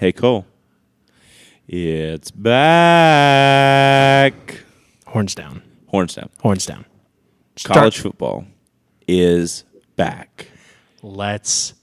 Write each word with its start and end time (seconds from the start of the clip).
Hey 0.00 0.12
Cole. 0.12 0.46
It's 1.68 2.30
back. 2.30 2.62
Horns 5.08 5.34
down. 5.34 5.62
Horns 5.88 6.14
down. 6.14 6.30
Horns 6.40 6.64
down. 6.64 6.86
Start- 7.56 7.76
College 7.76 7.98
football 7.98 8.46
is 9.06 9.64
back. 9.96 10.46
Let's 11.02 11.74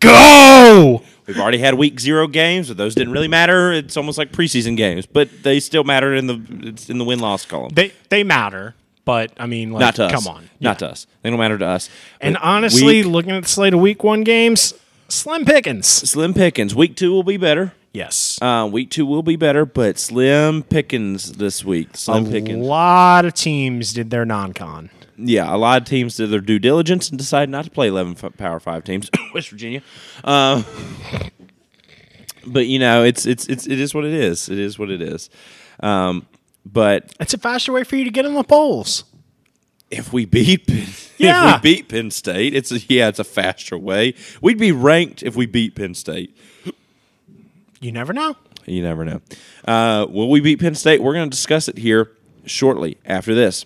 go. 0.00 1.02
We've 1.26 1.38
already 1.38 1.56
had 1.56 1.72
week 1.74 1.98
zero 2.00 2.26
games, 2.26 2.68
but 2.68 2.76
those 2.76 2.94
didn't 2.94 3.14
really 3.14 3.28
matter. 3.28 3.72
It's 3.72 3.96
almost 3.96 4.18
like 4.18 4.30
preseason 4.30 4.76
games, 4.76 5.06
but 5.06 5.30
they 5.42 5.58
still 5.58 5.84
matter 5.84 6.14
in 6.14 6.26
the 6.26 6.38
it's 6.68 6.90
in 6.90 6.98
the 6.98 7.04
win 7.04 7.20
loss 7.20 7.46
column. 7.46 7.70
They 7.72 7.92
they 8.10 8.24
matter, 8.24 8.74
but 9.06 9.32
I 9.38 9.46
mean, 9.46 9.70
like, 9.72 9.80
Not 9.80 9.94
to 9.94 10.04
us. 10.04 10.12
come 10.12 10.26
on, 10.28 10.50
Not 10.60 10.82
Yeah. 10.82 10.86
to 10.88 10.92
us. 10.92 11.06
They 11.22 11.30
don't 11.30 11.38
matter 11.38 11.56
to 11.56 11.66
us. 11.66 11.88
And 12.20 12.34
But 12.34 12.42
honestly, 12.42 12.84
week- 12.84 13.06
looking 13.06 13.30
at 13.32 13.44
the 13.44 13.48
slate 13.48 13.72
of 13.72 13.80
week 13.80 14.04
one 14.04 14.22
games, 14.22 14.74
slim 15.10 15.44
pickings. 15.44 15.86
slim 15.86 16.34
pickings. 16.34 16.74
Week 16.74 16.96
two 16.96 17.12
will 17.12 17.22
be 17.22 17.36
better. 17.36 17.72
Yes, 17.92 18.38
Uh, 18.40 18.68
week 18.70 18.88
two 18.90 19.04
will 19.04 19.24
be 19.24 19.34
better, 19.34 19.66
but 19.66 19.98
slim 19.98 20.62
pickings 20.62 21.32
this 21.32 21.64
week. 21.64 21.96
Slim 21.96 22.30
Pickens. 22.30 22.64
a 22.64 22.68
lot 22.68 23.24
of 23.24 23.34
teams 23.34 23.92
did 23.92 24.10
their 24.10 24.24
non-con. 24.24 24.90
Yeah, 25.16 25.52
a 25.52 25.58
lot 25.58 25.82
of 25.82 25.88
teams 25.88 26.16
did 26.16 26.30
their 26.30 26.40
due 26.40 26.60
diligence 26.60 27.08
and 27.10 27.18
decided 27.18 27.50
not 27.50 27.64
to 27.64 27.70
play 27.70 27.88
11 27.88 28.16
f- 28.22 28.36
Power 28.38 28.60
Five 28.60 28.84
teams. 28.84 29.10
West 29.34 29.48
Virginia. 29.50 29.82
Uh, 30.22 30.62
but 32.46 32.66
you 32.68 32.78
know, 32.78 33.02
it's 33.04 33.26
it's 33.26 33.46
it's 33.48 33.66
it 33.66 33.80
is 33.80 33.92
what 33.94 34.04
it 34.04 34.14
is. 34.14 34.48
It 34.48 34.58
is 34.58 34.78
what 34.78 34.90
it 34.90 35.02
is. 35.02 35.28
Um, 35.80 36.26
but 36.64 37.12
It's 37.18 37.34
a 37.34 37.38
faster 37.38 37.72
way 37.72 37.82
for 37.84 37.96
you 37.96 38.04
to 38.04 38.10
get 38.10 38.24
in 38.24 38.34
the 38.34 38.44
polls. 38.44 39.04
If 39.90 40.12
we 40.12 40.24
beat 40.24 40.66
Penn, 40.66 40.86
Yeah. 41.18 41.56
if 41.56 41.62
we 41.62 41.74
beat 41.74 41.88
Penn 41.88 42.10
State, 42.10 42.54
it's 42.54 42.70
a, 42.72 42.78
yeah, 42.88 43.08
it's 43.08 43.18
a 43.18 43.24
faster 43.24 43.76
way. 43.76 44.14
We'd 44.40 44.58
be 44.58 44.72
ranked 44.72 45.22
if 45.22 45.36
we 45.36 45.46
beat 45.46 45.74
Penn 45.74 45.94
State. 45.94 46.36
You 47.80 47.92
never 47.92 48.12
know. 48.12 48.36
You 48.66 48.82
never 48.82 49.04
know. 49.04 49.20
Uh, 49.66 50.06
will 50.08 50.28
we 50.30 50.40
beat 50.40 50.60
Penn 50.60 50.74
State? 50.74 51.02
We're 51.02 51.14
going 51.14 51.28
to 51.28 51.34
discuss 51.34 51.66
it 51.68 51.78
here 51.78 52.12
shortly 52.44 52.98
after 53.04 53.34
this. 53.34 53.64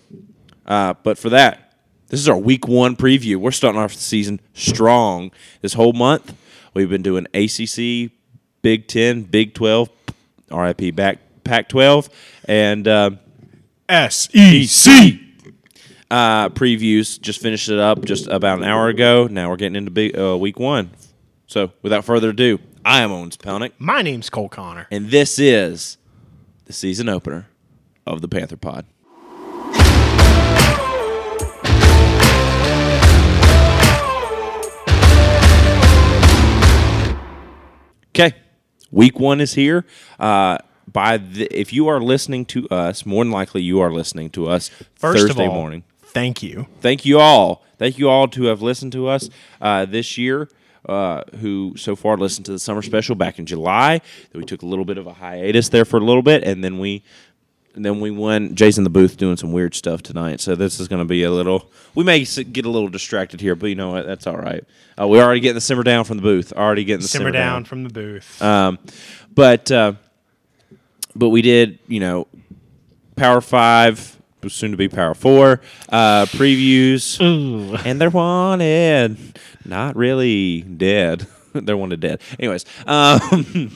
Uh, 0.65 0.93
but 1.03 1.17
for 1.17 1.29
that, 1.29 1.73
this 2.07 2.19
is 2.19 2.29
our 2.29 2.37
week 2.37 2.67
one 2.67 2.95
preview. 2.95 3.35
We're 3.37 3.51
starting 3.51 3.79
off 3.81 3.93
the 3.93 3.99
season 3.99 4.39
strong. 4.53 5.31
This 5.61 5.73
whole 5.73 5.93
month, 5.93 6.33
we've 6.73 6.89
been 6.89 7.01
doing 7.01 7.27
ACC, 7.33 8.11
Big 8.61 8.87
Ten, 8.87 9.23
Big 9.23 9.53
Twelve, 9.53 9.89
RIP 10.51 10.95
back 10.95 11.19
Pac 11.43 11.67
twelve, 11.67 12.09
and 12.45 12.87
uh, 12.87 13.11
S 13.89 14.29
E 14.33 14.65
C. 14.65 15.24
uh, 16.11 16.49
previews. 16.49 17.19
Just 17.19 17.41
finished 17.41 17.69
it 17.69 17.79
up 17.79 18.05
just 18.05 18.27
about 18.27 18.59
an 18.59 18.63
hour 18.63 18.87
ago. 18.87 19.27
Now 19.27 19.49
we're 19.49 19.57
getting 19.57 19.75
into 19.75 19.91
big, 19.91 20.17
uh, 20.17 20.37
week 20.37 20.59
one. 20.59 20.91
So 21.47 21.71
without 21.81 22.05
further 22.05 22.29
ado, 22.29 22.59
I 22.83 23.01
am 23.01 23.11
Owens 23.11 23.37
Pelnick. 23.37 23.73
My 23.77 24.01
name's 24.01 24.29
Cole 24.29 24.49
Connor. 24.49 24.87
And 24.91 25.09
this 25.09 25.39
is 25.39 25.97
the 26.65 26.73
season 26.73 27.09
opener 27.09 27.47
of 28.05 28.21
the 28.21 28.27
Panther 28.27 28.57
Pod. 28.57 28.85
Okay, 38.17 38.33
week 38.91 39.19
one 39.19 39.41
is 39.41 39.55
here. 39.55 39.85
Uh, 40.17 40.57
by 40.91 41.17
the, 41.17 41.47
if 41.51 41.73
you 41.73 41.89
are 41.89 41.99
listening 41.99 42.45
to 42.45 42.65
us, 42.69 43.05
more 43.05 43.23
than 43.25 43.31
likely 43.31 43.61
you 43.61 43.81
are 43.81 43.91
listening 43.91 44.29
to 44.29 44.47
us 44.47 44.69
First 44.95 45.23
Thursday 45.23 45.43
of 45.43 45.49
all, 45.49 45.55
morning. 45.55 45.83
Thank 46.15 46.41
you. 46.41 46.65
Thank 46.79 47.05
you 47.05 47.19
all. 47.19 47.61
Thank 47.77 47.99
you 47.99 48.07
all 48.07 48.29
to 48.29 48.45
have 48.45 48.61
listened 48.61 48.93
to 48.93 49.07
us 49.09 49.29
uh, 49.59 49.83
this 49.83 50.17
year. 50.17 50.49
Uh, 50.87 51.23
who 51.41 51.73
so 51.75 51.93
far 51.93 52.15
listened 52.15 52.45
to 52.45 52.51
the 52.53 52.59
summer 52.59 52.81
special 52.81 53.15
back 53.15 53.37
in 53.37 53.45
July? 53.45 53.99
That 54.31 54.37
we 54.37 54.45
took 54.45 54.61
a 54.61 54.65
little 54.65 54.85
bit 54.85 54.97
of 54.97 55.07
a 55.07 55.13
hiatus 55.13 55.67
there 55.67 55.83
for 55.83 55.97
a 55.97 56.03
little 56.03 56.21
bit, 56.21 56.43
and 56.43 56.63
then 56.63 56.79
we, 56.79 57.03
and 57.73 57.83
then 57.83 57.99
we 57.99 58.11
went. 58.11 58.55
Jason 58.55 58.85
the 58.85 58.89
booth 58.89 59.17
doing 59.17 59.35
some 59.35 59.51
weird 59.51 59.75
stuff 59.75 60.01
tonight, 60.03 60.39
so 60.39 60.55
this 60.55 60.79
is 60.79 60.87
going 60.87 60.99
to 61.01 61.05
be 61.05 61.23
a 61.23 61.31
little. 61.31 61.69
We 61.95 62.05
may 62.05 62.23
get 62.23 62.65
a 62.65 62.69
little 62.69 62.87
distracted 62.87 63.41
here, 63.41 63.55
but 63.55 63.67
you 63.67 63.75
know 63.75 63.89
what? 63.91 64.05
That's 64.05 64.25
all 64.25 64.37
right. 64.37 64.63
Uh, 64.97 65.07
we're 65.07 65.21
already 65.21 65.41
getting 65.41 65.55
the 65.55 65.61
simmer 65.61 65.83
down 65.83 66.05
from 66.05 66.15
the 66.17 66.23
booth. 66.23 66.53
Already 66.53 66.85
getting 66.85 67.01
the 67.01 67.07
Simmer 67.09 67.31
down 67.31 67.65
from 67.65 67.83
the 67.83 67.89
booth. 67.89 68.41
um, 68.41 68.79
but 69.33 69.69
uh, 69.71 69.93
but 71.15 71.29
we 71.29 71.41
did, 71.41 71.79
you 71.87 71.99
know, 71.99 72.27
Power 73.17 73.41
Five, 73.41 74.14
soon 74.49 74.71
to 74.71 74.77
be 74.77 74.87
Power 74.87 75.13
Four 75.13 75.61
uh, 75.89 76.25
previews, 76.27 77.19
and 77.85 78.01
they're 78.01 78.09
wanted, 78.09 79.39
not 79.65 79.95
really 79.95 80.61
dead. 80.61 81.27
they're 81.53 81.77
wanted 81.77 81.99
dead. 81.99 82.21
Anyways, 82.39 82.65
um, 82.87 83.71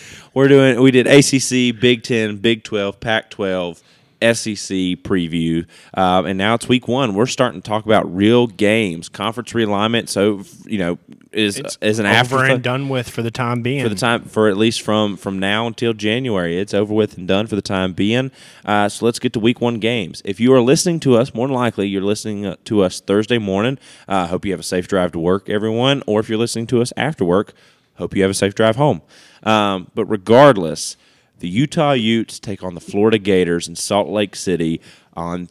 we're 0.34 0.48
doing. 0.48 0.80
We 0.80 0.90
did 0.90 1.06
ACC, 1.06 1.78
Big 1.80 2.02
Ten, 2.02 2.36
Big 2.36 2.64
Twelve, 2.64 3.00
Pac 3.00 3.30
twelve. 3.30 3.82
SEC 4.22 4.76
preview, 5.02 5.66
um, 5.94 6.26
and 6.26 6.38
now 6.38 6.54
it's 6.54 6.68
week 6.68 6.88
one. 6.88 7.14
We're 7.14 7.26
starting 7.26 7.60
to 7.60 7.68
talk 7.68 7.84
about 7.84 8.14
real 8.14 8.46
games, 8.46 9.08
conference 9.08 9.52
realignment. 9.52 10.08
So 10.08 10.44
you 10.64 10.78
know, 10.78 10.98
is 11.32 11.58
it's 11.58 11.78
is 11.80 11.98
an 11.98 12.06
over 12.06 12.14
afterthought 12.14 12.50
and 12.50 12.62
done 12.62 12.88
with 12.88 13.08
for 13.08 13.22
the 13.22 13.30
time 13.30 13.62
being. 13.62 13.82
for 13.82 13.88
the 13.88 13.94
time 13.94 14.24
for 14.24 14.48
at 14.48 14.56
least 14.56 14.82
from 14.82 15.16
from 15.16 15.38
now 15.38 15.66
until 15.66 15.92
January. 15.92 16.58
It's 16.58 16.74
over 16.74 16.92
with 16.92 17.16
and 17.16 17.26
done 17.26 17.46
for 17.46 17.56
the 17.56 17.62
time 17.62 17.92
being. 17.92 18.30
Uh, 18.64 18.88
so 18.88 19.04
let's 19.04 19.18
get 19.18 19.32
to 19.34 19.40
week 19.40 19.60
one 19.60 19.78
games. 19.78 20.22
If 20.24 20.40
you 20.40 20.52
are 20.54 20.60
listening 20.60 21.00
to 21.00 21.16
us, 21.16 21.34
more 21.34 21.46
than 21.46 21.54
likely 21.54 21.88
you're 21.88 22.02
listening 22.02 22.46
uh, 22.46 22.56
to 22.64 22.82
us 22.82 23.00
Thursday 23.00 23.38
morning. 23.38 23.78
I 24.06 24.22
uh, 24.22 24.26
hope 24.28 24.44
you 24.44 24.52
have 24.52 24.60
a 24.60 24.64
safe 24.64 24.88
drive 24.88 25.12
to 25.12 25.18
work, 25.18 25.48
everyone. 25.48 26.02
Or 26.06 26.20
if 26.20 26.28
you're 26.28 26.38
listening 26.38 26.66
to 26.68 26.82
us 26.82 26.92
after 26.96 27.24
work, 27.24 27.54
hope 27.94 28.14
you 28.14 28.22
have 28.22 28.30
a 28.30 28.34
safe 28.34 28.54
drive 28.54 28.76
home. 28.76 29.02
Um, 29.42 29.90
but 29.94 30.04
regardless. 30.06 30.96
The 31.42 31.48
Utah 31.48 31.90
Utes 31.90 32.38
take 32.38 32.62
on 32.62 32.76
the 32.76 32.80
Florida 32.80 33.18
Gators 33.18 33.66
in 33.66 33.74
Salt 33.74 34.08
Lake 34.08 34.36
City 34.36 34.80
on 35.14 35.48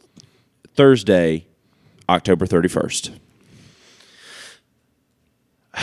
Thursday, 0.74 1.44
October 2.08 2.46
31st. 2.46 3.18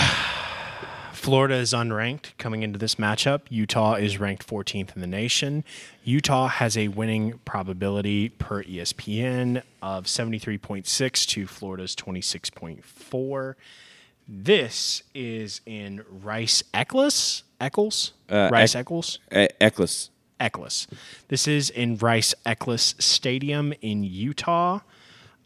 Florida 1.14 1.54
is 1.58 1.74
unranked 1.74 2.36
coming 2.40 2.64
into 2.64 2.80
this 2.80 2.96
matchup. 2.96 3.42
Utah 3.50 3.94
is 3.94 4.20
ranked 4.20 4.48
14th 4.48 4.96
in 4.96 5.02
the 5.02 5.06
nation. 5.06 5.64
Utah 6.04 6.48
has 6.48 6.76
a 6.76 6.88
winning 6.88 7.40
probability 7.46 8.30
per 8.30 8.64
ESPN 8.64 9.62
of 9.84 10.06
73.6 10.06 11.28
to 11.28 11.46
Florida's 11.46 11.96
26.4. 11.96 13.54
This 14.28 15.04
is 15.14 15.62
in 15.68 16.04
Rice 16.10 16.64
Eccles. 16.74 17.44
Eccles? 17.60 18.14
Uh, 18.30 18.50
Rice 18.52 18.76
Ec- 18.76 18.80
Eccles? 18.82 19.20
E- 19.36 19.48
Eccles. 19.60 20.10
Eccles. 20.40 20.88
This 21.28 21.48
is 21.48 21.70
in 21.70 21.98
Rice 21.98 22.34
Eccles 22.46 22.96
Stadium 23.00 23.74
in 23.82 24.04
Utah. 24.04 24.80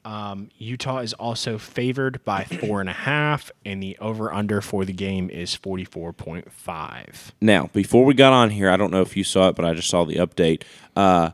Um, 0.05 0.49
Utah 0.57 0.99
is 0.99 1.13
also 1.13 1.57
favored 1.57 2.23
by 2.25 2.43
four 2.61 2.81
and 2.81 2.89
a 2.89 2.93
half, 2.93 3.51
and 3.65 3.81
the 3.81 3.97
over 3.99 4.31
under 4.33 4.61
for 4.61 4.85
the 4.85 4.93
game 4.93 5.29
is 5.29 5.55
44.5. 5.55 7.31
Now, 7.41 7.69
before 7.73 8.03
we 8.05 8.13
got 8.13 8.33
on 8.33 8.49
here, 8.51 8.69
I 8.69 8.77
don't 8.77 8.91
know 8.91 9.01
if 9.01 9.15
you 9.17 9.23
saw 9.23 9.49
it, 9.49 9.55
but 9.55 9.65
I 9.65 9.73
just 9.73 9.89
saw 9.89 10.03
the 10.03 10.15
update. 10.15 10.63
Uh, 10.95 11.31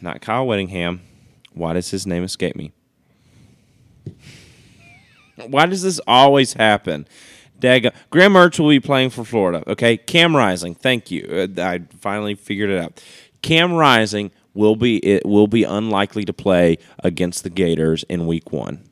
not 0.00 0.20
Kyle 0.20 0.46
Whittingham. 0.46 1.00
Why 1.52 1.74
does 1.74 1.90
his 1.90 2.06
name 2.06 2.22
escape 2.24 2.56
me? 2.56 2.72
Why 5.36 5.66
does 5.66 5.82
this 5.82 6.00
always 6.06 6.54
happen? 6.54 7.06
Dag- 7.62 7.94
Graham 8.10 8.32
Mertz 8.32 8.58
will 8.58 8.68
be 8.68 8.80
playing 8.80 9.10
for 9.10 9.24
Florida. 9.24 9.62
Okay, 9.68 9.96
Cam 9.96 10.34
Rising. 10.36 10.74
Thank 10.74 11.12
you. 11.12 11.26
Uh, 11.56 11.62
I 11.62 11.80
finally 12.00 12.34
figured 12.34 12.70
it 12.70 12.78
out. 12.78 13.02
Cam 13.40 13.72
Rising 13.72 14.32
will 14.52 14.74
be 14.74 14.98
it 14.98 15.24
will 15.24 15.46
be 15.46 15.62
unlikely 15.62 16.24
to 16.24 16.32
play 16.32 16.76
against 16.98 17.44
the 17.44 17.50
Gators 17.50 18.02
in 18.04 18.26
Week 18.26 18.52
One. 18.52 18.82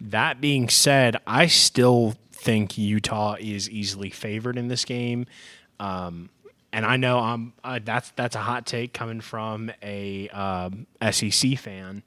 That 0.00 0.40
being 0.40 0.68
said, 0.68 1.16
I 1.26 1.48
still 1.48 2.14
think 2.30 2.78
Utah 2.78 3.36
is 3.38 3.68
easily 3.68 4.10
favored 4.10 4.56
in 4.56 4.68
this 4.68 4.84
game. 4.84 5.26
Um, 5.80 6.30
and 6.72 6.86
I 6.86 6.96
know 6.96 7.18
I'm 7.18 7.52
uh, 7.64 7.80
that's 7.84 8.10
that's 8.10 8.36
a 8.36 8.40
hot 8.40 8.64
take 8.64 8.92
coming 8.92 9.20
from 9.20 9.72
a 9.82 10.28
um, 10.28 10.86
SEC 11.10 11.58
fan, 11.58 12.04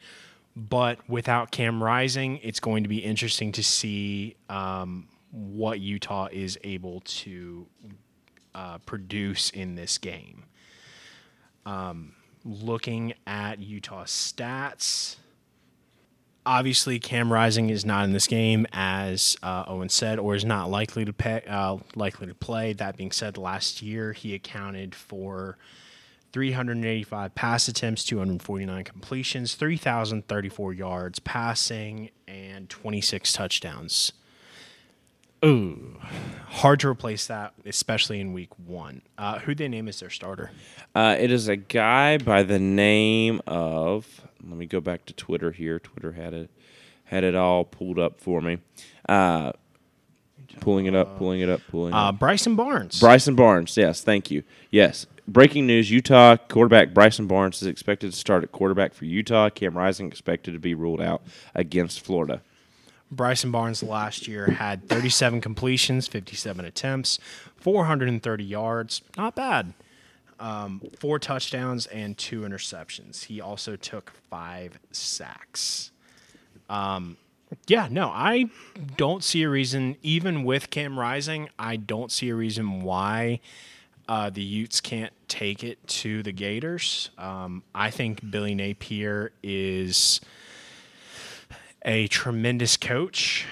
but 0.56 1.00
without 1.10 1.52
Cam 1.52 1.84
Rising, 1.84 2.40
it's 2.44 2.62
going 2.62 2.84
to 2.84 2.90
be 2.90 3.00
interesting 3.00 3.52
to 3.54 3.64
see 3.64 4.36
um, 4.50 5.08
what 5.38 5.80
Utah 5.80 6.28
is 6.32 6.58
able 6.64 7.02
to 7.02 7.68
uh, 8.56 8.80
produce 8.80 9.52
in 9.52 9.76
this 9.76 9.98
game. 9.98 10.46
Um, 11.66 12.14
looking 12.44 13.14
at 13.28 13.60
Utah 13.60 14.06
stats, 14.06 15.18
obviously 16.46 16.98
Cam 16.98 17.32
Rising 17.32 17.70
is 17.70 17.86
not 17.86 18.06
in 18.06 18.14
this 18.14 18.26
game, 18.26 18.66
as 18.72 19.38
uh, 19.44 19.66
Owen 19.68 19.90
said, 19.90 20.18
or 20.18 20.34
is 20.34 20.44
not 20.46 20.72
likely 20.72 21.06
to 21.06 21.14
pay, 21.14 21.44
uh, 21.48 21.78
likely 21.96 22.26
to 22.26 22.34
play. 22.34 22.74
That 22.74 22.98
being 22.98 23.12
said, 23.12 23.38
last 23.38 23.82
year 23.84 24.14
he 24.14 24.34
accounted 24.34 24.96
for 24.96 25.58
385 26.32 27.36
pass 27.36 27.68
attempts, 27.68 28.04
249 28.06 28.84
completions, 28.84 29.54
3,034 29.54 30.74
yards 30.74 31.20
passing, 31.20 32.10
and 32.28 32.70
26 32.70 33.34
touchdowns. 33.34 34.14
Ooh, 35.46 35.98
hard 36.48 36.80
to 36.80 36.88
replace 36.88 37.28
that, 37.28 37.54
especially 37.66 38.20
in 38.20 38.34
week 38.34 38.50
one. 38.58 39.02
Uh, 39.18 39.40
who 39.40 39.54
they 39.54 39.68
name 39.68 39.88
as 39.88 40.00
their 40.00 40.10
starter? 40.10 40.52
Uh, 40.96 41.16
it 41.20 41.32
is 41.32 41.48
a 41.48 41.56
guy 41.56 42.18
by 42.18 42.44
the 42.44 42.60
name 42.60 43.42
of. 43.46 44.22
Let 44.44 44.58
me 44.58 44.66
go 44.66 44.80
back 44.82 45.06
to 45.06 45.14
Twitter 45.14 45.52
here. 45.52 45.80
Twitter 45.80 46.14
had 46.14 46.34
it 46.34 46.50
had 47.06 47.24
it 47.24 47.36
all 47.36 47.64
pulled 47.64 48.00
up 48.00 48.20
for 48.20 48.42
me. 48.42 48.58
Uh, 49.08 49.52
pulling 50.60 50.86
it 50.88 50.96
up, 50.96 51.18
pulling 51.18 51.42
it 51.42 51.50
up, 51.50 51.62
pulling. 51.70 51.94
it 51.94 51.98
Uh, 51.98 52.10
up. 52.10 52.20
Bryson 52.20 52.56
Barnes. 52.56 53.00
Bryson 53.00 53.36
Barnes. 53.36 53.78
Yes, 53.78 54.02
thank 54.02 54.32
you. 54.32 54.44
Yes. 54.72 55.06
Breaking 55.28 55.68
news: 55.68 55.92
Utah 55.92 56.38
quarterback 56.38 56.94
Bryson 56.94 57.28
Barnes 57.28 57.62
is 57.62 57.68
expected 57.68 58.12
to 58.12 58.18
start 58.18 58.44
at 58.44 58.52
quarterback 58.52 58.94
for 58.94 59.06
Utah. 59.06 59.50
Cam 59.50 59.78
Rising 59.78 60.08
expected 60.08 60.54
to 60.54 60.60
be 60.60 60.74
ruled 60.74 61.02
out 61.02 61.22
against 61.54 62.00
Florida. 62.00 62.42
Bryson 63.12 63.52
Barnes 63.52 63.82
last 63.84 64.28
year 64.28 64.48
had 64.48 64.88
37 64.90 65.42
completions, 65.42 66.08
57 66.08 66.66
attempts, 66.66 67.20
430 67.56 68.44
yards. 68.44 69.02
Not 69.16 69.36
bad. 69.36 69.74
Um, 70.40 70.82
four 71.00 71.18
touchdowns 71.18 71.88
and 71.88 72.18
two 72.18 72.42
interceptions. 72.42 73.24
He 73.26 73.42
also 73.42 73.76
took 73.76 74.12
five 74.30 74.78
sacks. 74.92 75.92
Um, 76.70 77.18
yeah, 77.68 77.88
no, 77.90 78.10
I 78.10 78.50
don't 78.98 79.24
see 79.24 79.44
a 79.44 79.50
reason, 79.50 79.96
even 80.04 80.44
with 80.44 80.70
Cam 80.70 81.00
Rising, 81.00 81.50
I 81.58 81.78
don't 81.78 82.12
see 82.12 82.30
a 82.30 82.36
reason 82.36 82.82
why 82.82 83.40
uh, 84.08 84.30
the 84.30 84.42
Utes 84.44 84.82
can't 84.82 85.14
take 85.28 85.64
it 85.64 85.86
to 85.88 86.24
the 86.24 86.32
Gators. 86.32 87.10
Um, 87.18 87.64
I 87.74 87.90
think 87.90 88.30
Billy 88.30 88.54
Napier 88.54 89.32
is 89.42 90.22
a 91.88 92.08
tremendous 92.08 92.78
coach. 92.78 93.46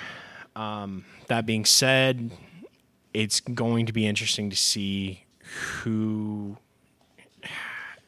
Um, 0.55 1.05
that 1.27 1.45
being 1.45 1.65
said, 1.65 2.31
it's 3.13 3.39
going 3.39 3.87
to 3.87 3.93
be 3.93 4.05
interesting 4.05 4.49
to 4.51 4.55
see 4.55 5.23
who. 5.81 6.57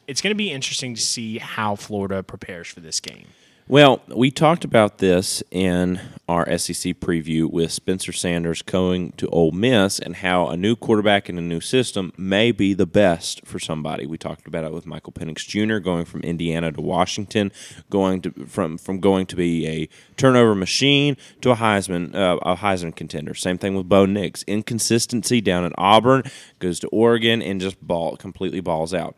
It's 0.06 0.22
going 0.22 0.32
to 0.32 0.38
be 0.38 0.52
interesting 0.52 0.96
to 0.96 1.02
see 1.02 1.38
how 1.38 1.76
Florida 1.76 2.24
prepares 2.24 2.68
for 2.68 2.80
this 2.82 3.00
game. 3.00 3.28
Well, 3.70 4.02
we 4.08 4.32
talked 4.32 4.64
about 4.64 5.00
this 5.00 5.44
in 5.52 6.00
our 6.30 6.46
SEC 6.58 7.02
preview 7.02 7.52
with 7.52 7.74
Spencer 7.74 8.14
Sanders 8.14 8.62
going 8.62 9.12
to 9.18 9.28
Ole 9.28 9.52
Miss 9.52 10.00
and 10.00 10.16
how 10.16 10.48
a 10.48 10.56
new 10.56 10.78
quarterback 10.78 11.28
in 11.28 11.38
a 11.38 11.42
new 11.42 11.60
system 11.60 12.14
may 12.18 12.54
be 12.54 12.74
the 12.74 12.86
best 12.86 13.46
for 13.46 13.60
somebody. 13.60 14.06
We 14.06 14.18
talked 14.18 14.48
about 14.48 14.64
it 14.64 14.72
with 14.72 14.86
Michael 14.86 15.12
Penix 15.12 15.46
Jr. 15.46 15.80
going 15.80 16.06
from 16.06 16.22
Indiana 16.22 16.72
to 16.72 16.80
Washington, 16.80 17.52
going 17.90 18.22
to 18.22 18.32
from 18.46 18.78
from 18.78 19.02
going 19.02 19.26
to 19.26 19.36
be 19.36 19.68
a 19.68 19.90
turnover 20.16 20.56
machine 20.56 21.18
to 21.42 21.52
a 21.52 21.56
Heisman 21.58 22.16
uh, 22.16 22.38
a 22.44 22.56
Heisman 22.56 22.96
contender. 22.96 23.34
Same 23.34 23.58
thing 23.58 23.76
with 23.76 23.90
Bo 23.90 24.06
Nix. 24.06 24.44
Inconsistency 24.44 25.42
down 25.42 25.66
at 25.66 25.74
Auburn 25.78 26.24
goes 26.60 26.80
to 26.80 26.88
Oregon 26.88 27.42
and 27.42 27.60
just 27.60 27.86
ball 27.86 28.16
completely 28.16 28.62
balls 28.62 28.94
out. 28.94 29.18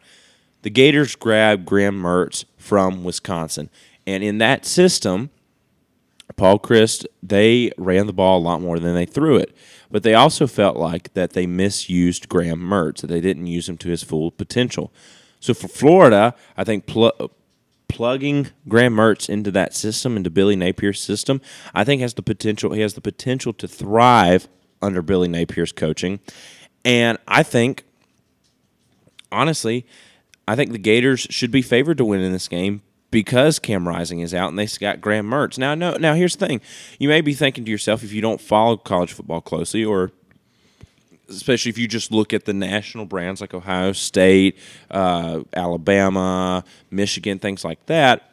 The 0.64 0.72
Gators 0.72 1.16
grab 1.16 1.66
Graham 1.66 2.02
Mertz 2.02 2.46
from 2.58 3.04
Wisconsin. 3.04 3.70
And 4.10 4.24
in 4.24 4.40
that 4.40 4.66
system, 4.66 5.30
Paul 6.36 6.58
Chryst, 6.58 7.06
they 7.22 7.72
ran 7.78 8.08
the 8.08 8.14
ball 8.14 8.40
a 8.40 8.42
lot 8.42 8.60
more 8.60 8.80
than 8.80 8.96
they 8.96 9.06
threw 9.06 9.36
it. 9.36 9.56
But 9.92 10.02
they 10.02 10.16
also 10.16 10.48
felt 10.48 10.78
like 10.78 11.14
that 11.14 11.34
they 11.34 11.46
misused 11.46 12.28
Graham 12.28 12.60
Mertz, 12.60 13.02
that 13.02 13.08
they 13.08 13.22
didn't 13.22 13.46
use 13.46 13.70
him 13.70 13.78
to 13.78 13.90
his 13.90 14.02
full 14.02 14.32
potential. 14.32 14.92
So 15.40 15.54
for 15.54 15.68
Florida, 15.68 16.34
I 16.58 16.64
think 16.64 16.88
pl- 16.88 17.32
plugging 17.88 18.48
Graham 18.68 18.96
Mertz 18.96 19.30
into 19.30 19.52
that 19.52 19.76
system, 19.76 20.18
into 20.18 20.32
Billy 20.32 20.56
Napier's 20.56 21.00
system, 21.00 21.40
I 21.76 21.84
think 21.84 22.02
has 22.02 22.16
the 22.16 22.24
potential. 22.24 22.74
He 22.74 22.82
has 22.82 22.96
the 22.96 23.02
potential 23.02 23.54
to 23.54 23.68
thrive 23.68 24.48
under 24.82 25.04
Billy 25.04 25.28
Napier's 25.28 25.72
coaching, 25.72 26.20
and 26.84 27.18
I 27.28 27.44
think, 27.44 27.84
honestly, 29.32 29.86
I 30.48 30.56
think 30.56 30.72
the 30.72 30.78
Gators 30.78 31.22
should 31.30 31.52
be 31.52 31.62
favored 31.62 31.98
to 31.98 32.06
win 32.06 32.22
in 32.22 32.32
this 32.32 32.48
game 32.48 32.82
because 33.12 33.60
Cam 33.60 33.88
Rising 33.88 34.20
is 34.20 34.34
out 34.34 34.50
and 34.50 34.60
they 34.60 34.68
got 34.68 35.02
Graham 35.02 35.30
Mertz. 35.30 35.58
Now, 35.58 35.76
no, 35.76 35.96
now 35.98 36.14
here's 36.14 36.36
the 36.36 36.46
thing: 36.48 36.62
you 37.00 37.10
may 37.10 37.22
be 37.22 37.34
thinking 37.34 37.66
to 37.66 37.72
yourself, 37.72 38.04
if 38.04 38.14
you 38.14 38.22
don't 38.22 38.42
follow 38.42 38.78
college 38.78 39.14
football 39.14 39.42
closely, 39.42 39.84
or 39.84 40.12
especially 41.30 41.70
if 41.70 41.78
you 41.78 41.88
just 41.88 42.12
look 42.12 42.34
at 42.34 42.46
the 42.46 42.54
national 42.54 43.06
brands 43.06 43.42
like 43.42 43.54
Ohio 43.54 43.92
State, 43.92 44.58
uh, 44.92 45.42
Alabama, 45.54 46.64
Michigan, 46.90 47.40
things 47.40 47.64
like 47.64 47.86
that. 47.86 48.24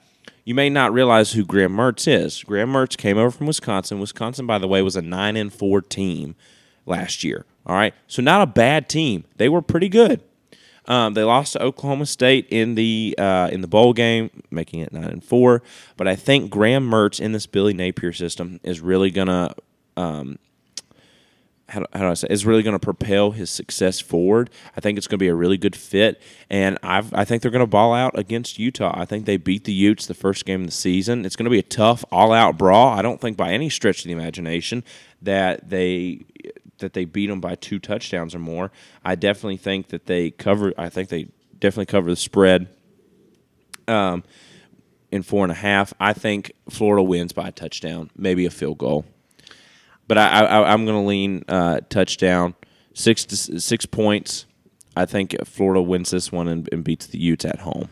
You 0.44 0.54
may 0.54 0.70
not 0.70 0.92
realize 0.92 1.32
who 1.32 1.44
Graham 1.44 1.72
Mertz 1.72 2.06
is. 2.06 2.44
Graham 2.44 2.72
Mertz 2.72 2.96
came 2.96 3.18
over 3.18 3.32
from 3.32 3.48
Wisconsin. 3.48 3.98
Wisconsin, 3.98 4.46
by 4.46 4.58
the 4.58 4.68
way, 4.68 4.80
was 4.80 4.94
a 4.94 5.02
nine 5.02 5.36
and 5.36 5.52
four 5.52 5.82
team 5.82 6.36
last 6.86 7.24
year. 7.24 7.44
All 7.66 7.74
right, 7.74 7.94
so 8.06 8.22
not 8.22 8.42
a 8.42 8.46
bad 8.46 8.88
team. 8.88 9.24
They 9.36 9.48
were 9.48 9.60
pretty 9.60 9.88
good. 9.88 10.20
Um, 10.86 11.14
they 11.14 11.24
lost 11.24 11.54
to 11.54 11.62
Oklahoma 11.62 12.06
State 12.06 12.46
in 12.50 12.74
the 12.74 13.14
uh, 13.18 13.48
in 13.52 13.60
the 13.60 13.66
bowl 13.66 13.92
game, 13.92 14.30
making 14.50 14.80
it 14.80 14.92
nine 14.92 15.04
and 15.04 15.24
four. 15.24 15.62
But 15.96 16.06
I 16.08 16.16
think 16.16 16.50
Graham 16.50 16.88
Mertz 16.88 17.20
in 17.20 17.32
this 17.32 17.46
Billy 17.46 17.74
Napier 17.74 18.12
system 18.12 18.60
is 18.62 18.80
really 18.80 19.10
gonna 19.10 19.54
um, 19.96 20.38
how 21.68 21.80
do, 21.80 21.86
how 21.92 22.00
do 22.00 22.06
I 22.06 22.14
say 22.14 22.28
is 22.30 22.46
really 22.46 22.62
going 22.62 22.74
to 22.74 22.84
propel 22.84 23.32
his 23.32 23.50
success 23.50 24.00
forward. 24.00 24.50
I 24.76 24.80
think 24.80 24.98
it's 24.98 25.06
going 25.06 25.18
to 25.18 25.22
be 25.22 25.28
a 25.28 25.34
really 25.34 25.56
good 25.56 25.74
fit, 25.74 26.20
and 26.48 26.78
i 26.82 27.02
I 27.12 27.24
think 27.24 27.42
they're 27.42 27.50
going 27.50 27.60
to 27.60 27.66
ball 27.66 27.92
out 27.92 28.16
against 28.18 28.58
Utah. 28.58 28.92
I 28.94 29.04
think 29.04 29.26
they 29.26 29.36
beat 29.36 29.64
the 29.64 29.72
Utes 29.72 30.06
the 30.06 30.14
first 30.14 30.44
game 30.44 30.62
of 30.62 30.66
the 30.66 30.72
season. 30.72 31.24
It's 31.24 31.36
going 31.36 31.44
to 31.44 31.50
be 31.50 31.58
a 31.58 31.64
tough, 31.64 32.04
all 32.12 32.32
out 32.32 32.56
brawl. 32.56 32.90
I 32.96 33.02
don't 33.02 33.20
think 33.20 33.36
by 33.36 33.52
any 33.52 33.68
stretch 33.68 33.98
of 34.00 34.04
the 34.04 34.12
imagination 34.12 34.84
that 35.22 35.68
they 35.68 36.24
that 36.78 36.92
they 36.92 37.04
beat 37.04 37.26
them 37.26 37.40
by 37.40 37.54
two 37.54 37.78
touchdowns 37.78 38.34
or 38.34 38.38
more. 38.38 38.70
I 39.04 39.14
definitely 39.14 39.56
think 39.56 39.88
that 39.88 40.06
they 40.06 40.30
cover. 40.30 40.72
I 40.76 40.88
think 40.88 41.08
they 41.08 41.28
definitely 41.58 41.86
cover 41.86 42.10
the 42.10 42.16
spread. 42.16 42.68
Um, 43.88 44.24
in 45.12 45.22
four 45.22 45.44
and 45.44 45.52
a 45.52 45.56
half, 45.56 45.94
I 46.00 46.12
think 46.12 46.52
Florida 46.68 47.02
wins 47.02 47.32
by 47.32 47.48
a 47.48 47.52
touchdown, 47.52 48.10
maybe 48.16 48.44
a 48.44 48.50
field 48.50 48.78
goal. 48.78 49.04
But 50.08 50.18
I, 50.18 50.44
I 50.44 50.72
I'm 50.72 50.84
going 50.84 51.00
to 51.00 51.06
lean 51.06 51.44
uh, 51.48 51.80
touchdown, 51.88 52.54
six 52.94 53.24
to 53.26 53.60
six 53.60 53.86
points. 53.86 54.46
I 54.96 55.04
think 55.04 55.36
Florida 55.44 55.82
wins 55.82 56.10
this 56.10 56.32
one 56.32 56.48
and, 56.48 56.68
and 56.72 56.82
beats 56.82 57.06
the 57.06 57.18
Utes 57.18 57.44
at 57.44 57.60
home. 57.60 57.88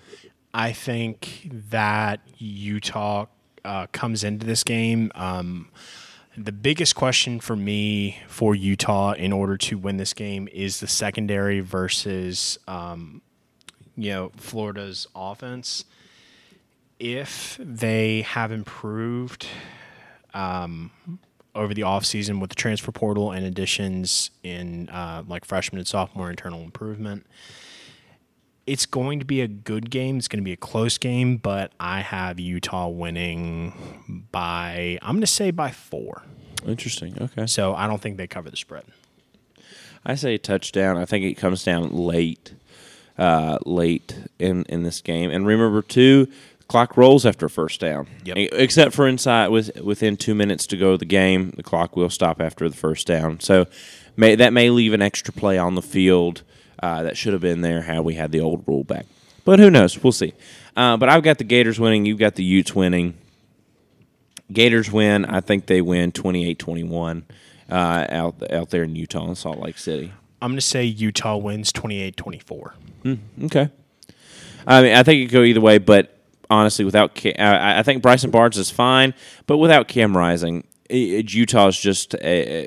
I 0.53 0.73
think 0.73 1.51
that 1.71 2.21
Utah 2.39 3.27
uh, 3.65 3.87
comes 3.89 4.25
into 4.25 4.47
this 4.47 4.65
game. 4.65 5.11
Um, 5.15 5.69
the 6.37 6.53
biggest 6.53 6.95
question 6.95 7.41
for 7.41 7.55
me 7.55 8.19
for 8.27 8.55
Utah 8.55 9.13
in 9.13 9.33
order 9.33 9.57
to 9.57 9.79
win 9.79 9.97
this 9.97 10.13
game 10.13 10.49
is 10.53 10.81
the 10.81 10.89
secondary 10.89 11.61
versus, 11.61 12.59
um, 12.67 13.23
you 13.97 14.11
know, 14.11 14.33
Florida's 14.37 15.07
offense. 15.15 15.85
If 16.99 17.59
they 17.61 18.23
have 18.23 18.51
improved 18.51 19.47
um, 20.33 20.91
over 21.55 21.73
the 21.73 21.83
offseason 21.83 22.41
with 22.41 22.51
the 22.51 22.57
transfer 22.57 22.91
portal 22.91 23.31
and 23.31 23.45
additions 23.47 24.31
in 24.43 24.89
uh, 24.89 25.23
like 25.27 25.45
freshman 25.45 25.79
and 25.79 25.87
sophomore 25.87 26.31
internal 26.31 26.63
improvement, 26.63 27.27
it's 28.67 28.87
going 28.87 29.19
to 29.19 29.25
be 29.25 29.41
a 29.41 29.49
good 29.49 29.91
game. 29.91 30.17
It's 30.17 30.29
going 30.29 30.43
to 30.43 30.45
be 30.45 30.53
a 30.53 30.57
close 30.57 30.99
game, 30.99 31.37
but 31.37 31.73
I 31.79 32.01
have 32.01 32.41
Utah 32.41 32.89
winning 32.89 34.29
by, 34.33 34.99
I'm 35.03 35.17
going 35.17 35.21
to 35.21 35.27
say 35.27 35.51
by 35.51 35.71
four. 35.71 36.23
Interesting. 36.67 37.17
Okay. 37.21 37.47
So 37.47 37.75
I 37.75 37.87
don't 37.87 38.01
think 38.01 38.17
they 38.17 38.27
cover 38.27 38.51
the 38.51 38.57
spread. 38.57 38.85
I 40.05 40.15
say 40.15 40.39
touchdown. 40.39 40.97
I 40.97 41.05
think 41.05 41.25
it 41.25 41.35
comes 41.35 41.65
down 41.65 41.91
late, 41.91 42.55
uh, 43.19 43.59
late 43.65 44.15
in 44.39 44.65
in 44.65 44.83
this 44.83 45.01
game. 45.01 45.31
And 45.31 45.47
remember, 45.47 45.81
too, 45.83 46.29
clock 46.69 46.97
rolls 46.97 47.25
after 47.25 47.49
first 47.49 47.81
down. 47.81 48.07
Yep. 48.25 48.37
Except 48.53 48.95
for 48.95 49.07
inside 49.09 49.49
with 49.49 49.81
within 49.81 50.17
two 50.17 50.35
minutes 50.35 50.67
to 50.69 50.77
go 50.77 50.93
of 50.93 50.99
the 50.99 51.07
game, 51.07 51.53
the 51.57 51.63
clock 51.63 51.97
will 51.97 52.11
stop 52.11 52.41
after 52.41 52.69
the 52.69 52.77
first 52.77 53.07
down. 53.07 53.41
So 53.41 53.67
may, 54.17 54.35
that 54.35 54.53
may 54.53 54.71
leave 54.71 54.93
an 54.93 55.03
extra 55.03 55.33
play 55.33 55.57
on 55.57 55.75
the 55.75 55.83
field 55.83 56.43
uh, 56.85 57.03
that 57.05 57.17
should 57.17 57.33
have 57.33 57.41
been 57.41 57.63
there 57.63 57.81
had 57.81 58.01
we 58.01 58.15
had 58.15 58.31
the 58.31 58.41
old 58.41 58.63
rule 58.67 58.85
back. 58.85 59.07
But 59.47 59.59
who 59.59 59.71
knows? 59.71 60.03
We'll 60.03 60.13
see. 60.13 60.35
Uh, 60.77 60.99
but 60.99 61.09
I've 61.09 61.23
got 61.23 61.39
the 61.39 61.45
Gators 61.45 61.81
winning. 61.81 62.05
You've 62.05 62.19
got 62.19 62.35
the 62.35 62.45
Utes 62.45 62.75
winning. 62.75 63.15
Gators 64.53 64.93
win. 64.93 65.25
I 65.25 65.41
think 65.41 65.65
they 65.65 65.81
win 65.81 66.13
28-21 66.13 67.23
uh, 67.71 67.75
out 68.11 68.53
out 68.53 68.69
there 68.69 68.83
in 68.83 68.95
Utah 68.95 69.27
and 69.27 69.39
Salt 69.39 69.61
Lake 69.61 69.79
City. 69.79 70.13
I'm 70.43 70.51
going 70.51 70.59
to 70.59 70.61
say 70.61 70.85
Utah 70.85 71.39
wins 71.39 71.73
28 71.73 72.19
24. 72.19 72.75
Okay. 73.45 73.71
I 74.67 74.83
mean, 74.83 74.95
I 74.95 75.03
think 75.03 75.21
it 75.21 75.27
could 75.27 75.33
go 75.33 75.43
either 75.43 75.63
way, 75.63 75.79
but 75.79 76.19
honestly, 76.51 76.85
without 76.85 77.15
Ca- 77.15 77.37
I 77.39 77.79
I 77.79 77.83
think 77.83 78.03
Bryson 78.03 78.31
Barnes 78.31 78.59
is 78.59 78.71
fine, 78.71 79.15
but 79.47 79.57
without 79.57 79.89
Cam 79.89 80.15
Rising, 80.15 80.67
Utah 80.91 81.69
is 81.69 81.81
just 81.81 82.15
a, 82.17 82.67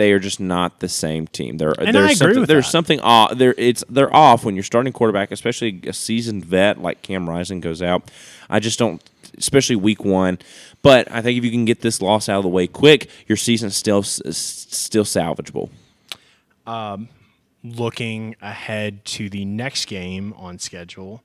they 0.00 0.12
are 0.12 0.18
just 0.18 0.40
not 0.40 0.80
the 0.80 0.88
same 0.88 1.26
team. 1.26 1.58
They're, 1.58 1.74
And 1.78 1.94
there's 1.94 1.96
I 1.96 2.12
agree 2.12 2.14
something, 2.14 2.40
with 2.40 2.48
there's 2.48 2.64
that. 2.64 2.70
something 2.72 3.00
off. 3.00 3.36
There, 3.36 3.54
it's 3.58 3.84
they're 3.88 4.14
off 4.14 4.44
when 4.44 4.54
you're 4.56 4.64
starting 4.64 4.92
quarterback, 4.94 5.30
especially 5.30 5.80
a 5.86 5.92
seasoned 5.92 6.44
vet 6.44 6.80
like 6.80 7.02
Cam 7.02 7.28
Rising 7.28 7.60
goes 7.60 7.82
out. 7.82 8.10
I 8.48 8.60
just 8.60 8.78
don't 8.78 9.02
especially 9.38 9.76
week 9.76 10.04
one. 10.04 10.38
But 10.82 11.10
I 11.12 11.20
think 11.20 11.36
if 11.36 11.44
you 11.44 11.50
can 11.50 11.66
get 11.66 11.82
this 11.82 12.00
loss 12.00 12.28
out 12.28 12.38
of 12.38 12.42
the 12.44 12.48
way 12.48 12.66
quick, 12.66 13.10
your 13.26 13.36
season's 13.36 13.76
still 13.76 14.02
still 14.02 15.04
salvageable. 15.04 15.68
looking 17.62 18.34
ahead 18.40 19.04
to 19.04 19.28
the 19.28 19.44
next 19.44 19.86
game 19.86 20.32
on 20.36 20.58
schedule 20.58 21.22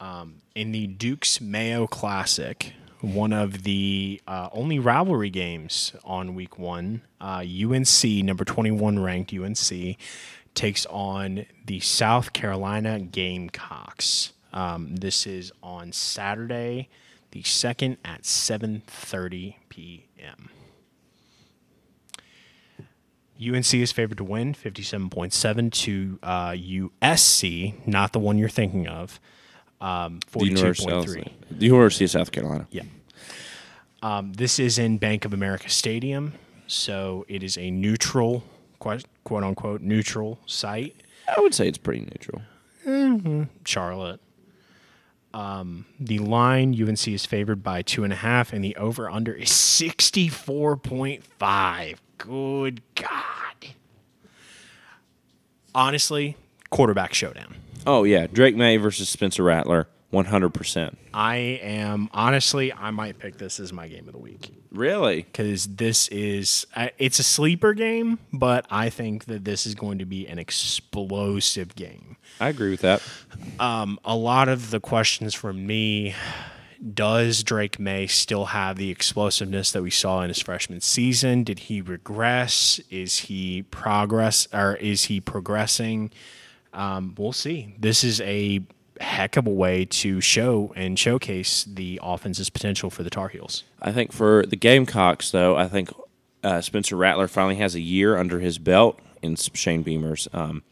um, 0.00 0.42
in 0.54 0.72
the 0.72 0.86
Dukes 0.86 1.40
Mayo 1.40 1.86
Classic, 1.86 2.74
one 3.02 3.32
of 3.32 3.64
the 3.64 4.22
uh, 4.26 4.48
only 4.52 4.78
rivalry 4.78 5.28
games 5.28 5.92
on 6.04 6.34
week 6.34 6.58
one. 6.58 7.02
Uh, 7.20 7.44
UNC, 7.44 8.04
number 8.24 8.44
21 8.44 9.00
ranked 9.00 9.34
UNC, 9.34 9.96
takes 10.54 10.86
on 10.86 11.44
the 11.66 11.80
South 11.80 12.32
Carolina 12.32 13.00
Gamecocks. 13.00 14.32
Um, 14.52 14.96
this 14.96 15.26
is 15.26 15.50
on 15.62 15.92
Saturday, 15.92 16.88
the 17.32 17.42
second 17.42 17.96
at 18.04 18.22
7:30 18.22 19.56
p.m. 19.68 20.50
UNC 23.42 23.74
is 23.74 23.90
favored 23.90 24.18
to 24.18 24.24
win 24.24 24.54
57.7 24.54 25.72
to 25.72 26.18
uh, 26.22 26.50
USC, 26.50 27.86
not 27.86 28.12
the 28.12 28.20
one 28.20 28.38
you're 28.38 28.48
thinking 28.48 28.86
of. 28.86 29.18
Um, 29.82 30.20
The 30.32 30.44
University, 30.46 30.90
42.3. 30.90 31.32
the 31.58 31.66
University 31.66 32.04
of 32.04 32.10
South 32.12 32.32
Carolina. 32.32 32.66
Yeah. 32.70 32.82
Um, 34.02 34.32
this 34.32 34.58
is 34.58 34.78
in 34.78 34.96
Bank 34.98 35.24
of 35.24 35.32
America 35.34 35.68
Stadium, 35.68 36.34
so 36.66 37.24
it 37.28 37.42
is 37.42 37.56
a 37.58 37.70
neutral, 37.70 38.42
quote, 38.78 39.04
quote 39.24 39.44
unquote, 39.44 39.80
neutral 39.80 40.38
site. 40.46 40.96
I 41.36 41.40
would 41.40 41.54
say 41.54 41.68
it's 41.68 41.78
pretty 41.78 42.00
neutral. 42.00 42.42
Charlotte. 43.64 44.20
Um, 45.34 45.86
the 45.98 46.18
line 46.18 46.74
UNC 46.80 47.08
is 47.08 47.24
favored 47.26 47.62
by 47.62 47.80
two 47.82 48.04
and 48.04 48.12
a 48.12 48.16
half, 48.16 48.52
and 48.52 48.62
the 48.64 48.76
over 48.76 49.10
under 49.10 49.32
is 49.32 49.48
64.5. 49.50 51.96
Good 52.18 52.82
God. 52.94 53.66
Honestly, 55.74 56.36
quarterback 56.70 57.14
showdown. 57.14 57.54
Oh 57.86 58.04
yeah, 58.04 58.26
Drake 58.26 58.56
Maye 58.56 58.76
versus 58.76 59.08
Spencer 59.08 59.42
Rattler, 59.42 59.88
one 60.10 60.24
hundred 60.26 60.54
percent. 60.54 60.98
I 61.12 61.36
am 61.62 62.08
honestly, 62.12 62.72
I 62.72 62.90
might 62.90 63.18
pick 63.18 63.38
this 63.38 63.58
as 63.60 63.72
my 63.72 63.88
game 63.88 64.06
of 64.06 64.12
the 64.12 64.18
week 64.20 64.50
Really? 64.70 65.22
because 65.22 65.66
this 65.66 66.08
is 66.08 66.66
I- 66.76 66.92
it's 66.98 67.18
a 67.18 67.22
sleeper 67.24 67.74
game, 67.74 68.18
but 68.32 68.66
I 68.70 68.88
think 68.90 69.24
that 69.26 69.44
this 69.44 69.66
is 69.66 69.74
going 69.74 69.98
to 69.98 70.04
be 70.06 70.26
an 70.26 70.38
explosive 70.38 71.74
game. 71.74 72.16
I 72.40 72.48
agree 72.48 72.70
with 72.70 72.80
that. 72.80 73.02
Um, 73.60 73.98
a 74.04 74.16
lot 74.16 74.48
of 74.48 74.70
the 74.70 74.80
questions 74.80 75.34
from 75.34 75.66
me 75.66 76.14
does 76.94 77.44
Drake 77.44 77.78
Maye 77.78 78.06
still 78.08 78.46
have 78.46 78.76
the 78.76 78.90
explosiveness 78.90 79.70
that 79.72 79.82
we 79.82 79.90
saw 79.90 80.22
in 80.22 80.28
his 80.28 80.40
freshman 80.40 80.80
season? 80.80 81.44
Did 81.44 81.60
he 81.60 81.80
regress? 81.80 82.80
Is 82.90 83.18
he 83.18 83.62
progress 83.62 84.48
or 84.52 84.74
is 84.76 85.04
he 85.04 85.20
progressing? 85.20 86.10
Um, 86.72 87.14
we'll 87.18 87.32
see. 87.32 87.74
This 87.78 88.02
is 88.04 88.20
a 88.22 88.60
heck 89.00 89.36
of 89.36 89.46
a 89.46 89.50
way 89.50 89.84
to 89.84 90.20
show 90.20 90.72
and 90.76 90.98
showcase 90.98 91.64
the 91.64 91.98
offense's 92.02 92.50
potential 92.50 92.90
for 92.90 93.02
the 93.02 93.10
Tar 93.10 93.28
Heels. 93.28 93.64
I 93.80 93.92
think 93.92 94.12
for 94.12 94.44
the 94.46 94.56
Gamecocks, 94.56 95.30
though, 95.30 95.56
I 95.56 95.68
think 95.68 95.90
uh, 96.42 96.60
Spencer 96.60 96.96
Rattler 96.96 97.28
finally 97.28 97.56
has 97.56 97.74
a 97.74 97.80
year 97.80 98.16
under 98.16 98.40
his 98.40 98.58
belt 98.58 98.98
in 99.22 99.36
Shane 99.36 99.82
Beamer's 99.82 100.28
um, 100.32 100.62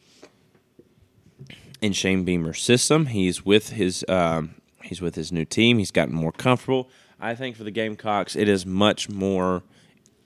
in 1.81 1.93
Shane 1.93 2.25
Beamer's 2.25 2.61
system. 2.61 3.07
He's 3.07 3.45
with 3.45 3.71
his 3.71 4.05
um, 4.09 4.55
he's 4.83 5.01
with 5.01 5.15
his 5.15 5.33
new 5.33 5.45
team. 5.45 5.79
He's 5.79 5.91
gotten 5.91 6.15
more 6.15 6.33
comfortable. 6.33 6.89
I 7.21 7.35
think 7.35 7.57
for 7.57 7.65
the 7.65 7.71
Gamecocks, 7.71 8.35
it 8.35 8.49
is 8.49 8.65
much 8.65 9.09
more 9.09 9.63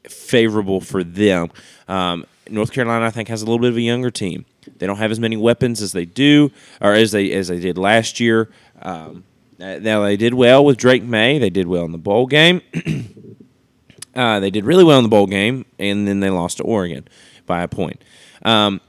favorable 0.08 0.80
for 0.80 1.02
them. 1.02 1.50
Um, 1.88 2.24
North 2.48 2.72
Carolina, 2.72 3.06
I 3.06 3.10
think, 3.10 3.28
has 3.28 3.42
a 3.42 3.46
little 3.46 3.58
bit 3.58 3.70
of 3.70 3.76
a 3.76 3.80
younger 3.82 4.10
team. 4.10 4.44
They 4.78 4.86
don't 4.86 4.96
have 4.96 5.10
as 5.10 5.20
many 5.20 5.36
weapons 5.36 5.82
as 5.82 5.92
they 5.92 6.04
do, 6.04 6.50
or 6.80 6.92
as 6.92 7.12
they 7.12 7.32
as 7.32 7.48
they 7.48 7.60
did 7.60 7.78
last 7.78 8.20
year. 8.20 8.50
Um, 8.82 9.24
uh, 9.60 9.78
now 9.78 10.02
they 10.02 10.16
did 10.16 10.34
well 10.34 10.64
with 10.64 10.76
Drake 10.76 11.02
Maye. 11.02 11.38
They 11.38 11.50
did 11.50 11.66
well 11.66 11.84
in 11.84 11.92
the 11.92 11.98
bowl 11.98 12.26
game. 12.26 12.60
uh, 14.14 14.40
they 14.40 14.50
did 14.50 14.64
really 14.64 14.84
well 14.84 14.98
in 14.98 15.04
the 15.04 15.08
bowl 15.10 15.26
game, 15.26 15.64
and 15.78 16.06
then 16.06 16.20
they 16.20 16.30
lost 16.30 16.58
to 16.58 16.64
Oregon 16.64 17.06
by 17.46 17.62
a 17.62 17.68
point. 17.68 18.02
Um, 18.42 18.80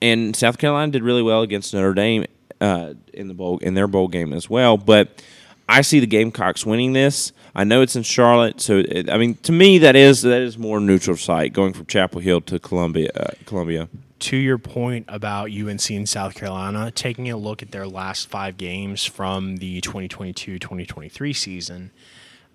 and 0.00 0.34
South 0.34 0.58
Carolina 0.58 0.92
did 0.92 1.02
really 1.02 1.22
well 1.22 1.42
against 1.42 1.72
Notre 1.74 1.94
Dame 1.94 2.26
uh, 2.60 2.94
in 3.12 3.28
the 3.28 3.34
bowl 3.34 3.58
in 3.58 3.74
their 3.74 3.86
bowl 3.86 4.08
game 4.08 4.32
as 4.32 4.48
well. 4.48 4.76
But 4.76 5.22
I 5.68 5.82
see 5.82 6.00
the 6.00 6.06
Gamecocks 6.06 6.64
winning 6.64 6.92
this. 6.92 7.32
I 7.54 7.64
know 7.64 7.80
it's 7.82 7.96
in 7.96 8.02
Charlotte, 8.02 8.60
so 8.60 8.78
it, 8.78 9.10
I 9.10 9.16
mean, 9.16 9.34
to 9.42 9.52
me, 9.52 9.78
that 9.78 9.96
is 9.96 10.22
that 10.22 10.40
is 10.40 10.58
more 10.58 10.80
neutral 10.80 11.16
site 11.16 11.52
going 11.52 11.72
from 11.72 11.86
Chapel 11.86 12.20
Hill 12.20 12.40
to 12.42 12.58
Columbia. 12.58 13.10
Uh, 13.14 13.30
Columbia. 13.46 13.88
To 14.18 14.36
your 14.36 14.58
point 14.58 15.06
about 15.08 15.50
UNC 15.50 15.90
and 15.90 16.08
South 16.08 16.34
Carolina, 16.34 16.90
taking 16.90 17.30
a 17.30 17.36
look 17.36 17.62
at 17.62 17.70
their 17.70 17.86
last 17.86 18.28
five 18.28 18.56
games 18.56 19.04
from 19.04 19.58
the 19.58 19.80
2022 19.80 20.58
2023 20.58 21.32
season, 21.32 21.90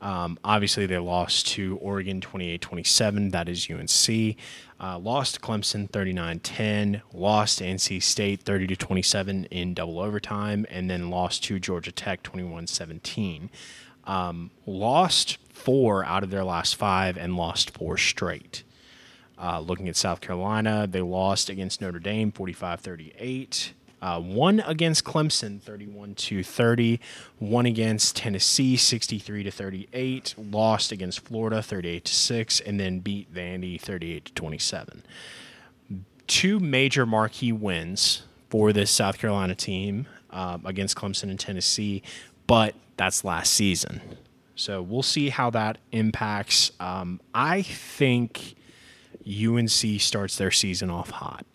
um, 0.01 0.39
obviously 0.44 0.88
they 0.88 0.98
lost 0.98 1.48
to 1.50 1.77
Oregon 1.77 2.22
28 2.22 2.60
27. 2.60 3.30
That 3.30 3.48
is 3.48 3.70
UNC. 3.70 4.36
Uh, 4.80 4.98
lost 4.98 5.36
to 5.36 5.41
Clemson 5.41 5.89
39 5.89 6.39
10. 6.39 7.01
Lost 7.13 7.60
to 7.60 7.65
NC 7.65 8.01
State 8.01 8.41
30 8.41 8.75
27 8.75 9.46
in 9.46 9.74
double 9.75 10.00
overtime. 10.00 10.65
And 10.70 10.89
then 10.89 11.12
lost 11.12 11.44
to 11.46 11.60
Georgia 11.60 11.91
Tech 11.91 12.24
21 12.24 12.68
17. 12.68 13.50
Um, 14.06 14.50
lost 14.65 15.38
four 15.50 16.03
out 16.03 16.24
of 16.24 16.32
their 16.32 16.44
last 16.44 16.75
five 16.75 17.18
and 17.18 17.38
lost 17.38 17.70
four 17.70 17.98
straight. 17.98 18.63
Uh, 19.42 19.60
looking 19.60 19.90
at 19.90 19.96
South 19.96 20.22
Carolina, 20.22 20.86
they 20.88 21.02
lost 21.02 21.50
against 21.50 21.82
Notre 21.82 22.00
Dame 22.00 22.32
45 22.32 22.80
38. 22.80 23.74
Uh, 24.02 24.20
one 24.20 24.60
against 24.62 25.04
Clemson 25.04 25.62
31 25.62 26.16
to 26.16 26.44
30. 26.44 27.00
One 27.40 27.66
against 27.66 28.16
Tennessee 28.16 28.76
63 28.76 29.44
to 29.44 29.52
38. 29.52 30.36
Lost 30.38 30.92
against 30.92 31.20
Florida 31.22 31.62
38 31.62 32.06
to 32.06 32.14
6. 32.14 32.60
And 32.62 32.80
then 32.80 33.00
beat 33.00 33.32
Vandy 33.34 33.80
38 33.80 34.26
to 34.26 34.34
27. 34.34 35.04
Two 36.26 36.60
major 36.60 37.06
marquee 37.06 37.52
wins 37.52 38.24
for 38.50 38.74
this 38.74 38.92
South 38.92 39.18
Carolina 39.18 39.56
team 39.56 40.08
um, 40.32 40.66
against 40.66 40.98
Clemson 40.98 41.30
and 41.30 41.40
Tennessee, 41.40 42.04
but 42.48 42.76
that's 42.98 43.24
last 43.24 43.54
season. 43.54 44.02
So 44.56 44.82
we'll 44.82 45.04
see 45.04 45.30
how 45.30 45.50
that 45.52 45.78
impacts. 45.92 46.72
Um, 46.80 47.22
I 47.34 47.62
think 47.62 48.56
UNC 49.27 50.01
starts 50.01 50.38
their 50.38 50.51
season 50.51 50.89
off 50.89 51.10
hot. 51.12 51.46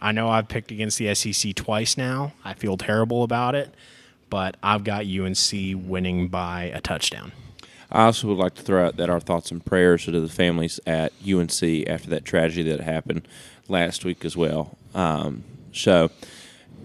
I 0.00 0.12
know 0.12 0.28
I've 0.28 0.48
picked 0.48 0.70
against 0.70 0.98
the 0.98 1.14
SEC 1.14 1.54
twice 1.54 1.96
now. 1.96 2.32
I 2.44 2.54
feel 2.54 2.76
terrible 2.76 3.22
about 3.22 3.54
it, 3.54 3.74
but 4.30 4.56
I've 4.62 4.84
got 4.84 5.04
UNC 5.04 5.52
winning 5.86 6.28
by 6.28 6.64
a 6.64 6.80
touchdown. 6.80 7.32
I 7.92 8.04
also 8.04 8.28
would 8.28 8.38
like 8.38 8.54
to 8.54 8.62
throw 8.62 8.86
out 8.86 8.96
that 8.96 9.10
our 9.10 9.20
thoughts 9.20 9.50
and 9.50 9.64
prayers 9.64 10.06
are 10.06 10.12
to 10.12 10.20
the 10.20 10.28
families 10.28 10.78
at 10.86 11.12
UNC 11.22 11.62
after 11.88 12.08
that 12.10 12.24
tragedy 12.24 12.70
that 12.70 12.80
happened 12.80 13.26
last 13.68 14.04
week 14.04 14.24
as 14.24 14.36
well. 14.36 14.78
Um, 14.94 15.44
so, 15.72 16.10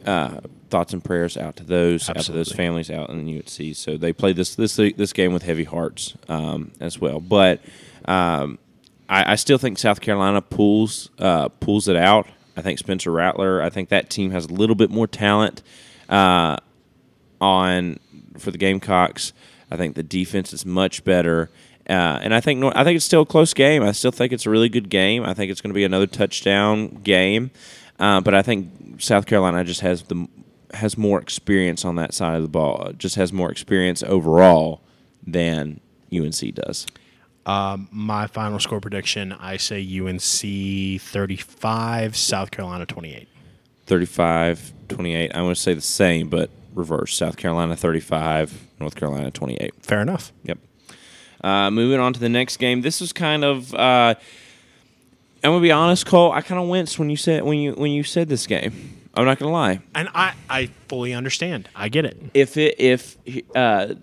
uh, 0.05 0.41
thoughts 0.69 0.93
and 0.93 1.03
prayers 1.03 1.37
out 1.37 1.55
to 1.57 1.63
those, 1.63 2.09
out 2.09 2.21
to 2.21 2.31
those 2.31 2.51
families 2.51 2.89
out 2.89 3.09
in 3.09 3.27
UNC. 3.27 3.75
So 3.75 3.97
they 3.97 4.13
played 4.13 4.35
this 4.35 4.55
this 4.55 4.75
this 4.75 5.13
game 5.13 5.31
with 5.31 5.43
heavy 5.43 5.63
hearts 5.63 6.15
um, 6.27 6.71
as 6.79 6.99
well. 6.99 7.19
But 7.19 7.61
um, 8.05 8.57
I, 9.09 9.33
I 9.33 9.35
still 9.35 9.57
think 9.57 9.77
South 9.77 10.01
Carolina 10.01 10.41
pulls 10.41 11.09
uh, 11.19 11.49
pulls 11.49 11.87
it 11.87 11.95
out. 11.95 12.27
I 12.57 12.61
think 12.61 12.79
Spencer 12.79 13.11
Rattler. 13.11 13.61
I 13.61 13.69
think 13.69 13.89
that 13.89 14.09
team 14.09 14.31
has 14.31 14.45
a 14.45 14.53
little 14.53 14.75
bit 14.75 14.89
more 14.89 15.07
talent. 15.07 15.61
Uh, 16.09 16.57
on 17.41 17.99
for 18.37 18.51
the 18.51 18.57
Gamecocks. 18.57 19.33
I 19.71 19.77
think 19.77 19.95
the 19.95 20.03
defense 20.03 20.53
is 20.53 20.65
much 20.65 21.03
better, 21.03 21.49
uh, 21.89 22.19
and 22.21 22.33
I 22.33 22.39
think 22.39 22.63
I 22.75 22.83
think 22.83 22.97
it's 22.97 23.05
still 23.05 23.21
a 23.21 23.25
close 23.25 23.53
game. 23.53 23.83
I 23.83 23.91
still 23.91 24.11
think 24.11 24.31
it's 24.31 24.45
a 24.45 24.49
really 24.49 24.69
good 24.69 24.89
game. 24.89 25.23
I 25.23 25.33
think 25.33 25.51
it's 25.51 25.61
going 25.61 25.71
to 25.71 25.75
be 25.75 25.83
another 25.83 26.07
touchdown 26.07 26.99
game, 27.03 27.51
uh, 27.99 28.21
but 28.21 28.33
I 28.35 28.41
think 28.41 29.01
South 29.01 29.25
Carolina 29.25 29.63
just 29.63 29.81
has 29.81 30.03
the 30.03 30.27
has 30.73 30.97
more 30.97 31.19
experience 31.19 31.85
on 31.85 31.95
that 31.95 32.13
side 32.13 32.35
of 32.35 32.41
the 32.41 32.49
ball. 32.49 32.91
Just 32.97 33.15
has 33.15 33.33
more 33.33 33.51
experience 33.51 34.03
overall 34.03 34.81
than 35.25 35.79
UNC 36.13 36.53
does. 36.53 36.85
My 37.45 38.27
final 38.27 38.59
score 38.59 38.79
prediction 38.79 39.31
I 39.33 39.57
say 39.57 39.81
UNC 39.81 41.01
35, 41.01 42.15
South 42.15 42.51
Carolina 42.51 42.85
28. 42.85 43.27
35 43.85 44.73
28. 44.89 45.31
I'm 45.33 45.43
going 45.43 45.55
to 45.55 45.59
say 45.59 45.73
the 45.73 45.81
same, 45.81 46.29
but 46.29 46.49
reverse. 46.73 47.15
South 47.15 47.37
Carolina 47.37 47.75
35, 47.75 48.67
North 48.79 48.95
Carolina 48.95 49.31
28. 49.31 49.73
Fair 49.81 50.01
enough. 50.01 50.31
Yep. 50.43 50.59
Uh, 51.43 51.69
moving 51.71 51.99
on 51.99 52.13
to 52.13 52.19
the 52.19 52.29
next 52.29 52.57
game. 52.57 52.81
This 52.81 53.01
was 53.01 53.13
kind 53.13 53.43
of. 53.43 53.73
Uh, 53.73 54.15
I'm 55.43 55.51
gonna 55.51 55.61
be 55.61 55.71
honest, 55.71 56.07
Cole. 56.07 56.31
I 56.31 56.41
kind 56.41 56.59
of 56.59 56.67
winced 56.67 56.97
when 56.97 57.11
you 57.11 57.17
said 57.17 57.43
when 57.43 57.59
you 57.59 57.73
when 57.73 57.91
you 57.91 58.03
said 58.03 58.29
this 58.29 58.47
game. 58.47 58.95
I'm 59.13 59.25
not 59.25 59.37
gonna 59.37 59.51
lie. 59.51 59.79
And 59.93 60.09
I, 60.15 60.33
I 60.49 60.71
fully 60.87 61.13
understand. 61.13 61.69
I 61.75 61.89
get 61.89 62.05
it. 62.05 62.17
If 62.33 62.57
it 62.57 62.79
if 62.79 63.17
uh, 63.55 63.93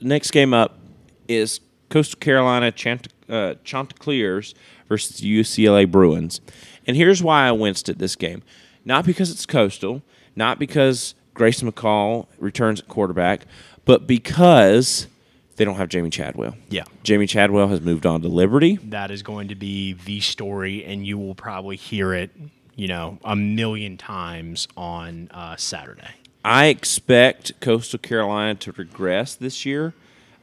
next 0.00 0.30
game 0.30 0.54
up 0.54 0.78
is 1.26 1.60
Coastal 1.94 2.18
Carolina 2.18 2.72
Chant- 2.72 3.06
uh, 3.28 3.54
Chanticleers 3.62 4.52
versus 4.88 5.20
UCLA 5.20 5.88
Bruins. 5.88 6.40
And 6.88 6.96
here's 6.96 7.22
why 7.22 7.46
I 7.46 7.52
winced 7.52 7.88
at 7.88 7.98
this 7.98 8.16
game. 8.16 8.42
Not 8.84 9.06
because 9.06 9.30
it's 9.30 9.46
Coastal, 9.46 10.02
not 10.34 10.58
because 10.58 11.14
Grayson 11.34 11.70
McCall 11.70 12.26
returns 12.40 12.80
at 12.80 12.88
quarterback, 12.88 13.46
but 13.84 14.08
because 14.08 15.06
they 15.54 15.64
don't 15.64 15.76
have 15.76 15.88
Jamey 15.88 16.10
Chadwell. 16.10 16.56
Yeah. 16.68 16.82
Jamey 17.04 17.28
Chadwell 17.28 17.68
has 17.68 17.80
moved 17.80 18.06
on 18.06 18.22
to 18.22 18.28
Liberty. 18.28 18.74
That 18.82 19.12
is 19.12 19.22
going 19.22 19.46
to 19.46 19.54
be 19.54 19.92
the 19.92 20.18
story, 20.18 20.84
and 20.84 21.06
you 21.06 21.16
will 21.16 21.36
probably 21.36 21.76
hear 21.76 22.12
it, 22.12 22.32
you 22.74 22.88
know, 22.88 23.18
a 23.24 23.36
million 23.36 23.98
times 23.98 24.66
on 24.76 25.28
uh, 25.30 25.54
Saturday. 25.54 26.10
I 26.44 26.66
expect 26.66 27.60
Coastal 27.60 28.00
Carolina 28.00 28.56
to 28.56 28.72
regress 28.72 29.36
this 29.36 29.64
year. 29.64 29.94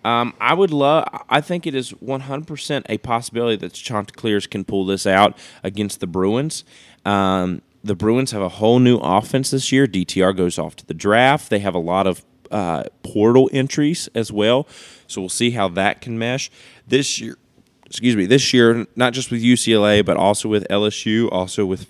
Um, 0.03 0.33
I 0.39 0.53
would 0.53 0.71
love. 0.71 1.05
I 1.29 1.41
think 1.41 1.67
it 1.67 1.75
is 1.75 1.91
100% 1.93 2.85
a 2.89 2.97
possibility 2.99 3.55
that 3.57 3.73
Chanticleers 3.73 4.47
can 4.47 4.63
pull 4.63 4.85
this 4.85 5.05
out 5.05 5.37
against 5.63 5.99
the 5.99 6.07
Bruins. 6.07 6.63
Um, 7.05 7.61
the 7.83 7.95
Bruins 7.95 8.31
have 8.31 8.41
a 8.41 8.49
whole 8.49 8.79
new 8.79 8.97
offense 8.97 9.51
this 9.51 9.71
year. 9.71 9.87
DTR 9.87 10.35
goes 10.35 10.59
off 10.59 10.75
to 10.77 10.85
the 10.85 10.93
draft. 10.93 11.49
They 11.49 11.59
have 11.59 11.75
a 11.75 11.79
lot 11.79 12.07
of 12.07 12.23
uh, 12.51 12.83
portal 13.03 13.49
entries 13.53 14.09
as 14.13 14.31
well. 14.31 14.67
So 15.07 15.21
we'll 15.21 15.29
see 15.29 15.51
how 15.51 15.67
that 15.69 16.01
can 16.01 16.17
mesh 16.17 16.51
this 16.87 17.19
year. 17.19 17.37
Excuse 17.85 18.15
me, 18.15 18.25
this 18.25 18.53
year, 18.53 18.87
not 18.95 19.13
just 19.13 19.31
with 19.31 19.41
UCLA, 19.41 20.05
but 20.05 20.15
also 20.15 20.47
with 20.47 20.65
LSU, 20.69 21.29
also 21.31 21.65
with 21.65 21.87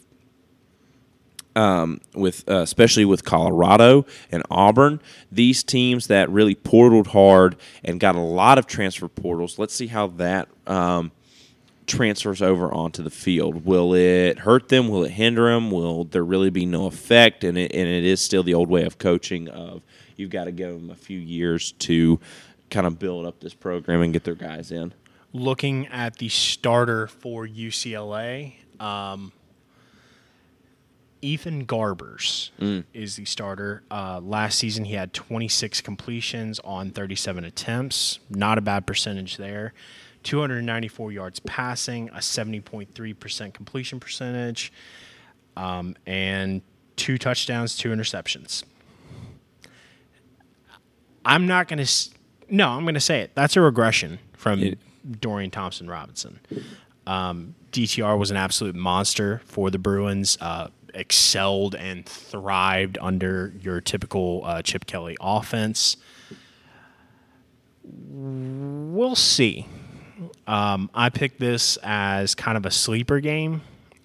um, 1.55 2.01
with 2.13 2.47
uh, 2.49 2.61
especially 2.61 3.05
with 3.05 3.23
Colorado 3.23 4.05
and 4.31 4.43
Auburn, 4.49 5.01
these 5.31 5.63
teams 5.63 6.07
that 6.07 6.29
really 6.29 6.55
portaled 6.55 7.07
hard 7.07 7.55
and 7.83 7.99
got 7.99 8.15
a 8.15 8.21
lot 8.21 8.57
of 8.57 8.67
transfer 8.67 9.07
portals. 9.07 9.59
Let's 9.59 9.73
see 9.73 9.87
how 9.87 10.07
that 10.07 10.47
um, 10.67 11.11
transfers 11.87 12.41
over 12.41 12.73
onto 12.73 13.03
the 13.03 13.09
field. 13.09 13.65
Will 13.65 13.93
it 13.93 14.39
hurt 14.39 14.69
them? 14.69 14.87
Will 14.87 15.03
it 15.03 15.11
hinder 15.11 15.51
them? 15.51 15.71
Will 15.71 16.05
there 16.05 16.23
really 16.23 16.49
be 16.49 16.65
no 16.65 16.85
effect? 16.85 17.43
And 17.43 17.57
it, 17.57 17.73
and 17.73 17.87
it 17.87 18.03
is 18.03 18.21
still 18.21 18.43
the 18.43 18.53
old 18.53 18.69
way 18.69 18.83
of 18.83 18.97
coaching 18.97 19.49
of 19.49 19.81
you've 20.15 20.29
got 20.29 20.45
to 20.45 20.51
give 20.51 20.73
them 20.73 20.89
a 20.89 20.95
few 20.95 21.19
years 21.19 21.73
to 21.73 22.19
kind 22.69 22.87
of 22.87 22.97
build 22.99 23.25
up 23.25 23.39
this 23.41 23.53
program 23.53 24.01
and 24.01 24.13
get 24.13 24.23
their 24.23 24.35
guys 24.35 24.71
in. 24.71 24.93
Looking 25.33 25.87
at 25.87 26.17
the 26.17 26.29
starter 26.29 27.07
for 27.07 27.47
UCLA, 27.47 28.53
um, 28.79 29.31
Ethan 31.21 31.65
Garbers 31.65 32.49
is 32.93 33.15
the 33.15 33.25
starter. 33.25 33.83
Uh, 33.91 34.19
last 34.23 34.57
season, 34.57 34.85
he 34.85 34.93
had 34.95 35.13
26 35.13 35.81
completions 35.81 36.59
on 36.63 36.89
37 36.91 37.43
attempts. 37.45 38.19
Not 38.29 38.57
a 38.57 38.61
bad 38.61 38.87
percentage 38.87 39.37
there. 39.37 39.73
294 40.23 41.11
yards 41.11 41.39
passing, 41.39 42.09
a 42.09 42.17
70.3% 42.17 43.53
completion 43.53 43.99
percentage, 43.99 44.71
um, 45.57 45.95
and 46.05 46.61
two 46.95 47.17
touchdowns, 47.17 47.75
two 47.77 47.89
interceptions. 47.89 48.63
I'm 51.25 51.45
not 51.47 51.67
going 51.67 51.83
to. 51.83 52.09
No, 52.49 52.69
I'm 52.69 52.83
going 52.83 52.95
to 52.95 52.99
say 52.99 53.21
it. 53.21 53.31
That's 53.35 53.55
a 53.55 53.61
regression 53.61 54.19
from 54.33 54.59
It- 54.61 54.79
Dorian 55.19 55.51
Thompson 55.51 55.87
Robinson. 55.89 56.39
Um, 57.07 57.55
DTR 57.71 58.17
was 58.19 58.29
an 58.31 58.37
absolute 58.37 58.75
monster 58.75 59.41
for 59.45 59.69
the 59.71 59.79
Bruins. 59.79 60.37
Uh, 60.41 60.67
excelled 60.93 61.75
and 61.75 62.05
thrived 62.05 62.97
under 63.01 63.53
your 63.61 63.81
typical 63.81 64.41
uh, 64.45 64.61
Chip 64.61 64.85
Kelly 64.85 65.17
offense. 65.19 65.97
We'll 67.83 69.15
see. 69.15 69.67
Um, 70.47 70.89
I 70.93 71.09
picked 71.09 71.39
this 71.39 71.77
as 71.83 72.35
kind 72.35 72.57
of 72.57 72.65
a 72.65 72.71
sleeper 72.71 73.19
game 73.19 73.61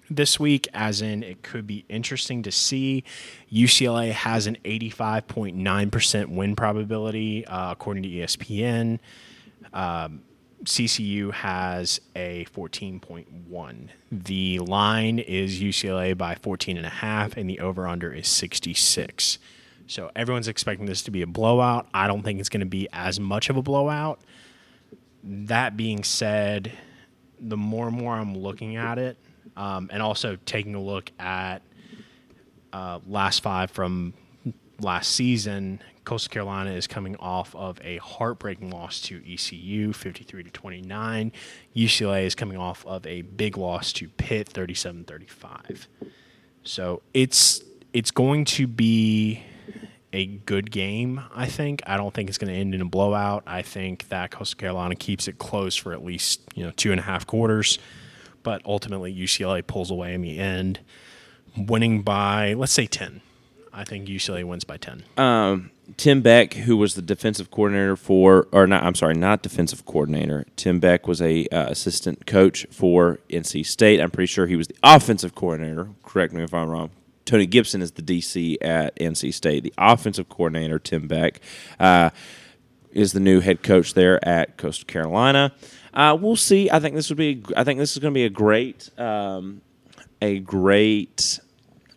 this 0.09 0.39
week, 0.39 0.67
as 0.73 1.01
in 1.01 1.23
it 1.23 1.43
could 1.43 1.67
be 1.67 1.85
interesting 1.89 2.43
to 2.43 2.51
see. 2.51 3.03
UCLA 3.51 4.11
has 4.11 4.47
an 4.47 4.57
85.9% 4.63 6.27
win 6.27 6.55
probability, 6.55 7.45
uh, 7.45 7.71
according 7.71 8.03
to 8.03 8.09
ESPN. 8.09 8.99
Um, 9.73 10.21
CCU 10.63 11.31
has 11.33 12.01
a 12.15 12.45
14.1. 12.53 13.89
The 14.11 14.59
line 14.59 15.19
is 15.19 15.61
UCLA 15.61 16.17
by 16.17 16.35
14 16.35 16.77
and 16.77 16.85
a 16.85 16.89
half, 16.89 17.37
and 17.37 17.49
the 17.49 17.59
over 17.59 17.87
under 17.87 18.11
is 18.11 18.27
66. 18.27 19.39
So 19.87 20.11
everyone's 20.15 20.47
expecting 20.47 20.85
this 20.85 21.03
to 21.03 21.11
be 21.11 21.21
a 21.21 21.27
blowout. 21.27 21.87
I 21.93 22.07
don't 22.07 22.23
think 22.23 22.39
it's 22.39 22.49
going 22.49 22.61
to 22.61 22.65
be 22.65 22.87
as 22.91 23.19
much 23.19 23.49
of 23.49 23.57
a 23.57 23.61
blowout. 23.61 24.19
That 25.23 25.77
being 25.77 26.03
said, 26.03 26.71
the 27.39 27.57
more 27.57 27.87
and 27.87 27.95
more 27.95 28.15
I'm 28.15 28.35
looking 28.35 28.75
at 28.75 28.97
it, 28.97 29.17
um, 29.55 29.89
and 29.91 30.01
also 30.01 30.37
taking 30.45 30.75
a 30.75 30.81
look 30.81 31.11
at 31.19 31.61
uh, 32.73 32.99
last 33.07 33.41
five 33.41 33.71
from 33.71 34.13
last 34.79 35.11
season, 35.11 35.81
Coastal 36.05 36.31
Carolina 36.31 36.71
is 36.71 36.87
coming 36.87 37.15
off 37.17 37.53
of 37.55 37.79
a 37.83 37.97
heartbreaking 37.97 38.69
loss 38.69 39.01
to 39.01 39.21
ECU, 39.31 39.91
53 39.91 40.43
to 40.43 40.49
29. 40.51 41.31
UCLA 41.75 42.23
is 42.23 42.35
coming 42.35 42.57
off 42.57 42.85
of 42.85 43.05
a 43.05 43.23
big 43.23 43.57
loss 43.57 43.91
to 43.93 44.07
Pitt, 44.09 44.49
37-35. 44.53 45.87
So 46.63 47.01
it's 47.13 47.61
it's 47.93 48.11
going 48.11 48.45
to 48.45 48.67
be 48.67 49.43
a 50.13 50.25
good 50.25 50.71
game, 50.71 51.21
I 51.33 51.45
think. 51.45 51.81
I 51.85 51.97
don't 51.97 52.13
think 52.13 52.29
it's 52.29 52.37
going 52.37 52.53
to 52.53 52.59
end 52.59 52.73
in 52.73 52.81
a 52.81 52.85
blowout. 52.85 53.43
I 53.45 53.61
think 53.61 54.09
that 54.09 54.31
Coastal 54.31 54.57
Carolina 54.57 54.95
keeps 54.95 55.27
it 55.27 55.37
close 55.37 55.75
for 55.75 55.93
at 55.93 56.03
least, 56.03 56.41
you 56.55 56.63
know, 56.63 56.71
two 56.71 56.91
and 56.91 56.99
a 56.99 57.03
half 57.03 57.25
quarters. 57.27 57.79
But 58.43 58.61
ultimately 58.65 59.13
UCLA 59.13 59.65
pulls 59.65 59.91
away 59.91 60.13
in 60.13 60.21
the 60.21 60.39
end, 60.39 60.79
winning 61.57 62.01
by 62.01 62.53
let's 62.53 62.71
say 62.71 62.85
ten. 62.85 63.21
I 63.77 63.83
think 63.83 64.07
UCLA 64.07 64.43
wins 64.43 64.63
by 64.63 64.77
ten. 64.77 65.03
um, 65.17 65.71
Tim 65.95 66.21
Beck, 66.21 66.53
who 66.53 66.75
was 66.75 66.95
the 66.95 67.01
defensive 67.01 67.49
coordinator 67.49 67.95
for, 67.95 68.47
or 68.51 68.67
not, 68.67 68.83
I'm 68.83 68.93
sorry, 68.95 69.13
not 69.13 69.41
defensive 69.41 69.85
coordinator. 69.85 70.45
Tim 70.57 70.81
Beck 70.81 71.07
was 71.07 71.21
a 71.21 71.47
uh, 71.47 71.67
assistant 71.69 72.25
coach 72.25 72.65
for 72.69 73.19
NC 73.29 73.65
State. 73.65 74.01
I'm 74.01 74.11
pretty 74.11 74.27
sure 74.27 74.47
he 74.47 74.57
was 74.57 74.67
the 74.67 74.75
offensive 74.83 75.33
coordinator. 75.33 75.87
Correct 76.03 76.33
me 76.33 76.43
if 76.43 76.53
I'm 76.53 76.67
wrong. 76.67 76.89
Tony 77.23 77.45
Gibson 77.45 77.81
is 77.81 77.91
the 77.91 78.01
DC 78.01 78.57
at 78.61 78.95
NC 78.97 79.33
State. 79.33 79.63
The 79.63 79.73
offensive 79.77 80.27
coordinator, 80.27 80.77
Tim 80.77 81.07
Beck, 81.07 81.39
uh, 81.79 82.09
is 82.91 83.13
the 83.13 83.19
new 83.21 83.39
head 83.39 83.63
coach 83.63 83.93
there 83.93 84.25
at 84.27 84.57
Coastal 84.57 84.87
Carolina. 84.87 85.53
Uh, 85.93 86.17
we'll 86.19 86.35
see. 86.35 86.69
I 86.69 86.79
think 86.81 86.95
this 86.95 87.09
would 87.09 87.17
be. 87.17 87.43
I 87.55 87.63
think 87.63 87.79
this 87.79 87.93
is 87.93 87.99
going 87.99 88.13
to 88.13 88.17
be 88.17 88.25
a 88.25 88.29
great, 88.29 88.89
um, 88.99 89.61
a 90.21 90.39
great 90.39 91.39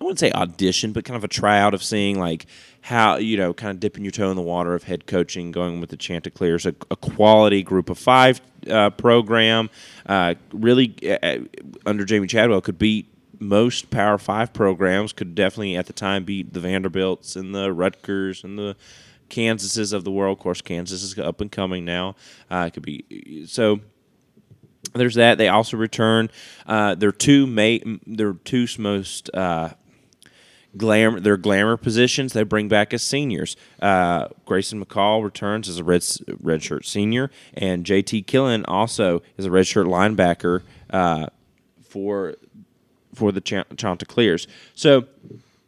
I 0.01 0.05
wouldn't 0.05 0.19
say 0.19 0.33
audition, 0.33 0.93
but 0.93 1.05
kind 1.05 1.17
of 1.17 1.25
a 1.25 1.29
tryout 1.29 1.75
of 1.75 1.83
seeing 1.83 2.19
like 2.19 2.47
how 2.81 3.17
you 3.17 3.37
know, 3.37 3.53
kind 3.53 3.71
of 3.71 3.81
dipping 3.81 4.05
your 4.05 4.13
toe 4.13 4.31
in 4.31 4.37
the 4.37 4.43
water 4.43 4.75
of 4.75 4.85
head 4.85 5.07
coaching, 5.07 5.53
going 5.53 5.81
with 5.81 5.91
the 5.91 5.97
Chanticleers, 5.97 6.65
a, 6.65 6.75
a 6.91 6.97
quality 6.97 7.63
group 7.63 7.91
of 7.91 7.99
five 7.99 8.41
uh, 8.71 8.91
program. 8.91 9.69
Uh, 10.07 10.35
really, 10.53 10.95
uh, 11.23 11.41
under 11.85 12.05
Jamey 12.05 12.29
Chadwell, 12.29 12.63
could 12.63 12.79
beat 12.79 13.13
most 13.39 13.91
Power 13.91 14.17
Five 14.17 14.53
programs. 14.53 15.13
Could 15.13 15.35
definitely 15.35 15.77
at 15.77 15.87
the 15.87 15.93
time 15.93 16.25
beat 16.25 16.55
the 16.55 16.61
Vanderbilts 16.61 17.37
and 17.37 17.55
the 17.55 17.73
Rutgers 17.73 18.43
and 18.43 18.59
the 18.59 18.77
Kansases 19.29 19.93
of 19.93 20.05
the 20.05 20.11
world. 20.11 20.39
Of 20.39 20.43
course, 20.43 20.63
Kansas 20.63 21.03
is 21.03 21.19
up 21.19 21.43
and 21.43 21.53
coming 21.53 21.85
now. 21.85 22.17
Uh, 22.51 22.65
it 22.69 22.75
could 22.75 22.83
be 22.83 23.45
so 23.47 23.81
there's 24.95 25.15
that. 25.15 25.39
They 25.39 25.49
also 25.49 25.77
return 25.77 26.31
uh, 26.67 26.95
their 26.95 27.13
two 27.13 27.47
ma- 27.47 27.97
their 28.07 28.33
two 28.33 28.67
most 28.79 29.31
uh, 29.35 29.71
glamour 30.77 31.21
their 31.21 31.37
glamour 31.37 31.77
positions. 31.77 32.33
They 32.33 32.43
bring 32.43 32.69
back 32.69 32.95
as 32.95 33.03
seniors. 33.03 33.57
Uh, 33.81 34.29
Grayson 34.45 34.85
McCall 34.85 35.23
returns 35.25 35.69
as 35.69 35.79
a 35.79 35.85
red 35.85 36.03
redshirt 36.03 36.85
senior, 36.85 37.31
and 37.55 37.85
JT 37.85 38.27
Killen 38.27 38.65
also 38.67 39.23
is 39.37 39.47
a 39.47 39.51
redshirt 39.51 39.87
linebacker 39.87 40.63
uh, 40.91 41.27
for 41.83 42.35
for 43.15 43.33
the 43.33 43.41
Chant- 43.41 43.77
Chanticleers. 43.77 44.47
So 44.75 45.07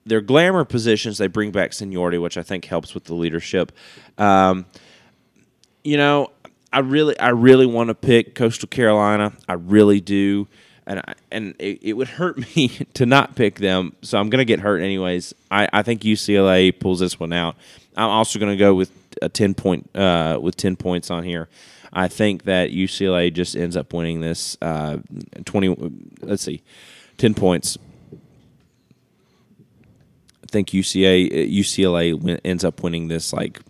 their 0.04 0.20
glamour 0.20 0.64
positions 0.64 1.18
they 1.18 1.26
bring 1.26 1.50
back 1.50 1.72
seniority, 1.72 2.18
which 2.18 2.36
I 2.36 2.42
think 2.42 2.64
helps 2.64 2.94
with 2.94 3.04
the 3.04 3.14
leadership. 3.14 3.72
Um, 4.18 4.66
you 5.84 5.96
know, 5.96 6.30
I 6.72 6.78
really, 6.80 7.18
I 7.18 7.30
really 7.30 7.66
want 7.66 7.88
to 7.88 7.94
pick 7.94 8.34
Coastal 8.34 8.68
Carolina. 8.68 9.32
I 9.48 9.54
really 9.54 10.00
do, 10.00 10.48
and 10.86 11.00
I, 11.00 11.14
and 11.30 11.54
it, 11.58 11.78
it 11.82 11.92
would 11.94 12.08
hurt 12.08 12.38
me 12.56 12.68
to 12.94 13.06
not 13.06 13.36
pick 13.36 13.56
them. 13.56 13.94
So 14.02 14.18
I'm 14.18 14.30
gonna 14.30 14.44
get 14.44 14.60
hurt 14.60 14.80
anyways. 14.80 15.34
I, 15.50 15.68
I 15.72 15.82
think 15.82 16.02
UCLA 16.02 16.78
pulls 16.78 17.00
this 17.00 17.18
one 17.18 17.32
out. 17.32 17.56
I'm 17.96 18.08
also 18.08 18.38
gonna 18.38 18.56
go 18.56 18.74
with 18.74 18.90
a 19.20 19.28
ten 19.28 19.54
point 19.54 19.88
uh, 19.94 20.38
with 20.40 20.56
ten 20.56 20.76
points 20.76 21.10
on 21.10 21.24
here. 21.24 21.48
I 21.92 22.08
think 22.08 22.44
that 22.44 22.70
UCLA 22.70 23.32
just 23.32 23.54
ends 23.54 23.76
up 23.76 23.92
winning 23.92 24.20
this 24.20 24.56
uh, 24.62 24.98
twenty. 25.44 25.76
Let's 26.20 26.42
see, 26.42 26.62
ten 27.18 27.34
points. 27.34 27.76
I 30.42 30.46
think 30.52 30.70
UCA 30.70 31.50
UCLA 31.50 32.18
win, 32.18 32.40
ends 32.44 32.64
up 32.64 32.82
winning 32.82 33.08
this 33.08 33.32
like 33.32 33.60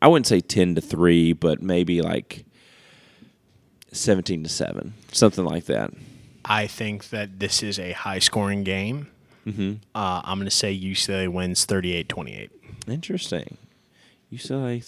I 0.00 0.08
wouldn't 0.08 0.26
say 0.26 0.40
ten 0.40 0.74
to 0.76 0.80
three, 0.80 1.32
but 1.32 1.62
maybe 1.62 2.00
like 2.00 2.44
seventeen 3.92 4.42
to 4.44 4.48
seven, 4.48 4.94
something 5.12 5.44
like 5.44 5.66
that. 5.66 5.92
I 6.44 6.66
think 6.66 7.10
that 7.10 7.38
this 7.38 7.62
is 7.62 7.78
a 7.78 7.92
high 7.92 8.18
scoring 8.18 8.64
game. 8.64 9.08
Mm-hmm. 9.46 9.74
Uh, 9.94 10.22
I'm 10.24 10.38
going 10.38 10.48
to 10.48 10.54
say 10.54 10.78
UCLA 10.78 11.28
wins 11.28 11.64
38 11.64 12.08
28. 12.08 12.50
Interesting. 12.88 13.56
UCLA 14.32 14.78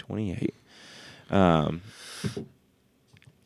38-28. 0.00 0.50
Um, 1.34 1.82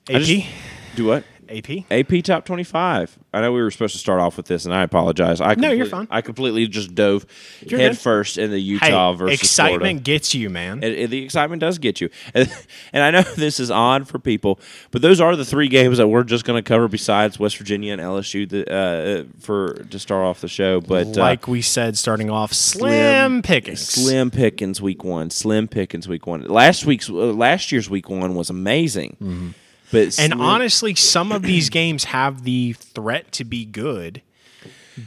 AP? 0.09 0.21
just- 0.23 0.47
do 0.95 1.07
what? 1.07 1.25
AP? 1.49 1.85
AP 1.91 2.23
top 2.25 2.45
25. 2.45 3.19
I 3.35 3.41
know 3.41 3.53
we 3.53 3.61
were 3.63 3.71
supposed 3.71 3.95
to 3.95 3.99
start 3.99 4.21
off 4.21 4.37
with 4.37 4.47
this, 4.47 4.65
and 4.65 4.75
I 4.75 4.83
apologize. 4.83 5.41
I 5.41 5.55
No, 5.55 5.71
you're 5.71 5.87
fine. 5.87 6.07
I 6.11 6.21
completely 6.21 6.67
just 6.67 6.95
dove 6.95 7.27
You're 7.67 7.81
head 7.81 7.93
good. 7.93 7.99
first 7.99 8.39
in 8.39 8.51
the 8.51 8.57
Hey, 8.59 8.63
Utah 8.87 9.13
versus 9.15 9.41
excitement 9.41 9.81
Florida. 9.83 10.01
gets 10.01 10.35
you, 10.35 10.51
man. 10.51 10.83
It, 10.83 10.93
it- 10.99 11.11
the 11.11 11.23
excitement 11.25 11.61
does 11.61 11.79
get 11.79 12.01
you, 12.01 12.09
and, 12.35 12.51
and 12.93 13.03
I 13.03 13.11
know 13.11 13.23
this 13.37 13.59
is 13.61 13.71
odd 13.71 14.07
for 14.09 14.19
people, 14.19 14.61
but 14.91 15.03
those 15.03 15.21
are 15.21 15.35
the 15.37 15.45
three 15.45 15.69
games 15.69 15.99
that 15.99 16.09
we're 16.09 16.25
just 16.25 16.45
going 16.45 16.63
to 16.63 16.67
cover 16.67 16.89
besides 16.89 17.39
West 17.39 17.57
Virginia 17.59 17.93
and 17.93 18.01
LSU 18.03 18.49
the, 18.49 18.73
uh, 18.73 19.25
for 19.41 19.75
to 19.75 19.99
start 19.99 20.25
off 20.25 20.41
the 20.41 20.49
show. 20.49 20.81
But 20.81 21.17
uh, 21.17 21.21
like 21.21 21.49
we 21.49 21.63
said, 21.63 21.97
starting 21.99 22.31
off, 22.31 22.53
slim, 22.53 23.43
pickings. 23.43 23.81
Slim 23.81 24.31
Pickens 24.31 24.81
week 24.81 25.05
one. 25.05 25.31
Slim 25.31 25.69
Pickens 25.69 26.07
week 26.09 26.27
one. 26.27 26.43
Last 26.47 26.85
week's 26.87 27.09
uh, 27.09 27.13
last 27.13 27.73
year's 27.73 27.89
week 27.91 28.09
one 28.09 28.35
was 28.35 28.51
amazing. 28.51 29.55
But 29.93 30.19
And 30.19 30.35
honestly, 30.35 30.95
some 30.97 31.31
of 31.31 31.43
these 31.43 31.69
games 31.71 32.05
have 32.05 32.43
the 32.45 32.73
threat 32.73 33.31
to 33.33 33.45
be 33.45 33.65
good, 33.65 34.23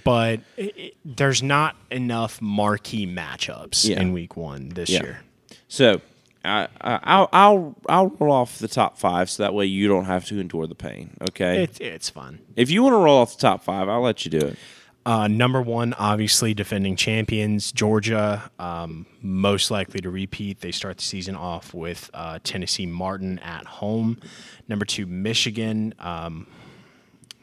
but 0.03 0.39
it, 0.57 0.95
there's 1.03 1.43
not 1.43 1.75
enough 1.91 2.41
marquee 2.41 3.05
matchups 3.07 3.89
Yeah. 3.89 4.01
in 4.01 4.13
week 4.13 4.37
one 4.37 4.69
this 4.69 4.89
Yeah. 4.89 5.03
year. 5.03 5.19
so 5.67 5.99
I, 6.43 6.67
I, 6.79 6.99
I'll 7.03 7.29
I'll 7.33 7.75
I'll 7.89 8.07
roll 8.19 8.31
off 8.31 8.59
the 8.59 8.67
top 8.67 8.99
five 8.99 9.31
so 9.31 9.41
that 9.41 9.53
way 9.55 9.65
you 9.65 9.87
don't 9.87 10.05
have 10.05 10.25
to 10.25 10.39
endure 10.39 10.67
the 10.67 10.75
pain. 10.75 11.09
Okay. 11.29 11.63
It, 11.63 11.81
it's 11.81 12.09
fun. 12.11 12.37
if 12.55 12.69
you 12.69 12.83
want 12.83 12.93
to 12.93 12.97
roll 12.97 13.17
off 13.17 13.35
the 13.35 13.41
top 13.41 13.63
five, 13.63 13.89
I'll 13.89 14.01
let 14.01 14.23
you 14.25 14.31
do 14.31 14.45
it. 14.47 14.57
Uh, 15.05 15.27
number 15.27 15.61
one, 15.61 15.93
obviously 15.99 16.55
defending 16.55 16.95
champions, 16.95 17.71
Georgia, 17.71 18.49
um, 18.57 19.05
most 19.21 19.69
likely 19.69 20.01
to 20.01 20.09
repeat. 20.09 20.61
They 20.61 20.71
start 20.71 20.97
the 20.97 21.03
season 21.03 21.35
off 21.35 21.75
with 21.75 22.09
uh, 22.13 22.39
Tennessee 22.43 22.87
Martin 22.87 23.37
at 23.39 23.65
home. 23.65 24.19
Number 24.67 24.83
two, 24.83 25.05
Michigan, 25.05 25.93
um, 25.99 26.47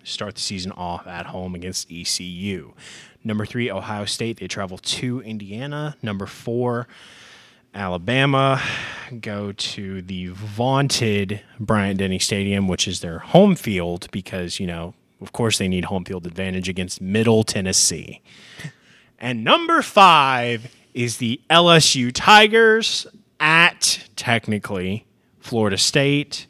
start 0.03 0.35
the 0.35 0.41
season 0.41 0.73
off 0.73 1.07
at 1.07 1.27
home 1.27 1.55
against 1.55 1.89
ECU. 1.89 2.73
Number 3.23 3.47
three, 3.47 3.71
Ohio 3.71 4.07
State. 4.07 4.41
They 4.41 4.49
travel 4.49 4.79
to 4.79 5.21
Indiana. 5.21 5.97
Number 6.03 6.27
four, 6.27 6.89
Alabama 7.73 8.61
go 9.21 9.53
to 9.53 10.03
the 10.03 10.27
vaunted 10.29 11.43
Bryant 11.61 12.01
Denny 12.01 12.19
Stadium, 12.19 12.67
which 12.67 12.89
is 12.89 13.01
their 13.01 13.21
home 13.21 13.55
field 13.55 14.09
because, 14.11 14.59
you 14.59 14.67
know, 14.67 14.95
of 15.23 15.33
course 15.33 15.59
they 15.59 15.69
need 15.69 15.87
home 15.87 16.05
field 16.05 16.27
advantage 16.27 16.69
against 16.69 17.01
Middle 17.01 17.45
Tennessee. 17.45 18.21
And 19.19 19.45
number 19.45 19.83
five 19.83 20.75
is 20.95 21.19
the 21.19 21.41
LSU 21.49 22.11
Tigers 22.13 23.07
at 23.39 24.07
technically 24.17 25.07
Florida 25.39 25.79
State. 25.79 26.47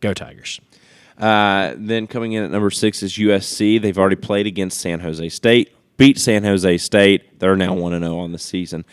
Go 0.00 0.14
Tigers. 0.14 0.60
Uh, 1.18 1.74
then 1.76 2.06
coming 2.06 2.32
in 2.32 2.44
at 2.44 2.50
number 2.50 2.70
six 2.70 3.02
is 3.02 3.14
USC. 3.14 3.80
They've 3.80 3.98
already 3.98 4.16
played 4.16 4.46
against 4.46 4.80
San 4.80 5.00
Jose 5.00 5.28
State, 5.28 5.74
beat 5.96 6.18
San 6.18 6.44
Jose 6.44 6.78
State. 6.78 7.38
They're 7.38 7.56
now 7.56 7.74
one 7.74 7.92
and 7.92 8.04
zero 8.04 8.18
on 8.18 8.32
the 8.32 8.38
season. 8.38 8.84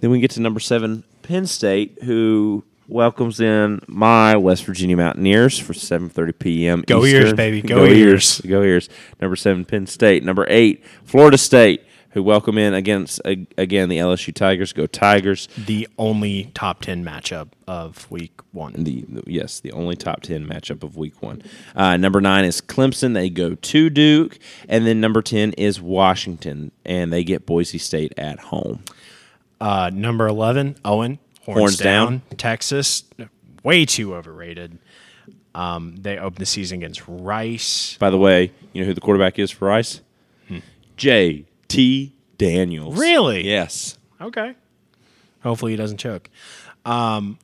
Then 0.00 0.10
we 0.10 0.20
get 0.20 0.32
to 0.32 0.40
number 0.40 0.60
seven, 0.60 1.04
Penn 1.22 1.46
State, 1.46 2.02
who 2.02 2.64
welcomes 2.88 3.38
in 3.40 3.80
my 3.86 4.36
West 4.36 4.64
Virginia 4.64 4.96
Mountaineers 4.96 5.58
for 5.58 5.72
7:30 5.72 6.38
p.m. 6.38 6.84
Go 6.86 7.04
Eastern. 7.04 7.22
Eers, 7.22 7.32
baby. 7.34 7.62
Go 7.62 7.84
Eers. 7.86 8.40
Go 8.40 8.62
Eers. 8.62 8.88
Number 9.20 9.36
seven, 9.36 9.64
Penn 9.64 9.86
State. 9.86 10.24
Number 10.24 10.46
eight, 10.48 10.84
Florida 11.04 11.38
State, 11.38 11.84
who 12.10 12.22
welcome 12.22 12.58
in 12.58 12.74
against 12.74 13.20
again 13.24 13.88
the 13.88 13.98
LSU 13.98 14.34
Tigers. 14.34 14.72
Go 14.72 14.86
Tigers. 14.86 15.48
The 15.56 15.86
only 15.98 16.50
top 16.54 16.80
10 16.80 17.04
matchup 17.04 17.48
of 17.66 18.10
week 18.10 18.40
one. 18.52 18.72
The, 18.84 19.04
yes, 19.26 19.60
the 19.60 19.72
only 19.72 19.96
top 19.96 20.22
ten 20.22 20.46
matchup 20.46 20.82
of 20.82 20.96
Week 20.96 21.22
One. 21.22 21.42
Uh, 21.76 21.96
number 21.96 22.20
nine 22.20 22.44
is 22.44 22.60
Clemson. 22.60 23.14
They 23.14 23.30
go 23.30 23.54
to 23.54 23.90
Duke, 23.90 24.38
and 24.68 24.86
then 24.86 25.00
number 25.00 25.22
ten 25.22 25.52
is 25.52 25.80
Washington, 25.80 26.72
and 26.84 27.12
they 27.12 27.24
get 27.24 27.46
Boise 27.46 27.78
State 27.78 28.12
at 28.18 28.38
home. 28.40 28.82
Uh, 29.60 29.90
number 29.92 30.28
11, 30.28 30.76
Owen. 30.84 31.18
Horns, 31.48 31.58
Horns 31.60 31.76
down. 31.78 32.06
down. 32.06 32.22
Texas, 32.36 33.04
way 33.62 33.86
too 33.86 34.14
overrated. 34.14 34.78
Um, 35.54 35.96
they 35.96 36.18
open 36.18 36.38
the 36.38 36.46
season 36.46 36.78
against 36.78 37.02
Rice. 37.08 37.96
By 37.98 38.10
the 38.10 38.18
way, 38.18 38.52
you 38.74 38.82
know 38.82 38.86
who 38.86 38.92
the 38.92 39.00
quarterback 39.00 39.38
is 39.38 39.50
for 39.50 39.66
Rice? 39.66 40.02
J.T. 40.98 42.14
Daniels. 42.36 42.98
Really? 42.98 43.46
Yes. 43.46 43.98
Okay. 44.20 44.54
Hopefully 45.42 45.72
he 45.72 45.76
doesn't 45.76 45.98
choke. 45.98 46.28
Um, 46.84 47.38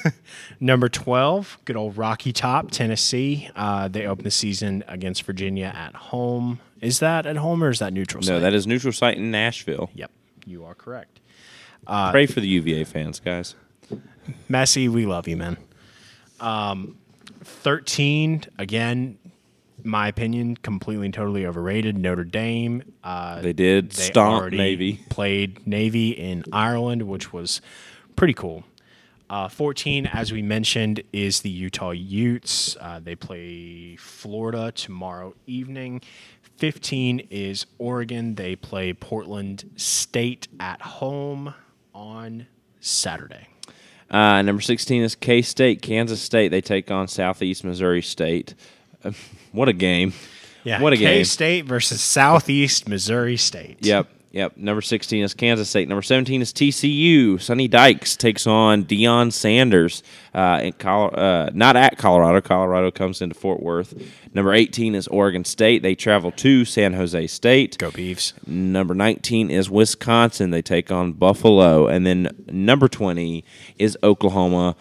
number 0.60 0.88
12, 0.88 1.58
good 1.64 1.76
old 1.76 1.96
Rocky 1.96 2.32
Top, 2.32 2.70
Tennessee. 2.70 3.50
Uh, 3.54 3.88
they 3.88 4.06
open 4.06 4.24
the 4.24 4.30
season 4.30 4.82
against 4.88 5.22
Virginia 5.24 5.72
at 5.76 5.94
home. 5.94 6.60
Is 6.80 6.98
that 7.00 7.26
at 7.26 7.36
home 7.36 7.62
or 7.62 7.70
is 7.70 7.78
that 7.78 7.92
neutral 7.92 8.22
No, 8.24 8.40
that 8.40 8.54
is 8.54 8.66
neutral 8.66 8.92
site 8.92 9.16
in 9.18 9.30
Nashville. 9.30 9.90
Yep, 9.94 10.10
you 10.46 10.64
are 10.64 10.74
correct. 10.74 11.20
Pray 11.86 12.26
for 12.26 12.40
the 12.40 12.48
UVA 12.48 12.84
fans, 12.84 13.20
guys. 13.20 13.54
Messi, 14.48 14.88
we 14.88 15.06
love 15.06 15.28
you, 15.28 15.36
man. 15.36 15.56
Um, 16.40 16.96
13, 17.42 18.44
again, 18.58 19.18
my 19.82 20.08
opinion, 20.08 20.56
completely 20.56 21.06
and 21.06 21.14
totally 21.14 21.46
overrated. 21.46 21.96
Notre 21.98 22.24
Dame. 22.24 22.82
Uh, 23.02 23.40
They 23.42 23.52
did 23.52 23.90
they 23.90 24.02
stomp 24.02 24.52
Navy. 24.52 25.00
Played 25.10 25.66
Navy 25.66 26.10
in 26.10 26.44
Ireland, 26.52 27.02
which 27.02 27.32
was 27.32 27.60
pretty 28.16 28.34
cool. 28.34 28.64
Uh, 29.28 29.48
14, 29.48 30.06
as 30.06 30.32
we 30.32 30.42
mentioned, 30.42 31.02
is 31.12 31.40
the 31.40 31.50
Utah 31.50 31.90
Utes. 31.90 32.76
Uh, 32.80 33.00
they 33.02 33.14
play 33.14 33.96
Florida 33.96 34.72
tomorrow 34.72 35.34
evening. 35.46 36.02
15 36.56 37.26
is 37.30 37.66
Oregon. 37.78 38.36
They 38.36 38.54
play 38.54 38.92
Portland 38.92 39.70
State 39.76 40.48
at 40.60 40.80
home 40.80 41.54
on 41.94 42.46
Saturday. 42.80 43.48
Uh, 44.10 44.42
number 44.42 44.60
16 44.60 45.02
is 45.02 45.14
K 45.14 45.42
State, 45.42 45.82
Kansas 45.82 46.20
State. 46.20 46.48
They 46.48 46.60
take 46.60 46.90
on 46.90 47.08
Southeast 47.08 47.64
Missouri 47.64 48.02
State. 48.02 48.54
Uh, 49.02 49.12
what 49.52 49.68
a 49.68 49.72
game. 49.72 50.12
Yeah, 50.64 50.80
What 50.80 50.92
a 50.92 50.96
K 50.96 51.02
game. 51.02 51.18
K 51.20 51.24
State 51.24 51.64
versus 51.66 52.00
Southeast 52.00 52.88
Missouri 52.88 53.36
State. 53.36 53.78
Yep. 53.84 54.08
Yep. 54.34 54.56
Number 54.56 54.82
16 54.82 55.22
is 55.22 55.32
Kansas 55.32 55.70
State. 55.70 55.88
Number 55.88 56.02
17 56.02 56.42
is 56.42 56.52
TCU. 56.52 57.40
Sonny 57.40 57.68
Dykes 57.68 58.16
takes 58.16 58.48
on 58.48 58.84
Deion 58.84 59.32
Sanders 59.32 60.02
uh, 60.34 60.58
in 60.60 60.72
Col- 60.72 61.14
uh, 61.16 61.50
not 61.54 61.76
at 61.76 61.98
Colorado. 61.98 62.40
Colorado 62.40 62.90
comes 62.90 63.22
into 63.22 63.36
Fort 63.36 63.62
Worth. 63.62 63.94
Number 64.34 64.52
18 64.52 64.96
is 64.96 65.06
Oregon 65.06 65.44
State. 65.44 65.84
They 65.84 65.94
travel 65.94 66.32
to 66.32 66.64
San 66.64 66.94
Jose 66.94 67.28
State. 67.28 67.78
Go 67.78 67.92
Beavs. 67.92 68.32
Number 68.44 68.92
19 68.92 69.52
is 69.52 69.70
Wisconsin. 69.70 70.50
They 70.50 70.62
take 70.62 70.90
on 70.90 71.12
Buffalo. 71.12 71.86
And 71.86 72.04
then 72.04 72.28
number 72.48 72.88
20 72.88 73.44
is 73.78 73.96
Oklahoma. 74.02 74.74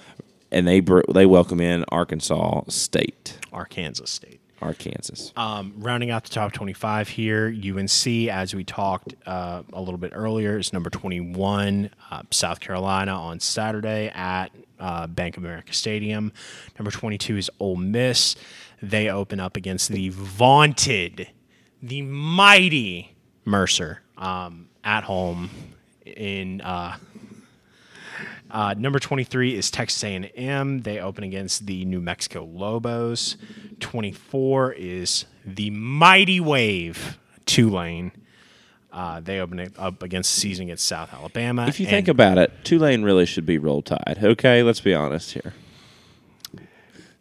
And 0.52 0.68
they 0.68 0.80
br- 0.80 1.02
they 1.14 1.28
welcome 1.28 1.62
in 1.62 1.86
Arkansas 1.90 2.64
State. 2.70 3.38
Arkansas 3.52 4.06
State. 4.06 4.40
Arkansas. 4.62 5.32
Um, 5.36 5.74
rounding 5.78 6.12
out 6.12 6.24
the 6.24 6.30
top 6.30 6.54
25 6.54 7.10
here, 7.10 7.48
UNC, 7.48 8.08
as 8.30 8.56
we 8.56 8.64
talked 8.64 9.16
uh, 9.26 9.64
a 9.74 9.82
little 9.82 9.98
bit 9.98 10.12
earlier, 10.16 10.58
is 10.58 10.72
number 10.74 10.90
21. 10.90 11.90
Uh, 12.10 12.24
South 12.32 12.60
Carolina 12.60 13.12
on 13.12 13.40
Saturday 13.40 14.10
at 14.10 14.48
uh, 14.80 15.08
Bank 15.08 15.38
of 15.38 15.44
America 15.44 15.74
Stadium. 15.74 16.32
Number 16.80 16.92
22 16.92 17.38
is 17.38 17.52
Ole 17.60 17.76
Miss. 17.76 18.36
They 18.82 19.10
open 19.10 19.40
up 19.40 19.58
against 19.58 19.90
the 19.90 20.10
vaunted, 20.10 21.30
the 21.82 22.02
mighty 22.02 23.16
Mercer 23.46 24.02
um, 24.18 24.70
at 24.84 25.04
home 25.04 25.50
in. 26.06 26.62
Uh, 28.54 28.76
number 28.78 29.00
23 29.00 29.56
is 29.56 29.72
Texas 29.72 30.04
A&M. 30.04 30.84
They 30.84 31.00
open 31.00 31.24
against 31.24 31.66
the 31.66 31.86
New 31.86 32.00
Mexico 32.00 32.44
Lobos. 32.46 33.36
24 33.80 34.74
is 34.74 35.26
the 35.44 35.72
Mighty 35.72 36.40
Wave 36.40 37.18
Tulane. 37.48 38.12
Uh, 38.92 39.20
they 39.20 39.40
open 39.40 39.74
up 39.76 40.04
against 40.04 40.36
the 40.36 40.40
season 40.42 40.66
against 40.66 40.86
South 40.86 41.12
Alabama. 41.12 41.66
If 41.68 41.80
you 41.80 41.88
think 41.88 42.08
about 42.08 42.38
it, 42.38 42.52
Tulane 42.64 43.02
really 43.02 43.26
should 43.26 43.46
be 43.48 43.58
roll 43.58 43.82
tide. 43.82 44.20
Okay, 44.22 44.62
let's 44.62 44.82
be 44.82 44.94
honest 44.94 45.32
here. 45.34 45.56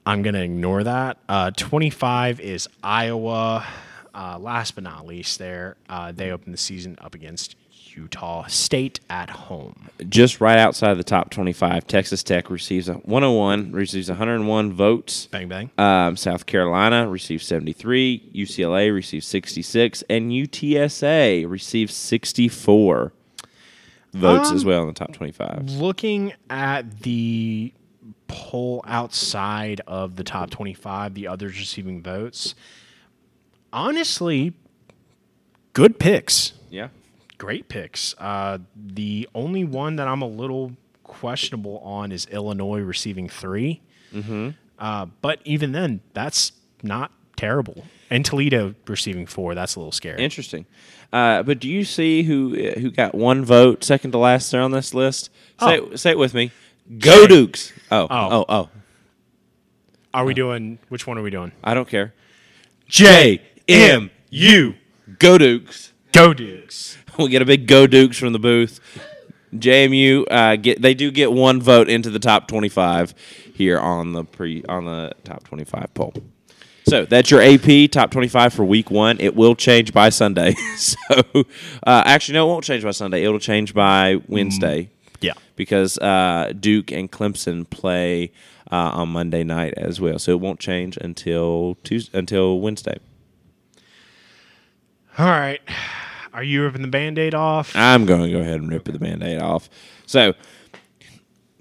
I'm 0.04 0.20
going 0.22 0.34
to 0.34 0.42
ignore 0.42 0.84
that. 0.84 1.16
Uh, 1.30 1.50
25 1.56 2.40
is 2.40 2.68
Iowa. 2.82 3.66
uh, 4.14 4.38
last 4.38 4.74
but 4.74 4.84
not 4.84 5.06
least, 5.06 5.38
there 5.38 5.76
uh, 5.88 6.12
they 6.12 6.30
open 6.30 6.52
the 6.52 6.58
season 6.58 6.98
up 7.00 7.14
against 7.14 7.56
Utah 7.96 8.46
State 8.46 9.00
at 9.08 9.30
home. 9.30 9.88
Just 10.08 10.40
right 10.40 10.58
outside 10.58 10.94
the 10.94 11.04
top 11.04 11.30
25, 11.30 11.86
Texas 11.86 12.22
Tech 12.22 12.50
receives 12.50 12.88
a 12.88 12.94
101, 12.94 13.72
receives 13.72 14.08
101 14.08 14.72
votes. 14.72 15.26
Bang 15.26 15.48
bang. 15.48 15.70
Um, 15.78 16.16
South 16.16 16.46
Carolina 16.46 17.08
receives 17.08 17.46
73, 17.46 18.30
UCLA 18.34 18.94
receives 18.94 19.26
66, 19.26 20.04
and 20.08 20.30
UTSA 20.30 21.48
receives 21.48 21.94
64 21.94 23.12
votes 24.12 24.50
as 24.50 24.64
well 24.64 24.82
in 24.82 24.88
the 24.88 24.94
top 24.94 25.12
25. 25.12 25.70
Looking 25.70 26.32
at 26.50 27.00
the 27.00 27.72
poll 28.28 28.82
outside 28.86 29.80
of 29.86 30.16
the 30.16 30.24
top 30.24 30.50
25, 30.50 31.14
the 31.14 31.28
others 31.28 31.58
receiving 31.58 32.02
votes, 32.02 32.54
honestly, 33.72 34.54
good 35.72 35.98
picks. 35.98 36.52
Yeah. 36.70 36.88
Great 37.42 37.66
picks. 37.68 38.14
Uh, 38.18 38.58
the 38.76 39.28
only 39.34 39.64
one 39.64 39.96
that 39.96 40.06
I'm 40.06 40.22
a 40.22 40.28
little 40.28 40.76
questionable 41.02 41.78
on 41.80 42.12
is 42.12 42.24
Illinois 42.26 42.78
receiving 42.80 43.28
3 43.28 43.82
Mm-hmm. 44.14 44.50
Uh, 44.78 45.06
but 45.22 45.40
even 45.44 45.72
then, 45.72 46.02
that's 46.14 46.52
not 46.84 47.10
terrible. 47.36 47.84
And 48.10 48.24
Toledo 48.24 48.76
receiving 48.86 49.26
four, 49.26 49.56
that's 49.56 49.74
a 49.74 49.80
little 49.80 49.90
scary. 49.90 50.22
Interesting. 50.22 50.66
Uh, 51.12 51.42
but 51.42 51.58
do 51.58 51.68
you 51.68 51.84
see 51.84 52.22
who 52.22 52.54
who 52.78 52.92
got 52.92 53.12
one 53.12 53.44
vote, 53.44 53.82
second 53.82 54.12
to 54.12 54.18
last 54.18 54.52
there 54.52 54.60
on 54.62 54.70
this 54.70 54.94
list? 54.94 55.24
Say, 55.58 55.80
Oh. 55.80 55.90
it, 55.90 55.98
say 55.98 56.10
it 56.12 56.18
with 56.18 56.34
me. 56.34 56.52
Go. 56.98 57.26
Dukes. 57.26 57.72
Oh, 57.90 58.06
Oh. 58.08 58.28
oh, 58.30 58.44
oh. 58.48 58.68
Are 60.14 60.24
we 60.24 60.34
doing, 60.34 60.78
which 60.90 61.08
one 61.08 61.18
are 61.18 61.22
we 61.22 61.30
doing? 61.30 61.50
I 61.64 61.74
don't 61.74 61.88
care. 61.88 62.14
J 62.86 63.42
M 63.68 64.10
U. 64.30 64.74
Go 65.18 65.38
Dukes. 65.38 65.92
Go 66.12 66.34
Dukes. 66.34 66.98
We 67.18 67.28
get 67.28 67.42
a 67.42 67.44
big 67.46 67.66
Go 67.66 67.86
Dukes 67.86 68.18
from 68.18 68.32
the 68.32 68.38
booth. 68.38 68.80
JMU 69.54 70.24
uh, 70.30 70.56
get 70.56 70.80
they 70.80 70.94
do 70.94 71.10
get 71.10 71.30
one 71.32 71.60
vote 71.60 71.88
into 71.90 72.08
the 72.08 72.18
top 72.18 72.48
twenty 72.48 72.70
five 72.70 73.14
here 73.54 73.78
on 73.78 74.12
the 74.12 74.24
pre 74.24 74.64
on 74.68 74.86
the 74.86 75.12
top 75.24 75.44
twenty 75.44 75.64
five 75.64 75.92
poll. 75.94 76.14
So 76.88 77.04
that's 77.04 77.30
your 77.30 77.42
AP 77.42 77.90
top 77.90 78.10
twenty 78.10 78.28
five 78.28 78.54
for 78.54 78.64
week 78.64 78.90
one. 78.90 79.20
It 79.20 79.36
will 79.36 79.54
change 79.54 79.92
by 79.92 80.08
Sunday. 80.08 80.54
so 80.76 80.96
uh, 81.86 82.02
actually, 82.06 82.34
no, 82.34 82.46
it 82.46 82.50
won't 82.50 82.64
change 82.64 82.82
by 82.82 82.92
Sunday. 82.92 83.24
It'll 83.24 83.38
change 83.38 83.74
by 83.74 84.16
Wednesday 84.26 84.88
Yeah. 85.20 85.34
because 85.54 85.98
uh, 85.98 86.52
Duke 86.58 86.90
and 86.90 87.12
Clemson 87.12 87.68
play 87.68 88.32
uh, 88.70 88.90
on 88.94 89.10
Monday 89.10 89.44
night 89.44 89.74
as 89.76 90.00
well. 90.00 90.18
So 90.18 90.32
it 90.32 90.40
won't 90.40 90.60
change 90.60 90.96
until 90.96 91.76
Tuesday, 91.84 92.18
until 92.18 92.58
Wednesday. 92.58 92.96
All 95.18 95.26
right. 95.26 95.60
Are 96.32 96.42
you 96.42 96.62
ripping 96.62 96.82
the 96.82 96.88
band 96.88 97.18
aid 97.18 97.34
off? 97.34 97.72
I'm 97.74 98.06
going 98.06 98.22
to 98.22 98.30
go 98.30 98.40
ahead 98.40 98.60
and 98.60 98.70
rip 98.70 98.84
the 98.84 98.98
band-aid 98.98 99.40
off. 99.40 99.68
So, 100.06 100.34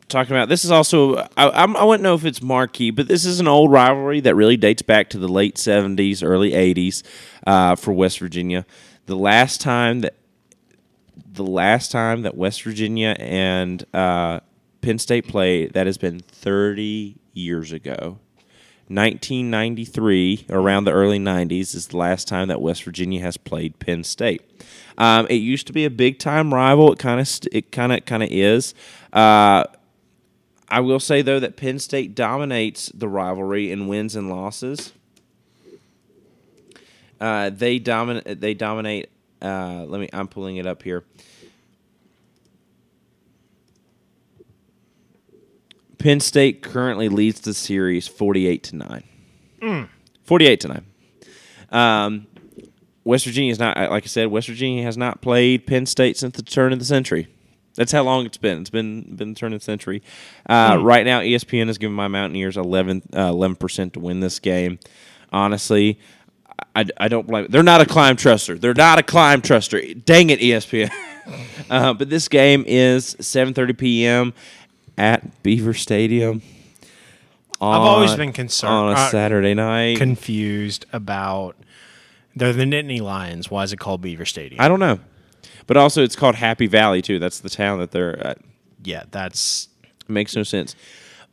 talking 0.08 0.36
about 0.36 0.50
this 0.50 0.64
is 0.64 0.72
also 0.72 1.18
I, 1.18 1.28
I'm, 1.38 1.76
I 1.76 1.84
wouldn't 1.84 2.04
know 2.04 2.16
if 2.16 2.26
it's 2.26 2.42
marquee, 2.42 2.92
but 2.92 3.08
this 3.08 3.26
is 3.26 3.40
an 3.40 3.48
old 3.48 3.72
rivalry 3.72 4.20
that 4.22 4.36
really 4.36 4.58
dates 4.58 4.82
back 4.82 5.10
to 5.10 5.18
the 5.18 5.28
late 5.28 5.56
'70s, 5.56 6.24
early 6.24 6.52
'80s 6.52 7.04
uh, 7.46 7.76
for 7.76 7.92
West 7.92 8.20
Virginia. 8.20 8.66
The 9.08 9.16
last 9.16 9.60
time 9.60 10.02
that 10.02 10.16
the 11.34 11.44
last 11.44 11.92
time 11.92 12.22
that 12.22 12.36
West 12.36 12.64
Virginia 12.64 13.16
and 13.20 13.86
uh, 13.94 14.42
Penn 14.82 15.00
State 15.00 15.28
played, 15.28 15.74
that 15.74 15.86
has 15.86 15.98
been 15.98 16.20
30 16.20 17.16
years 17.34 17.72
ago. 17.72 18.20
1993, 18.88 20.48
around 20.50 20.84
the 20.84 20.92
early 20.92 21.20
90s, 21.20 21.76
is 21.76 21.88
the 21.88 21.98
last 21.98 22.28
time 22.28 22.48
that 22.50 22.62
West 22.62 22.84
Virginia 22.84 23.22
has 23.22 23.38
played 23.38 23.80
Penn 23.80 24.04
State. 24.04 24.42
Um, 24.98 25.28
it 25.30 25.36
used 25.36 25.68
to 25.68 25.74
be 25.74 25.86
a 25.86 25.90
big 25.90 26.20
time 26.20 26.54
rival. 26.54 26.92
It 26.92 27.00
kind 27.00 27.20
of 27.20 27.28
st- 27.28 27.54
it 27.54 27.72
kind 27.72 27.92
of 27.92 28.06
kind 28.06 28.24
of 28.24 28.30
is. 28.32 28.74
Uh, 29.14 29.64
I 30.70 30.80
will 30.80 31.00
say 31.00 31.22
though 31.22 31.40
that 31.40 31.58
Penn 31.58 31.80
State 31.80 32.16
dominates 32.16 32.92
the 32.94 33.08
rivalry 33.08 33.72
in 33.72 33.88
wins 33.88 34.16
and 34.16 34.30
losses. 34.30 34.94
Uh, 37.20 37.50
they 37.50 37.78
dominate. 37.80 38.42
They 38.42 38.54
dominate. 38.54 39.10
Uh, 39.42 39.86
let 39.88 40.02
me. 40.02 40.10
I'm 40.12 40.28
pulling 40.28 40.58
it 40.58 40.66
up 40.66 40.84
here. 40.84 41.04
Penn 46.02 46.20
State 46.20 46.64
currently 46.64 47.10
leads 47.10 47.42
the 47.42 47.54
series 47.54 48.08
48 48.08 48.64
to 48.64 48.76
9. 48.76 49.04
48 50.24 50.60
to 50.62 50.68
9. 50.68 50.86
Um, 51.72 52.28
West 53.04 53.26
Virginia 53.26 53.52
is 53.52 53.60
not, 53.60 53.78
like 53.78 54.04
I 54.04 54.08
said, 54.08 54.28
West 54.28 54.48
Virginia 54.48 54.84
has 54.84 54.98
not 54.98 55.22
played 55.22 55.68
Penn 55.68 55.86
State 55.86 56.18
since 56.18 56.36
the 56.36 56.42
turn 56.42 56.74
of 56.74 56.80
the 56.80 56.86
century. 56.86 57.28
That's 57.76 57.92
how 57.92 58.02
long 58.04 58.26
it's 58.26 58.38
been. 58.38 58.62
It's 58.62 58.70
been 58.70 59.16
been 59.16 59.34
the 59.34 59.40
turn 59.40 59.54
of 59.54 59.60
the 59.62 59.64
century. 59.64 60.02
Uh, 60.50 60.78
Right 60.82 61.06
now, 61.06 61.22
ESPN 61.22 61.70
is 61.70 61.78
giving 61.78 61.96
my 61.96 62.08
Mountaineers 62.08 62.58
11 62.58 63.56
percent 63.56 63.94
to 63.94 64.00
win 64.00 64.20
this 64.20 64.40
game. 64.40 64.80
Honestly, 65.32 65.98
I, 66.76 66.86
I 66.98 67.08
don't 67.08 67.28
blame. 67.28 67.48
They're 67.50 67.64
not 67.64 67.80
a 67.80 67.86
climb 67.86 68.18
truster. 68.18 68.60
They're 68.60 68.74
not 68.74 69.00
a 69.00 69.04
climb 69.04 69.42
truster. 69.42 70.04
Dang 70.04 70.30
it, 70.32 70.40
ESPN. 70.40 70.92
uh, 71.70 71.94
but 71.94 72.10
this 72.10 72.28
game 72.28 72.66
is 72.68 73.16
7:30 73.16 73.78
p.m. 73.78 74.34
at 74.98 75.44
Beaver 75.44 75.74
Stadium. 75.74 76.42
I've 77.60 77.82
always 77.82 78.16
been 78.16 78.34
concerned- 78.34 78.74
on 78.74 78.90
a 78.94 78.96
uh, 78.96 79.10
Saturday 79.10 79.54
night. 79.54 79.98
Confused 79.98 80.86
about. 80.92 81.56
They're 82.36 82.54
the 82.54 82.64
Nittany 82.64 83.02
Lions. 83.02 83.52
Why 83.52 83.64
is 83.64 83.74
it 83.74 83.78
called 83.78 84.02
Beaver 84.02 84.26
Stadium? 84.26 84.62
I 84.62 84.68
don't 84.68 84.80
know, 84.80 85.00
but 85.68 85.78
also 85.78 86.02
it's 86.04 86.16
called 86.16 86.36
Happy 86.36 86.66
Valley 86.66 87.02
too. 87.02 87.20
That's 87.20 87.40
the 87.40 87.50
town 87.50 87.80
that 87.80 87.92
they're 87.92 88.18
at. 88.26 88.38
yeah, 88.84 89.04
that's 89.12 89.68
Makes 90.08 90.36
no 90.36 90.44
sense. 90.44 90.76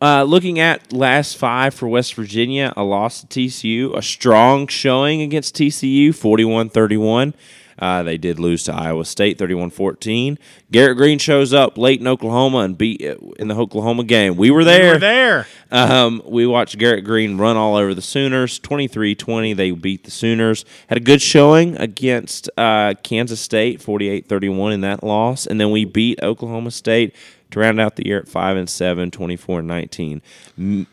Uh, 0.01 0.23
looking 0.23 0.61
at 0.61 0.93
last 0.93 1.37
five 1.37 1.75
for 1.75 1.89
West 1.89 2.15
Virginia, 2.15 2.73
a 2.77 2.85
loss 2.85 3.23
to 3.23 3.27
TCU, 3.27 3.97
a 3.97 4.03
strong 4.03 4.69
showing 4.69 5.23
against 5.23 5.57
TCU, 5.57 6.15
41 6.15 6.69
31. 6.69 7.35
Uh, 7.79 8.03
they 8.03 8.19
did 8.19 8.39
lose 8.39 8.65
to 8.65 8.75
Iowa 8.75 9.05
State 9.05 9.39
31 9.39 9.71
14. 9.71 10.39
Garrett 10.71 10.97
Greene 10.97 11.19
shows 11.19 11.53
up 11.53 11.79
late 11.79 12.01
in 12.01 12.07
Oklahoma 12.07 12.59
and 12.59 12.77
beat 12.77 13.01
in 13.01 13.49
the 13.49 13.55
Oklahoma 13.55 14.05
game. 14.05 14.37
We 14.37 14.51
were 14.51 14.65
there. 14.65 14.95
We're 14.95 14.99
there. 14.99 15.47
Um, 15.71 16.23
we 16.25 16.47
watched 16.47 16.79
Garrett 16.79 17.05
Greene 17.05 17.39
run 17.39 17.57
all 17.57 17.77
over 17.77 17.95
the 17.95 18.03
Sooners. 18.03 18.59
23 18.59 19.15
20, 19.15 19.53
they 19.53 19.71
beat 19.71 20.05
the 20.05 20.11
Sooners. 20.11 20.65
Had 20.89 20.99
a 20.99 21.03
good 21.03 21.23
showing 21.23 21.77
against 21.77 22.51
uh, 22.57 22.95
Kansas 23.03 23.41
State, 23.41 23.81
48 23.81 24.29
31 24.29 24.73
in 24.73 24.81
that 24.83 25.03
loss. 25.03 25.47
And 25.47 25.61
then 25.61 25.71
we 25.71 25.85
beat 25.85 26.23
Oklahoma 26.23 26.71
State 26.71 27.15
to 27.51 27.61
round 27.61 27.81
out 27.81 27.97
the 27.97 28.07
year 28.07 28.19
at 28.19 28.29
5 28.29 28.57
and 28.57 28.69
7, 28.69 29.11
24 29.11 29.63
19. 29.63 30.23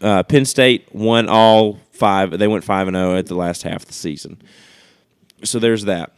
Uh, 0.02 0.24
Penn 0.24 0.46
State 0.46 0.94
won 0.94 1.28
all 1.28 1.80
five. 1.92 2.38
They 2.38 2.48
went 2.48 2.64
5 2.64 2.88
and 2.88 2.96
0 2.96 3.18
at 3.18 3.28
the 3.28 3.36
last 3.36 3.64
half 3.64 3.82
of 3.82 3.88
the 3.88 3.94
season. 3.94 4.42
So 5.44 5.60
there's 5.60 5.86
that. 5.86 6.14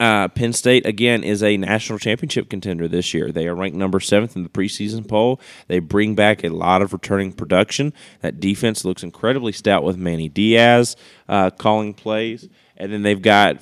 Uh, 0.00 0.28
Penn 0.28 0.52
State 0.52 0.84
again 0.86 1.22
is 1.22 1.42
a 1.42 1.56
national 1.56 1.98
championship 1.98 2.48
contender 2.50 2.88
this 2.88 3.14
year. 3.14 3.30
They 3.30 3.46
are 3.46 3.54
ranked 3.54 3.76
number 3.76 4.00
seventh 4.00 4.34
in 4.34 4.42
the 4.42 4.48
preseason 4.48 5.06
poll. 5.06 5.40
They 5.68 5.78
bring 5.78 6.14
back 6.14 6.42
a 6.42 6.48
lot 6.48 6.82
of 6.82 6.92
returning 6.92 7.32
production. 7.32 7.92
That 8.20 8.40
defense 8.40 8.84
looks 8.84 9.02
incredibly 9.02 9.52
stout 9.52 9.84
with 9.84 9.96
Manny 9.96 10.28
Diaz 10.28 10.96
uh, 11.28 11.50
calling 11.50 11.94
plays, 11.94 12.48
and 12.76 12.92
then 12.92 13.02
they've 13.02 13.22
got 13.22 13.56
uh, 13.56 13.58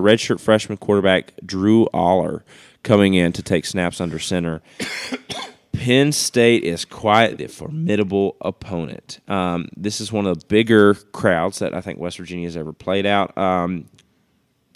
redshirt 0.00 0.40
freshman 0.40 0.78
quarterback 0.78 1.32
Drew 1.44 1.86
Allar 1.94 2.42
coming 2.82 3.14
in 3.14 3.32
to 3.32 3.42
take 3.42 3.64
snaps 3.64 4.00
under 4.00 4.18
center. 4.18 4.60
Penn 5.72 6.10
State 6.10 6.64
is 6.64 6.84
quite 6.84 7.40
a 7.40 7.48
formidable 7.48 8.36
opponent. 8.40 9.20
Um, 9.28 9.68
this 9.76 10.00
is 10.00 10.10
one 10.10 10.26
of 10.26 10.40
the 10.40 10.46
bigger 10.46 10.94
crowds 10.94 11.60
that 11.60 11.72
I 11.72 11.80
think 11.80 12.00
West 12.00 12.18
Virginia 12.18 12.48
has 12.48 12.56
ever 12.56 12.72
played 12.72 13.06
out. 13.06 13.36
Um, 13.38 13.86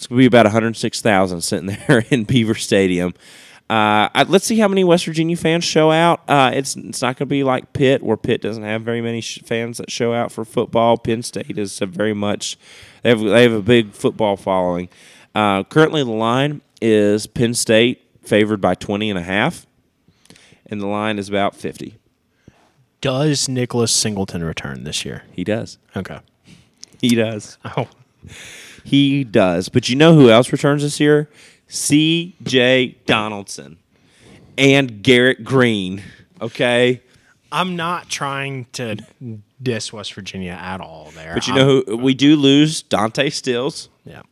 it's 0.02 0.08
going 0.08 0.18
to 0.18 0.22
be 0.22 0.26
about 0.26 0.46
106,000 0.46 1.40
sitting 1.42 1.66
there 1.86 2.04
in 2.10 2.24
Beaver 2.24 2.56
Stadium. 2.56 3.14
Uh, 3.70 4.10
I, 4.12 4.26
let's 4.28 4.44
see 4.44 4.58
how 4.58 4.66
many 4.66 4.82
West 4.82 5.06
Virginia 5.06 5.36
fans 5.36 5.62
show 5.62 5.92
out. 5.92 6.22
Uh, 6.28 6.50
it's 6.52 6.74
it's 6.74 7.00
not 7.00 7.16
going 7.16 7.28
to 7.28 7.30
be 7.30 7.44
like 7.44 7.72
Pitt, 7.72 8.02
where 8.02 8.16
Pitt 8.16 8.42
doesn't 8.42 8.64
have 8.64 8.82
very 8.82 9.00
many 9.00 9.20
sh- 9.20 9.40
fans 9.44 9.78
that 9.78 9.90
show 9.90 10.12
out 10.12 10.32
for 10.32 10.44
football. 10.44 10.98
Penn 10.98 11.22
State 11.22 11.56
is 11.56 11.80
a 11.80 11.86
very 11.86 12.12
much 12.12 12.58
they 13.02 13.10
have 13.10 13.20
they 13.20 13.44
have 13.44 13.52
a 13.52 13.62
big 13.62 13.92
football 13.92 14.36
following. 14.36 14.88
Uh, 15.34 15.62
currently, 15.62 16.02
the 16.02 16.10
line 16.10 16.60
is 16.82 17.28
Penn 17.28 17.54
State 17.54 18.02
favored 18.22 18.60
by 18.60 18.74
20 18.74 19.08
and 19.08 19.18
a 19.18 19.22
half, 19.22 19.66
and 20.66 20.80
the 20.80 20.86
line 20.88 21.18
is 21.18 21.28
about 21.28 21.54
50. 21.54 21.96
Does 23.00 23.48
Nicholas 23.48 23.92
Singleton 23.92 24.44
return 24.44 24.84
this 24.84 25.04
year? 25.04 25.22
He 25.32 25.44
does. 25.44 25.78
Okay. 25.96 26.18
He 27.00 27.14
does. 27.14 27.56
Oh, 27.64 27.88
He 28.84 29.24
does. 29.24 29.68
But 29.68 29.88
you 29.88 29.96
know 29.96 30.14
who 30.14 30.28
else 30.30 30.52
returns 30.52 30.82
this 30.82 30.98
year? 31.00 31.28
C.J. 31.68 32.96
Donaldson 33.06 33.78
and 34.58 35.02
Garrett 35.02 35.42
Greene. 35.44 36.02
Okay. 36.40 37.00
I'm 37.50 37.76
not 37.76 38.08
trying 38.08 38.66
to 38.72 38.96
diss 39.62 39.92
West 39.92 40.14
Virginia 40.14 40.52
at 40.52 40.80
all 40.80 41.10
there. 41.14 41.34
But 41.34 41.46
you 41.48 41.54
know 41.54 41.82
who 41.86 41.96
we 41.96 42.14
do 42.14 42.36
lose 42.36 42.82
Dante 42.82 43.30
Stills. 43.30 43.88
yeah. 44.04 44.22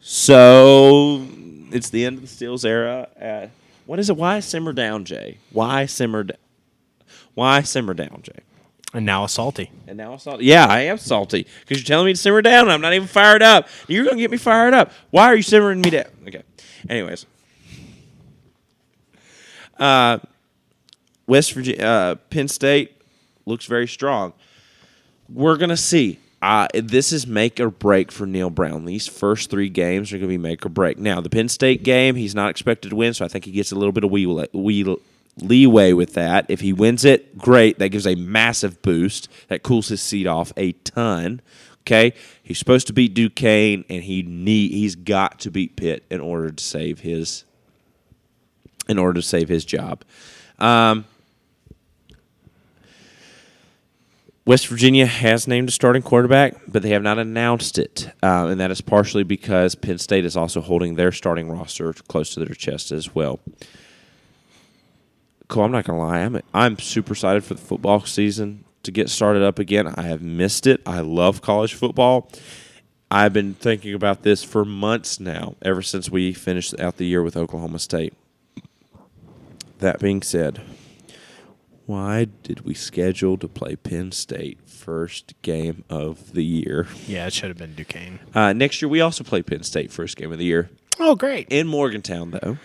So 0.00 1.26
it's 1.70 1.90
the 1.90 2.04
end 2.04 2.16
of 2.16 2.22
the 2.22 2.28
Stills 2.28 2.64
era. 2.64 3.08
Uh, 3.20 3.46
what 3.86 3.98
is 3.98 4.08
it? 4.10 4.16
Why 4.16 4.40
simmer 4.40 4.72
down, 4.72 5.04
Jay? 5.04 5.38
Why 5.52 5.86
simmer? 5.86 6.24
d- 6.24 6.34
Why 7.34 7.62
simmer 7.62 7.94
down, 7.94 8.20
Jay? 8.22 8.40
And 8.92 9.06
now 9.06 9.24
a 9.24 9.28
salty. 9.28 9.70
And 9.86 9.96
now 9.96 10.12
I'm 10.12 10.18
salty. 10.18 10.44
Yeah, 10.44 10.66
I 10.66 10.80
am 10.80 10.98
salty 10.98 11.46
because 11.60 11.78
you're 11.78 11.86
telling 11.86 12.06
me 12.06 12.12
to 12.12 12.18
simmer 12.18 12.42
down. 12.42 12.68
I'm 12.68 12.80
not 12.80 12.92
even 12.92 13.06
fired 13.06 13.42
up. 13.42 13.68
You're 13.86 14.04
gonna 14.04 14.16
get 14.16 14.30
me 14.30 14.36
fired 14.36 14.74
up. 14.74 14.92
Why 15.10 15.26
are 15.26 15.36
you 15.36 15.42
simmering 15.42 15.80
me 15.80 15.90
down? 15.90 16.06
Okay. 16.26 16.42
Anyways, 16.88 17.26
uh, 19.78 20.18
West 21.26 21.52
Virginia, 21.52 21.84
uh, 21.84 22.14
Penn 22.30 22.48
State 22.48 23.00
looks 23.46 23.66
very 23.66 23.86
strong. 23.86 24.32
We're 25.28 25.56
gonna 25.56 25.76
see. 25.76 26.18
Uh, 26.42 26.66
this 26.74 27.12
is 27.12 27.26
make 27.26 27.60
or 27.60 27.70
break 27.70 28.10
for 28.10 28.26
Neal 28.26 28.48
Brown. 28.48 28.86
These 28.86 29.06
first 29.06 29.50
three 29.50 29.68
games 29.68 30.10
are 30.10 30.16
going 30.16 30.22
to 30.22 30.28
be 30.28 30.38
make 30.38 30.64
or 30.64 30.70
break. 30.70 30.98
Now, 30.98 31.20
the 31.20 31.28
Penn 31.28 31.50
State 31.50 31.82
game, 31.82 32.14
he's 32.14 32.34
not 32.34 32.48
expected 32.48 32.88
to 32.88 32.96
win, 32.96 33.12
so 33.12 33.26
I 33.26 33.28
think 33.28 33.44
he 33.44 33.50
gets 33.50 33.72
a 33.72 33.74
little 33.74 33.92
bit 33.92 34.04
of 34.04 34.10
wee, 34.10 34.24
wee, 34.24 34.96
leeway 35.38 35.92
with 35.92 36.14
that. 36.14 36.46
If 36.48 36.60
he 36.60 36.72
wins 36.72 37.04
it, 37.04 37.38
great. 37.38 37.78
That 37.78 37.90
gives 37.90 38.06
a 38.06 38.14
massive 38.14 38.82
boost. 38.82 39.28
That 39.48 39.62
cools 39.62 39.88
his 39.88 40.00
seat 40.00 40.26
off 40.26 40.52
a 40.56 40.72
ton. 40.72 41.40
Okay, 41.82 42.12
he's 42.42 42.58
supposed 42.58 42.86
to 42.88 42.92
beat 42.92 43.14
Duquesne, 43.14 43.84
and 43.88 44.04
he 44.04 44.22
need 44.22 44.72
he's 44.72 44.94
got 44.94 45.40
to 45.40 45.50
beat 45.50 45.76
Pitt 45.76 46.04
in 46.10 46.20
order 46.20 46.50
to 46.50 46.62
save 46.62 47.00
his 47.00 47.44
in 48.88 48.98
order 48.98 49.14
to 49.14 49.22
save 49.22 49.48
his 49.48 49.64
job. 49.64 50.04
Um, 50.58 51.06
West 54.44 54.66
Virginia 54.66 55.06
has 55.06 55.46
named 55.46 55.68
a 55.68 55.72
starting 55.72 56.02
quarterback, 56.02 56.54
but 56.66 56.82
they 56.82 56.90
have 56.90 57.02
not 57.02 57.18
announced 57.18 57.78
it, 57.78 58.10
uh, 58.22 58.46
and 58.50 58.60
that 58.60 58.70
is 58.70 58.80
partially 58.80 59.22
because 59.22 59.74
Penn 59.74 59.98
State 59.98 60.24
is 60.24 60.36
also 60.36 60.60
holding 60.60 60.96
their 60.96 61.12
starting 61.12 61.50
roster 61.50 61.92
close 61.92 62.34
to 62.34 62.40
their 62.40 62.54
chest 62.54 62.90
as 62.90 63.14
well. 63.14 63.40
Cool. 65.50 65.64
I'm 65.64 65.72
not 65.72 65.84
gonna 65.84 65.98
lie. 65.98 66.20
I'm 66.20 66.40
I'm 66.54 66.78
super 66.78 67.12
excited 67.12 67.44
for 67.44 67.54
the 67.54 67.60
football 67.60 68.00
season 68.04 68.64
to 68.84 68.90
get 68.92 69.10
started 69.10 69.42
up 69.42 69.58
again. 69.58 69.88
I 69.96 70.02
have 70.02 70.22
missed 70.22 70.66
it. 70.66 70.80
I 70.86 71.00
love 71.00 71.42
college 71.42 71.74
football. 71.74 72.30
I've 73.10 73.32
been 73.32 73.54
thinking 73.54 73.92
about 73.92 74.22
this 74.22 74.44
for 74.44 74.64
months 74.64 75.18
now, 75.18 75.56
ever 75.62 75.82
since 75.82 76.08
we 76.08 76.32
finished 76.32 76.78
out 76.78 76.96
the 76.96 77.04
year 77.06 77.22
with 77.24 77.36
Oklahoma 77.36 77.80
State. 77.80 78.14
That 79.80 79.98
being 79.98 80.22
said, 80.22 80.60
why 81.86 82.26
did 82.44 82.60
we 82.64 82.72
schedule 82.74 83.36
to 83.38 83.48
play 83.48 83.74
Penn 83.74 84.12
State 84.12 84.58
first 84.64 85.34
game 85.42 85.82
of 85.90 86.34
the 86.34 86.44
year? 86.44 86.86
Yeah, 87.08 87.26
it 87.26 87.32
should 87.32 87.48
have 87.48 87.56
been 87.58 87.74
Duquesne. 87.74 88.20
Uh, 88.34 88.52
next 88.52 88.80
year, 88.80 88.88
we 88.88 89.00
also 89.00 89.24
play 89.24 89.42
Penn 89.42 89.64
State 89.64 89.90
first 89.90 90.16
game 90.16 90.30
of 90.30 90.38
the 90.38 90.44
year 90.44 90.70
Oh, 91.00 91.16
great. 91.16 91.48
in 91.50 91.66
Morgantown, 91.66 92.30
though. 92.30 92.58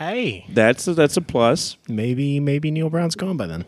Hey, 0.00 0.46
That's 0.48 0.88
a, 0.88 0.94
that's 0.94 1.18
a 1.18 1.20
plus. 1.20 1.76
maybe 1.86 2.40
maybe 2.40 2.70
Neal 2.70 2.88
Brown's 2.88 3.14
gone 3.14 3.36
by 3.36 3.46
then. 3.46 3.66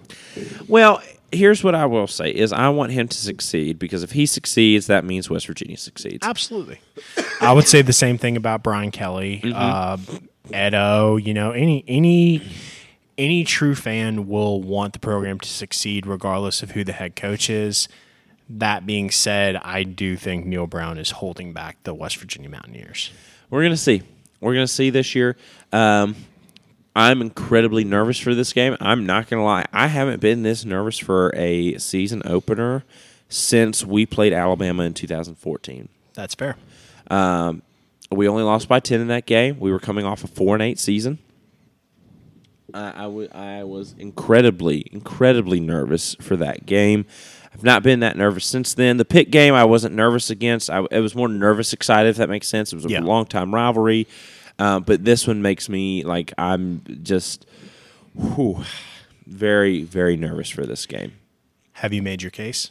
Well, 0.67 1.03
here's 1.31 1.63
what 1.63 1.75
I 1.75 1.85
will 1.85 2.07
say: 2.07 2.31
is 2.31 2.55
I 2.55 2.71
want 2.71 2.91
him 2.93 3.07
to 3.07 3.17
succeed 3.19 3.79
because 3.79 4.03
if 4.03 4.13
he 4.13 4.25
succeeds, 4.25 4.87
that 4.87 5.05
means 5.05 5.29
West 5.29 5.47
Virginia 5.47 5.77
succeeds. 5.77 6.27
Absolutely. 6.27 6.81
I 7.43 7.53
would 7.53 7.69
say 7.69 7.83
the 7.83 7.93
same 7.93 8.17
thing 8.17 8.39
about 8.39 8.63
Brian 8.63 8.91
Kelly, 8.91 9.43
uh, 9.55 9.99
Edo. 10.55 11.17
You 11.17 11.35
know, 11.35 11.51
any 11.51 11.85
any 11.87 12.41
any 13.19 13.45
true 13.45 13.75
fan 13.75 14.27
will 14.27 14.63
want 14.63 14.95
the 14.95 15.01
program 15.01 15.39
to 15.39 15.49
succeed 15.51 16.07
regardless 16.07 16.63
of 16.63 16.71
who 16.71 16.83
the 16.83 16.93
head 16.95 17.15
coach 17.15 17.51
is. 17.51 17.89
That 18.49 18.87
being 18.87 19.11
said, 19.11 19.57
I 19.57 19.83
do 19.83 20.17
think 20.17 20.47
Neal 20.47 20.67
Brown 20.67 20.97
is 20.97 21.11
holding 21.11 21.53
back 21.53 21.77
the 21.85 21.93
West 21.93 22.17
Virginia 22.17 22.49
Mountaineers. 22.49 23.11
We're 23.51 23.63
gonna 23.63 23.77
see. 23.77 24.01
We're 24.43 24.55
gonna 24.55 24.67
see 24.67 24.91
this 24.91 25.15
year. 25.15 25.37
Um, 25.73 26.17
I'm 26.95 27.23
incredibly 27.23 27.85
nervous 27.85 28.19
for 28.19 28.35
this 28.35 28.53
game. 28.53 28.77
I'm 28.81 29.07
not 29.07 29.31
gonna 29.31 29.45
lie. 29.45 29.65
I 29.73 29.87
haven't 29.87 30.21
been 30.21 30.43
this 30.43 30.65
nervous 30.65 30.99
for 30.99 31.33
a 31.35 31.79
season 31.79 32.23
opener 32.27 32.85
since 33.29 33.87
we 33.87 34.05
played 34.05 34.33
Alabama 34.33 34.83
in 34.83 34.93
2014. 34.93 35.89
That's 36.15 36.35
fair. 36.35 36.57
Um, 37.11 37.63
we 38.11 38.29
only 38.29 38.43
lost 38.43 38.69
by 38.69 38.81
10 38.81 39.01
in 39.01 39.09
that 39.09 39.25
game. 39.25 39.59
We 39.59 39.71
were 39.71 39.79
coming 39.79 40.05
off 40.05 40.23
a 40.25 40.27
four 40.27 40.55
and 40.55 40.63
eight 40.63 40.79
season. 40.79 41.19
I, 42.75 42.89
I, 42.91 43.03
w- 43.03 43.29
I 43.33 43.65
was 43.65 43.95
incredibly, 43.99 44.87
incredibly 44.93 45.61
nervous 45.61 46.15
for 46.21 46.37
that 46.37 46.67
game. 46.67 47.07
I've 47.55 47.63
not 47.63 47.83
been 47.83 48.01
that 48.01 48.17
nervous 48.17 48.47
since 48.47 48.75
then. 48.75 48.97
The 48.97 49.05
Pitt 49.05 49.31
game, 49.31 49.53
I 49.55 49.65
wasn't 49.65 49.95
nervous 49.95 50.31
against. 50.31 50.71
I, 50.71 50.85
it 50.91 51.01
was 51.01 51.15
more 51.15 51.29
nervous 51.29 51.73
excited, 51.73 52.09
if 52.09 52.17
that 52.17 52.29
makes 52.31 52.49
sense. 52.49 52.73
It 52.73 52.77
was 52.77 52.87
a 52.87 52.91
Yeah. 52.91 53.01
long 53.01 53.27
time 53.27 53.55
rivalry. 53.55 54.07
Uh, 54.59 54.81
but 54.81 55.05
this 55.05 55.27
one 55.27 55.43
makes 55.43 55.69
me 55.69 56.03
like 56.05 56.33
I'm 56.39 56.83
just 57.03 57.47
whew, 58.15 58.63
very, 59.27 59.83
very 59.83 60.17
nervous 60.17 60.49
for 60.51 60.65
this 60.67 60.87
game. 60.87 61.13
Have 61.75 61.93
you 61.93 62.03
made 62.03 62.23
your 62.23 62.31
case? 62.31 62.71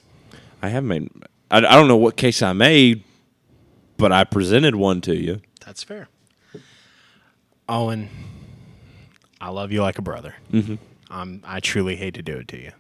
I 0.62 0.70
have 0.70 0.84
made. 0.84 1.10
I, 1.50 1.58
I 1.58 1.62
don't 1.62 1.88
know 1.88 1.98
what 1.98 2.16
case 2.18 2.42
I 2.42 2.54
made, 2.54 3.04
but 3.98 4.12
I 4.12 4.24
presented 4.24 4.76
one 4.76 5.02
to 5.02 5.16
you. 5.16 5.42
That's 5.66 5.84
fair. 5.84 6.08
Owen, 7.70 8.10
I 9.40 9.50
love 9.50 9.72
you 9.72 9.82
like 9.82 9.98
a 9.98 10.02
brother. 10.02 10.36
Mm-hmm. 10.52 10.76
Um, 11.10 11.42
I 11.46 11.60
truly 11.60 11.96
hate 11.96 12.14
to 12.16 12.22
do 12.22 12.38
it 12.38 12.48
to 12.50 12.58
you 12.62 12.72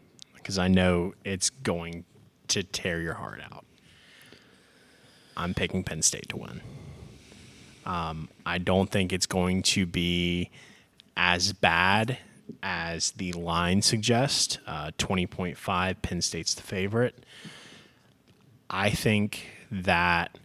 because 0.52 0.60
I 0.60 0.68
know 0.68 1.14
it's 1.24 1.50
going 1.50 2.04
to 2.50 2.62
tear 2.62 3.00
your 3.00 3.14
heart 3.14 3.40
out. 3.54 3.64
I'm 5.38 5.54
picking 5.54 5.82
Penn 5.82 6.02
State 6.02 6.28
to 6.28 6.36
win. 6.36 6.60
Um, 7.86 8.28
I 8.46 8.58
don't 8.58 8.92
think 8.92 9.14
it's 9.14 9.26
going 9.26 9.62
to 9.62 9.86
be 9.86 10.52
as 11.16 11.54
bad 11.54 12.18
as 12.62 13.12
the 13.12 13.32
line 13.32 13.82
suggests. 13.82 14.58
Uh, 14.68 14.92
20.5, 14.98 16.02
Penn 16.02 16.22
State's 16.22 16.54
the 16.54 16.64
favorite. 16.64 17.26
I 18.70 18.90
think 18.90 19.48
that 19.72 20.38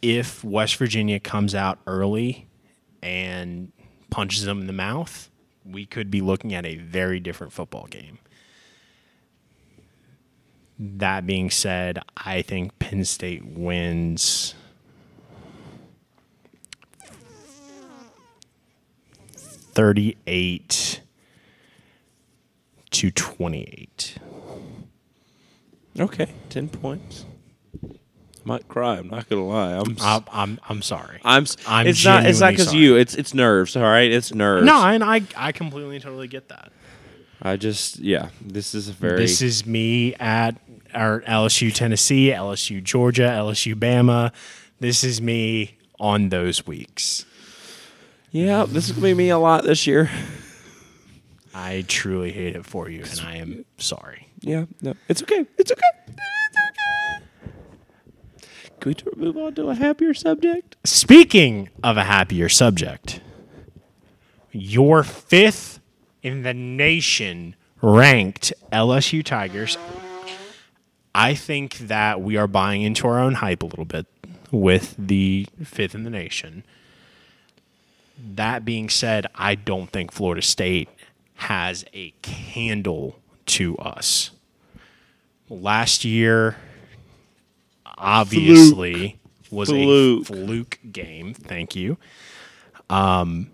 if 0.00 0.42
West 0.42 0.76
Virginia 0.76 1.20
comes 1.20 1.54
out 1.54 1.80
early 1.86 2.48
and 3.02 3.72
punches 4.08 4.44
them 4.44 4.62
in 4.62 4.66
the 4.66 4.72
mouth, 4.72 5.28
we 5.70 5.86
could 5.86 6.10
be 6.10 6.20
looking 6.20 6.54
at 6.54 6.64
a 6.64 6.76
very 6.76 7.20
different 7.20 7.52
football 7.52 7.86
game. 7.88 8.18
That 10.78 11.26
being 11.26 11.50
said, 11.50 12.00
I 12.16 12.42
think 12.42 12.78
Penn 12.78 13.04
State 13.04 13.44
wins 13.44 14.54
38 19.32 21.02
to 22.90 23.10
28. 23.10 24.18
Okay, 26.00 26.32
ten 26.48 26.68
points. 26.68 27.24
I 28.48 28.54
might 28.54 28.68
cry. 28.68 28.96
I'm 28.96 29.08
not 29.08 29.28
gonna 29.28 29.44
lie. 29.44 29.72
I'm. 29.74 29.96
I'm, 30.00 30.24
I'm, 30.32 30.60
I'm 30.68 30.82
sorry. 30.82 31.20
I'm. 31.24 31.44
I'm 31.66 31.86
it's 31.86 32.04
not. 32.04 32.24
It's 32.24 32.40
not 32.40 32.50
because 32.52 32.72
you. 32.72 32.96
It's 32.96 33.14
it's 33.14 33.34
nerves. 33.34 33.76
All 33.76 33.82
right. 33.82 34.10
It's 34.10 34.32
nerves. 34.32 34.64
no, 34.64 34.82
and 34.86 35.04
I, 35.04 35.22
I 35.36 35.52
completely 35.52 35.96
and 35.96 36.02
totally 36.02 36.28
get 36.28 36.48
that. 36.48 36.72
I 37.42 37.56
just. 37.56 37.98
Yeah. 37.98 38.30
This 38.40 38.74
is 38.74 38.88
a 38.88 38.92
very. 38.92 39.18
This 39.18 39.42
is 39.42 39.66
me 39.66 40.14
at 40.14 40.56
our 40.94 41.20
LSU 41.22 41.74
Tennessee, 41.74 42.30
LSU 42.30 42.82
Georgia, 42.82 43.28
LSU 43.28 43.74
Bama. 43.74 44.32
This 44.80 45.04
is 45.04 45.20
me 45.20 45.76
on 46.00 46.30
those 46.30 46.66
weeks. 46.66 47.26
yeah. 48.30 48.64
This 48.66 48.86
is 48.86 48.92
gonna 48.92 49.08
be 49.08 49.14
me 49.14 49.28
a 49.28 49.38
lot 49.38 49.64
this 49.64 49.86
year. 49.86 50.10
I 51.54 51.84
truly 51.88 52.30
hate 52.32 52.56
it 52.56 52.64
for 52.64 52.88
you, 52.88 53.04
and 53.10 53.20
I 53.20 53.36
am 53.36 53.64
sorry. 53.78 54.28
Yeah. 54.40 54.66
No. 54.80 54.94
It's 55.08 55.22
okay. 55.22 55.44
It's 55.58 55.72
okay. 55.72 55.82
Can 58.80 58.94
we 59.16 59.22
move 59.22 59.36
on 59.36 59.54
to 59.54 59.68
a 59.68 59.74
happier 59.74 60.14
subject? 60.14 60.76
Speaking 60.84 61.68
of 61.82 61.96
a 61.96 62.04
happier 62.04 62.48
subject, 62.48 63.20
your 64.52 65.02
fifth 65.02 65.80
in 66.22 66.42
the 66.42 66.54
nation 66.54 67.56
ranked 67.82 68.52
LSU 68.72 69.24
Tigers. 69.24 69.76
I 71.14 71.34
think 71.34 71.78
that 71.78 72.20
we 72.20 72.36
are 72.36 72.46
buying 72.46 72.82
into 72.82 73.06
our 73.08 73.18
own 73.18 73.34
hype 73.34 73.62
a 73.62 73.66
little 73.66 73.84
bit 73.84 74.06
with 74.50 74.94
the 74.98 75.46
fifth 75.64 75.94
in 75.94 76.04
the 76.04 76.10
nation. 76.10 76.64
That 78.18 78.64
being 78.64 78.88
said, 78.88 79.26
I 79.34 79.54
don't 79.54 79.90
think 79.90 80.12
Florida 80.12 80.42
State 80.42 80.88
has 81.34 81.84
a 81.92 82.10
candle 82.22 83.18
to 83.46 83.76
us. 83.78 84.30
Last 85.48 86.04
year, 86.04 86.56
obviously, 87.98 89.18
was 89.50 89.68
Fluke. 89.68 90.22
a 90.22 90.24
fluke 90.24 90.78
game. 90.90 91.34
Thank 91.34 91.76
you. 91.76 91.98
Um, 92.90 93.50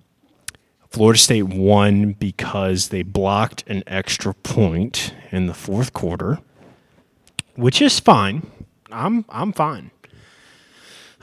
Florida 0.91 1.19
State 1.19 1.45
won 1.45 2.13
because 2.13 2.89
they 2.89 3.03
blocked 3.03 3.65
an 3.67 3.83
extra 3.87 4.33
point 4.33 5.13
in 5.33 5.47
the 5.47 5.55
fourth 5.55 5.93
quarter, 5.93 6.39
which 7.57 7.83
is 7.83 7.99
fine. 7.99 8.51
I'm 8.93 9.25
I'm 9.29 9.53
fine. 9.53 9.91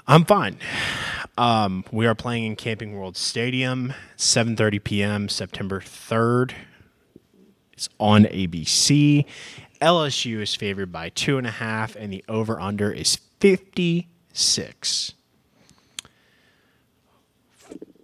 I'm 0.08 0.26
fine. 0.26 0.58
Um, 1.38 1.86
we 1.92 2.06
are 2.06 2.16
playing 2.16 2.44
in 2.44 2.56
Camping 2.58 2.98
World 2.98 3.16
Stadium, 3.16 3.94
7:30 4.18 4.84
p.m. 4.84 5.30
September 5.30 5.80
3rd. 5.80 6.52
It's 7.72 7.88
on 7.98 8.26
ABC. 8.26 9.26
LSU 9.82 10.42
is 10.42 10.54
favored 10.56 10.92
by 10.92 11.10
two 11.10 11.38
and 11.38 11.48
a 11.48 11.52
half, 11.52 11.96
and 11.96 12.14
the 12.14 12.24
over/under 12.30 12.92
is 12.92 13.18
56. 13.40 15.14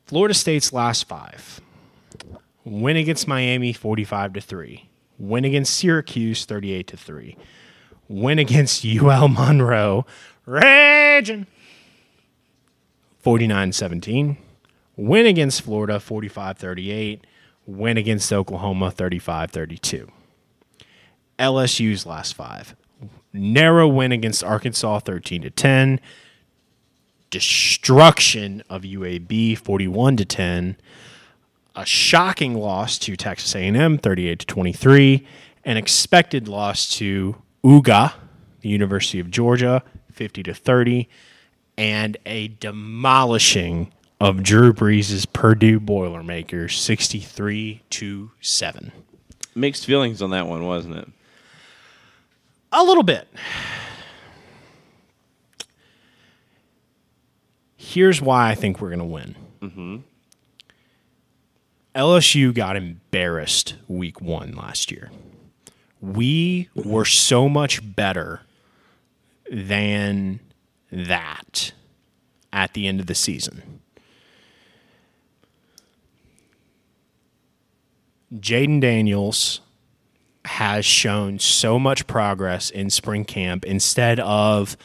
Florida 0.06 0.34
State's 0.34 0.74
last 0.74 1.08
five. 1.08 1.62
Win 2.64 2.98
against 2.98 3.28
Miami 3.28 3.74
45 3.74 4.34
to 4.34 4.42
3. 4.42 4.90
Win 5.20 5.46
against 5.46 5.74
Syracuse 5.74 6.46
38 6.46 6.88
to 6.88 6.98
3. 6.98 7.38
Win 8.08 8.40
against 8.40 8.86
UL 9.02 9.28
Monroe, 9.28 10.06
raging 10.46 11.46
49 13.20 13.72
17. 13.72 14.38
Win 14.96 15.26
against 15.26 15.62
Florida 15.62 16.00
45 16.00 16.58
38. 16.58 17.28
Win 17.66 17.98
against 17.98 18.32
Oklahoma 18.34 18.90
35 18.92 19.52
32. 19.52 20.08
LSU's 21.40 22.06
last 22.06 22.34
five. 22.34 22.76
Narrow 23.34 23.88
win 23.88 24.12
against 24.12 24.44
Arkansas 24.44 25.00
13 25.00 25.44
to 25.44 25.50
10 25.50 26.00
destruction 27.30 28.64
of 28.70 28.84
UAB 28.84 29.58
41 29.58 30.18
to 30.18 30.26
10, 30.26 30.78
a 31.76 31.86
shocking 31.86 32.56
loss 32.56 32.98
to 33.00 33.16
Texas 33.16 33.56
A&M 33.56 33.98
38 33.98 34.40
to 34.40 34.46
23, 34.46 35.28
an 35.66 35.78
expected 35.78 36.48
loss 36.48 36.90
to 36.98 37.36
UGA, 37.64 38.14
the 38.62 38.70
University 38.70 39.20
of 39.20 39.30
Georgia 39.30 39.84
50 40.12 40.44
to 40.44 40.54
30, 40.54 41.08
and 41.78 42.18
a 42.26 42.48
demolishing 42.48 43.92
of 44.20 44.42
Drew 44.42 44.74
Brees' 44.74 45.32
Purdue 45.32 45.80
Boilermakers 45.80 46.80
63 46.80 47.84
to 47.92 48.32
7. 48.42 48.92
Mixed 49.54 49.86
feelings 49.86 50.22
on 50.22 50.32
that 50.32 50.48
one, 50.48 50.66
wasn't 50.66 50.96
it? 50.96 51.08
A 52.72 52.84
little 52.84 53.04
bit. 53.04 53.28
Here's 57.76 58.22
why 58.22 58.50
I 58.50 58.56
think 58.56 58.82
we're 58.82 58.90
going 58.90 59.00
to 59.00 59.06
win. 59.06 59.36
Mm-hmm. 59.62 59.98
LSU 61.96 62.54
got 62.54 62.76
embarrassed 62.76 63.76
week 63.88 64.22
one 64.22 64.52
last 64.52 64.92
year. 64.92 65.10
We 66.00 66.70
were 66.76 67.06
so 67.06 67.50
much 67.50 67.96
better 67.96 68.42
than 69.50 70.40
that 70.92 71.72
at 72.54 72.74
the 72.74 72.88
end 72.88 73.00
of 73.00 73.08
the 73.08 73.16
season. 73.16 73.82
Jayden 78.34 78.82
Daniels 78.82 79.62
has 80.58 80.84
shown 80.84 81.38
so 81.38 81.78
much 81.78 82.08
progress 82.08 82.72
in 82.72 82.90
spring 82.90 83.24
camp 83.24 83.64
instead 83.64 84.20
of 84.22 84.76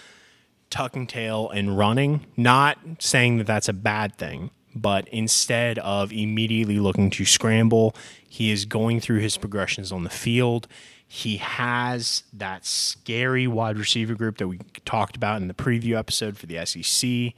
tucking 0.68 1.06
tail 1.06 1.48
and 1.48 1.78
running. 1.78 2.26
Not 2.36 2.76
saying 2.98 3.38
that 3.38 3.46
that's 3.46 3.70
a 3.70 3.72
bad 3.72 4.18
thing, 4.18 4.50
but 4.74 5.08
instead 5.08 5.78
of 5.78 6.12
immediately 6.12 6.78
looking 6.78 7.08
to 7.12 7.24
scramble, 7.24 7.96
he 8.28 8.50
is 8.50 8.66
going 8.66 9.00
through 9.00 9.20
his 9.20 9.38
progressions 9.38 9.90
on 9.90 10.04
the 10.04 10.10
field. 10.10 10.68
He 11.08 11.38
has 11.38 12.24
that 12.34 12.66
scary 12.66 13.46
wide 13.46 13.78
receiver 13.78 14.14
group 14.14 14.36
that 14.36 14.48
we 14.48 14.58
talked 14.84 15.16
about 15.16 15.40
in 15.40 15.48
the 15.48 15.54
preview 15.54 15.96
episode 15.96 16.36
for 16.36 16.44
the 16.44 16.66
SEC. 16.66 17.32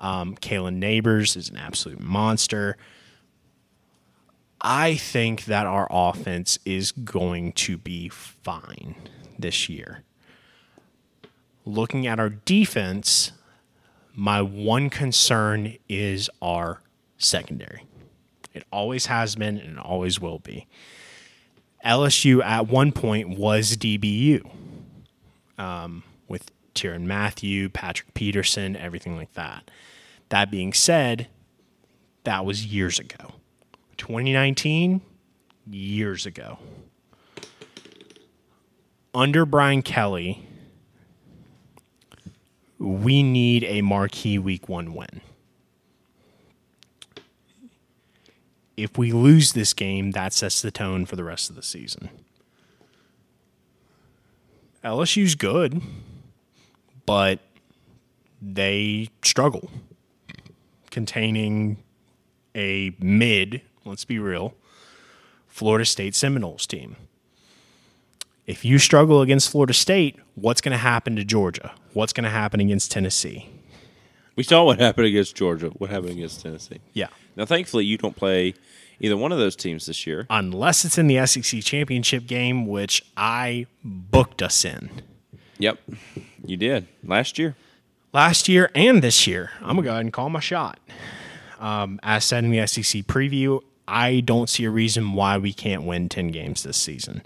Um, 0.00 0.34
Kalen 0.34 0.82
Nabers 0.82 1.36
is 1.36 1.48
an 1.48 1.56
absolute 1.56 2.00
monster. 2.00 2.76
I 4.60 4.96
think 4.96 5.44
that 5.44 5.66
our 5.66 5.86
offense 5.90 6.58
is 6.64 6.90
going 6.90 7.52
to 7.52 7.78
be 7.78 8.08
fine 8.08 8.96
this 9.38 9.68
year. 9.68 10.02
Looking 11.64 12.06
at 12.06 12.18
our 12.18 12.30
defense, 12.30 13.32
my 14.14 14.42
one 14.42 14.90
concern 14.90 15.76
is 15.88 16.28
our 16.42 16.80
secondary. 17.18 17.84
It 18.52 18.64
always 18.72 19.06
has 19.06 19.36
been 19.36 19.58
and 19.58 19.78
always 19.78 20.20
will 20.20 20.40
be. 20.40 20.66
LSU 21.84 22.42
at 22.42 22.66
one 22.66 22.90
point 22.90 23.38
was 23.38 23.76
DBU 23.76 24.48
um, 25.56 26.02
with 26.26 26.50
Tyrann 26.74 27.04
Mathieu, 27.04 27.68
Patrick 27.68 28.12
Peterson, 28.14 28.74
everything 28.74 29.16
like 29.16 29.32
that. 29.34 29.70
That 30.30 30.50
being 30.50 30.72
said, 30.72 31.28
that 32.24 32.44
was 32.44 32.66
years 32.66 32.98
ago. 32.98 33.34
2019, 33.98 35.02
years 35.70 36.24
ago. 36.26 36.58
Under 39.14 39.44
Brian 39.44 39.82
Kelly, 39.82 40.46
we 42.78 43.22
need 43.22 43.64
a 43.64 43.82
marquee 43.82 44.38
week 44.38 44.68
one 44.68 44.94
win. 44.94 45.20
If 48.76 48.96
we 48.96 49.12
lose 49.12 49.52
this 49.52 49.74
game, 49.74 50.12
that 50.12 50.32
sets 50.32 50.62
the 50.62 50.70
tone 50.70 51.04
for 51.04 51.16
the 51.16 51.24
rest 51.24 51.50
of 51.50 51.56
the 51.56 51.62
season. 51.62 52.10
LSU's 54.84 55.34
good, 55.34 55.82
but 57.04 57.40
they 58.40 59.08
struggle 59.24 59.70
containing 60.90 61.78
a 62.54 62.94
mid, 63.00 63.62
let's 63.88 64.04
be 64.04 64.18
real, 64.18 64.54
Florida 65.46 65.84
State 65.84 66.14
Seminoles 66.14 66.66
team. 66.66 66.96
If 68.46 68.64
you 68.64 68.78
struggle 68.78 69.20
against 69.20 69.50
Florida 69.50 69.74
State, 69.74 70.16
what's 70.34 70.60
going 70.60 70.72
to 70.72 70.78
happen 70.78 71.16
to 71.16 71.24
Georgia? 71.24 71.72
What's 71.92 72.12
going 72.12 72.24
to 72.24 72.30
happen 72.30 72.60
against 72.60 72.90
Tennessee? 72.90 73.48
We 74.36 74.42
saw 74.42 74.64
what 74.64 74.78
happened 74.78 75.06
against 75.06 75.34
Georgia. 75.34 75.68
What 75.68 75.90
happened 75.90 76.10
against 76.12 76.42
Tennessee? 76.42 76.78
Yeah. 76.92 77.08
Now, 77.36 77.44
thankfully, 77.44 77.84
you 77.84 77.98
don't 77.98 78.16
play 78.16 78.54
either 79.00 79.16
one 79.16 79.32
of 79.32 79.38
those 79.38 79.56
teams 79.56 79.86
this 79.86 80.06
year. 80.06 80.26
Unless 80.30 80.84
it's 80.84 80.96
in 80.96 81.08
the 81.08 81.26
SEC 81.26 81.62
championship 81.62 82.26
game, 82.26 82.66
which 82.66 83.04
I 83.16 83.66
booked 83.84 84.42
us 84.42 84.64
in 84.64 84.90
Yep, 85.58 85.80
you 86.46 86.56
did 86.56 86.86
last 87.04 87.36
year. 87.38 87.56
last 88.12 88.48
year 88.48 88.70
and 88.76 89.02
this 89.02 89.26
year. 89.26 89.50
I'm 89.60 89.74
going 89.74 89.76
to 89.78 89.82
go 89.82 89.90
ahead 89.90 90.02
and 90.02 90.12
call 90.12 90.30
my 90.30 90.40
shot. 90.40 90.78
Um, 91.58 91.98
as 92.04 92.24
said 92.24 92.44
in 92.44 92.50
the 92.52 92.64
SEC 92.66 93.02
preview, 93.06 93.60
I 93.88 94.20
don't 94.20 94.50
see 94.50 94.64
a 94.64 94.70
reason 94.70 95.14
why 95.14 95.38
we 95.38 95.52
can't 95.52 95.82
win 95.84 96.08
10 96.08 96.28
games 96.28 96.62
this 96.62 96.76
season. 96.76 97.22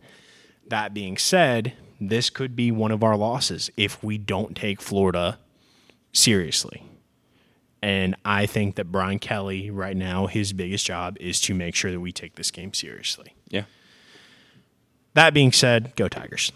That 0.68 0.94
being 0.94 1.18
said, 1.18 1.72
this 2.00 2.30
could 2.30 2.54
be 2.54 2.70
one 2.70 2.92
of 2.92 3.02
our 3.02 3.16
losses 3.16 3.70
if 3.76 4.02
we 4.02 4.16
don't 4.16 4.56
take 4.56 4.80
Florida 4.80 5.38
seriously. 6.12 6.84
And 7.82 8.14
I 8.24 8.46
think 8.46 8.76
that 8.76 8.92
Brian 8.92 9.18
Kelly, 9.18 9.68
right 9.70 9.96
now, 9.96 10.28
his 10.28 10.52
biggest 10.52 10.86
job 10.86 11.16
is 11.18 11.40
to 11.42 11.54
make 11.54 11.74
sure 11.74 11.90
that 11.90 11.98
we 11.98 12.12
take 12.12 12.36
this 12.36 12.52
game 12.52 12.72
seriously. 12.72 13.34
Yeah, 13.48 13.64
That 15.14 15.34
being 15.34 15.50
said, 15.50 15.94
go 15.96 16.06
Tigers. 16.08 16.52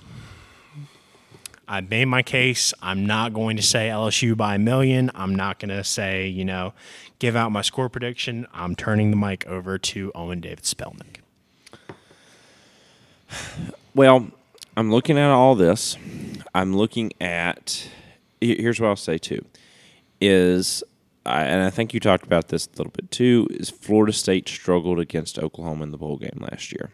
I 1.69 1.81
made 1.81 2.05
my 2.05 2.23
case. 2.23 2.73
I'm 2.81 3.07
not 3.07 3.33
going 3.33 3.57
to 3.57 3.63
say 3.63 3.89
LSU 3.89 4.37
by 4.37 4.55
a 4.55 4.59
million. 4.59 5.11
I'm 5.15 5.35
not 5.35 5.59
going 5.59 5.71
to 5.71 5.83
say, 5.83 6.29
you 6.29 6.45
know, 6.45 6.75
give 7.19 7.35
out 7.35 7.51
my 7.51 7.63
score 7.63 7.89
prediction. 7.89 8.47
I'm 8.53 8.77
turning 8.77 9.11
the 9.11 9.17
mic 9.17 9.47
over 9.47 9.77
to 9.79 10.13
Owen 10.15 10.41
David 10.41 10.65
Spelnick. 10.65 11.23
Well, 13.95 14.29
I'm 14.77 14.91
looking 14.93 15.19
at 15.19 15.31
all 15.31 15.55
this. 15.55 15.97
I'm 16.55 16.77
looking 16.77 17.13
at. 17.21 17.89
Here's 18.41 18.79
what 18.79 18.89
I'll 18.89 18.97
say 18.97 19.19
too, 19.19 19.45
is, 20.21 20.85
and 21.25 21.63
I 21.63 21.71
think 21.71 21.95
you 21.95 22.01
talked 22.01 22.25
about 22.25 22.49
this 22.49 22.67
a 22.67 22.77
little 22.77 22.93
bit 22.93 23.11
too. 23.11 23.49
Is 23.51 23.71
Florida 23.71 24.13
State 24.13 24.49
struggled 24.49 25.01
against 25.01 25.39
Oklahoma 25.39 25.83
in 25.85 25.91
the 25.91 25.99
bowl 25.99 26.19
game 26.19 26.39
last 26.51 26.73
year, 26.73 26.91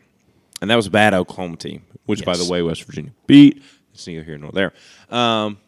and 0.62 0.70
that 0.70 0.76
was 0.76 0.86
a 0.86 0.90
bad 0.90 1.12
Oklahoma 1.12 1.56
team, 1.56 1.82
which 2.06 2.24
by 2.24 2.36
the 2.36 2.46
way 2.50 2.62
West 2.62 2.84
Virginia 2.84 3.12
beat. 3.26 3.62
It's 3.92 4.06
neither 4.06 4.24
here 4.24 4.38
nor 4.38 4.52
there. 4.52 4.72
Um, 5.10 5.58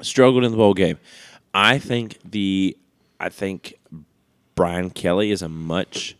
struggled 0.00 0.44
in 0.44 0.50
the 0.50 0.56
bowl 0.56 0.74
game. 0.74 0.98
I 1.54 1.78
think 1.78 2.18
the, 2.24 2.76
I 3.18 3.28
think 3.28 3.78
Brian 4.54 4.90
Kelly 4.90 5.30
is 5.30 5.42
a 5.42 5.48
much 5.48 6.16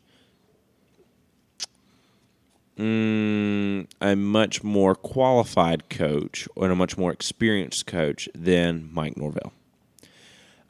a 2.80 4.14
much 4.16 4.62
more 4.62 4.94
qualified 4.94 5.88
coach 5.88 6.48
and 6.56 6.70
a 6.70 6.76
much 6.76 6.96
more 6.96 7.10
experienced 7.10 7.86
coach 7.86 8.28
than 8.34 8.88
Mike 8.92 9.16
Norvell. 9.16 9.52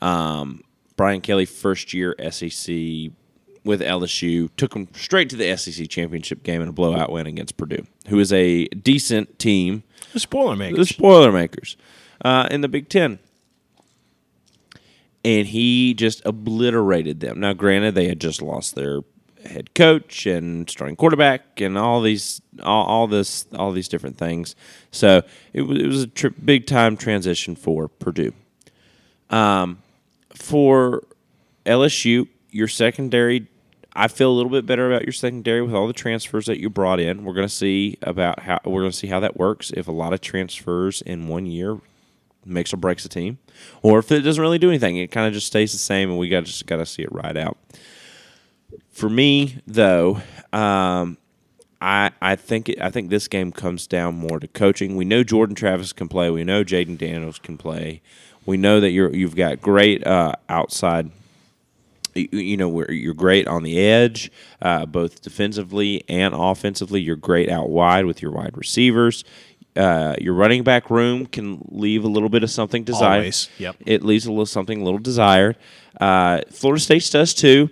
Um, 0.00 0.62
Brian 0.96 1.20
Kelly, 1.20 1.44
first 1.44 1.92
year 1.92 2.16
SEC 2.30 3.10
with 3.64 3.80
LSU, 3.80 4.48
took 4.56 4.72
them 4.72 4.88
straight 4.94 5.28
to 5.30 5.36
the 5.36 5.56
SEC 5.56 5.88
championship 5.88 6.42
game 6.42 6.62
in 6.62 6.68
a 6.68 6.72
blowout 6.72 7.10
win 7.12 7.26
against 7.26 7.56
Purdue, 7.56 7.86
who 8.08 8.18
is 8.18 8.32
a 8.32 8.64
decent 8.66 9.38
team. 9.38 9.82
The 10.12 10.20
spoiler 10.20 10.52
The 10.54 10.56
makers. 10.56 10.88
spoiler 10.88 11.32
makers 11.32 11.76
uh, 12.24 12.48
in 12.50 12.60
the 12.62 12.68
Big 12.68 12.88
Ten. 12.88 13.18
And 15.24 15.48
he 15.48 15.94
just 15.94 16.24
obliterated 16.24 17.20
them. 17.20 17.40
Now, 17.40 17.52
granted, 17.52 17.94
they 17.94 18.08
had 18.08 18.20
just 18.20 18.40
lost 18.40 18.74
their 18.76 19.00
head 19.44 19.74
coach 19.74 20.26
and 20.26 20.68
starting 20.70 20.96
quarterback 20.96 21.60
and 21.60 21.76
all 21.78 22.00
these 22.00 22.40
all, 22.62 22.84
all 22.86 23.06
this 23.06 23.46
all 23.54 23.72
these 23.72 23.88
different 23.88 24.16
things. 24.16 24.54
So 24.90 25.22
it 25.52 25.62
was 25.62 25.78
it 25.78 25.86
was 25.86 26.02
a 26.04 26.06
tri- 26.06 26.30
big 26.44 26.66
time 26.66 26.96
transition 26.96 27.56
for 27.56 27.88
Purdue. 27.88 28.32
Um, 29.28 29.78
for 30.34 31.04
LSU, 31.66 32.28
your 32.50 32.68
secondary, 32.68 33.48
I 33.94 34.08
feel 34.08 34.30
a 34.30 34.34
little 34.34 34.50
bit 34.50 34.66
better 34.66 34.90
about 34.90 35.04
your 35.04 35.12
secondary 35.12 35.62
with 35.62 35.74
all 35.74 35.86
the 35.86 35.92
transfers 35.92 36.46
that 36.46 36.60
you 36.60 36.70
brought 36.70 37.00
in. 37.00 37.24
We're 37.24 37.34
going 37.34 37.48
to 37.48 37.54
see 37.54 37.98
about 38.02 38.40
how 38.40 38.60
we're 38.64 38.82
going 38.82 38.92
to 38.92 38.96
see 38.96 39.08
how 39.08 39.20
that 39.20 39.36
works. 39.36 39.72
If 39.76 39.88
a 39.88 39.92
lot 39.92 40.12
of 40.12 40.20
transfers 40.20 41.02
in 41.02 41.28
one 41.28 41.46
year 41.46 41.80
makes 42.44 42.72
or 42.72 42.76
breaks 42.76 43.04
a 43.04 43.08
team, 43.08 43.38
or 43.82 43.98
if 43.98 44.12
it 44.12 44.20
doesn't 44.20 44.40
really 44.40 44.58
do 44.58 44.68
anything, 44.68 44.96
it 44.96 45.10
kind 45.10 45.26
of 45.26 45.32
just 45.32 45.46
stays 45.46 45.72
the 45.72 45.78
same, 45.78 46.10
and 46.10 46.18
we 46.18 46.28
got 46.28 46.44
just 46.44 46.66
got 46.66 46.76
to 46.76 46.86
see 46.86 47.02
it 47.02 47.12
ride 47.12 47.36
out. 47.36 47.58
For 48.90 49.08
me, 49.08 49.58
though, 49.66 50.22
um, 50.52 51.18
I 51.80 52.10
I 52.20 52.36
think 52.36 52.68
it, 52.68 52.80
I 52.80 52.90
think 52.90 53.10
this 53.10 53.28
game 53.28 53.52
comes 53.52 53.86
down 53.86 54.14
more 54.16 54.40
to 54.40 54.48
coaching. 54.48 54.96
We 54.96 55.04
know 55.04 55.22
Jordan 55.22 55.54
Travis 55.54 55.92
can 55.92 56.08
play. 56.08 56.30
We 56.30 56.44
know 56.44 56.64
Jayden 56.64 56.98
Daniels 56.98 57.38
can 57.38 57.56
play. 57.56 58.00
We 58.46 58.56
know 58.56 58.80
that 58.80 58.90
you're 58.90 59.14
you've 59.14 59.36
got 59.36 59.60
great 59.60 60.06
uh, 60.06 60.32
outside. 60.48 61.10
You, 62.32 62.56
know 62.56 62.68
where 62.68 62.90
you're 62.90 63.14
great 63.14 63.46
on 63.46 63.62
the 63.62 63.78
edge, 63.78 64.30
uh, 64.62 64.86
both 64.86 65.22
defensively 65.22 66.04
and 66.08 66.34
offensively. 66.34 67.00
You're 67.00 67.16
great 67.16 67.48
out 67.48 67.70
wide 67.70 68.06
with 68.06 68.22
your 68.22 68.32
wide 68.32 68.56
receivers. 68.56 69.24
Uh, 69.76 70.16
your 70.20 70.34
running 70.34 70.64
back 70.64 70.90
room 70.90 71.26
can 71.26 71.64
leave 71.68 72.04
a 72.04 72.08
little 72.08 72.28
bit 72.28 72.42
of 72.42 72.50
something 72.50 72.82
desired. 72.82 73.18
Always, 73.18 73.48
yep. 73.58 73.76
It 73.86 74.02
leaves 74.02 74.26
a 74.26 74.30
little 74.30 74.46
something 74.46 74.80
a 74.80 74.84
little 74.84 74.98
desired. 74.98 75.56
Uh, 76.00 76.40
Florida 76.50 76.80
State 76.80 77.08
does 77.10 77.32
too, 77.32 77.70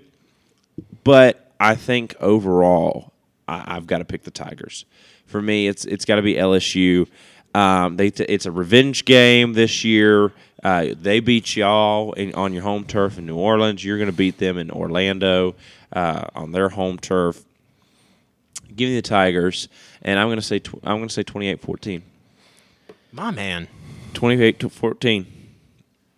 but 1.02 1.52
I 1.58 1.74
think 1.74 2.14
overall, 2.20 3.12
I, 3.48 3.76
I've 3.76 3.86
got 3.86 3.98
to 3.98 4.04
pick 4.04 4.22
the 4.22 4.30
Tigers. 4.30 4.84
For 5.26 5.42
me, 5.42 5.66
it's 5.66 5.84
it's 5.84 6.04
got 6.04 6.16
to 6.16 6.22
be 6.22 6.34
LSU. 6.34 7.08
Um, 7.54 7.96
they 7.96 8.10
t- 8.10 8.24
it's 8.28 8.46
a 8.46 8.52
revenge 8.52 9.04
game 9.04 9.54
this 9.54 9.84
year. 9.84 10.32
Uh, 10.62 10.88
they 11.00 11.20
beat 11.20 11.54
y'all 11.56 12.12
in, 12.14 12.34
on 12.34 12.52
your 12.52 12.62
home 12.62 12.84
turf 12.84 13.18
in 13.18 13.26
New 13.26 13.36
Orleans. 13.36 13.84
You're 13.84 13.98
going 13.98 14.10
to 14.10 14.16
beat 14.16 14.38
them 14.38 14.56
in 14.58 14.70
Orlando 14.70 15.54
uh, 15.92 16.24
on 16.34 16.52
their 16.52 16.70
home 16.70 16.98
turf. 16.98 17.44
Give 18.74 18.88
me 18.88 18.96
the 18.96 19.02
Tigers, 19.02 19.68
and 20.02 20.18
I'm 20.18 20.26
going 20.28 20.38
to 20.38 20.42
say 20.42 20.58
tw- 20.58 20.80
I'm 20.82 20.96
going 20.98 21.08
to 21.08 21.14
say 21.14 21.24
28-14. 21.24 22.02
My 23.12 23.30
man. 23.30 23.68
28-14. 24.14 25.26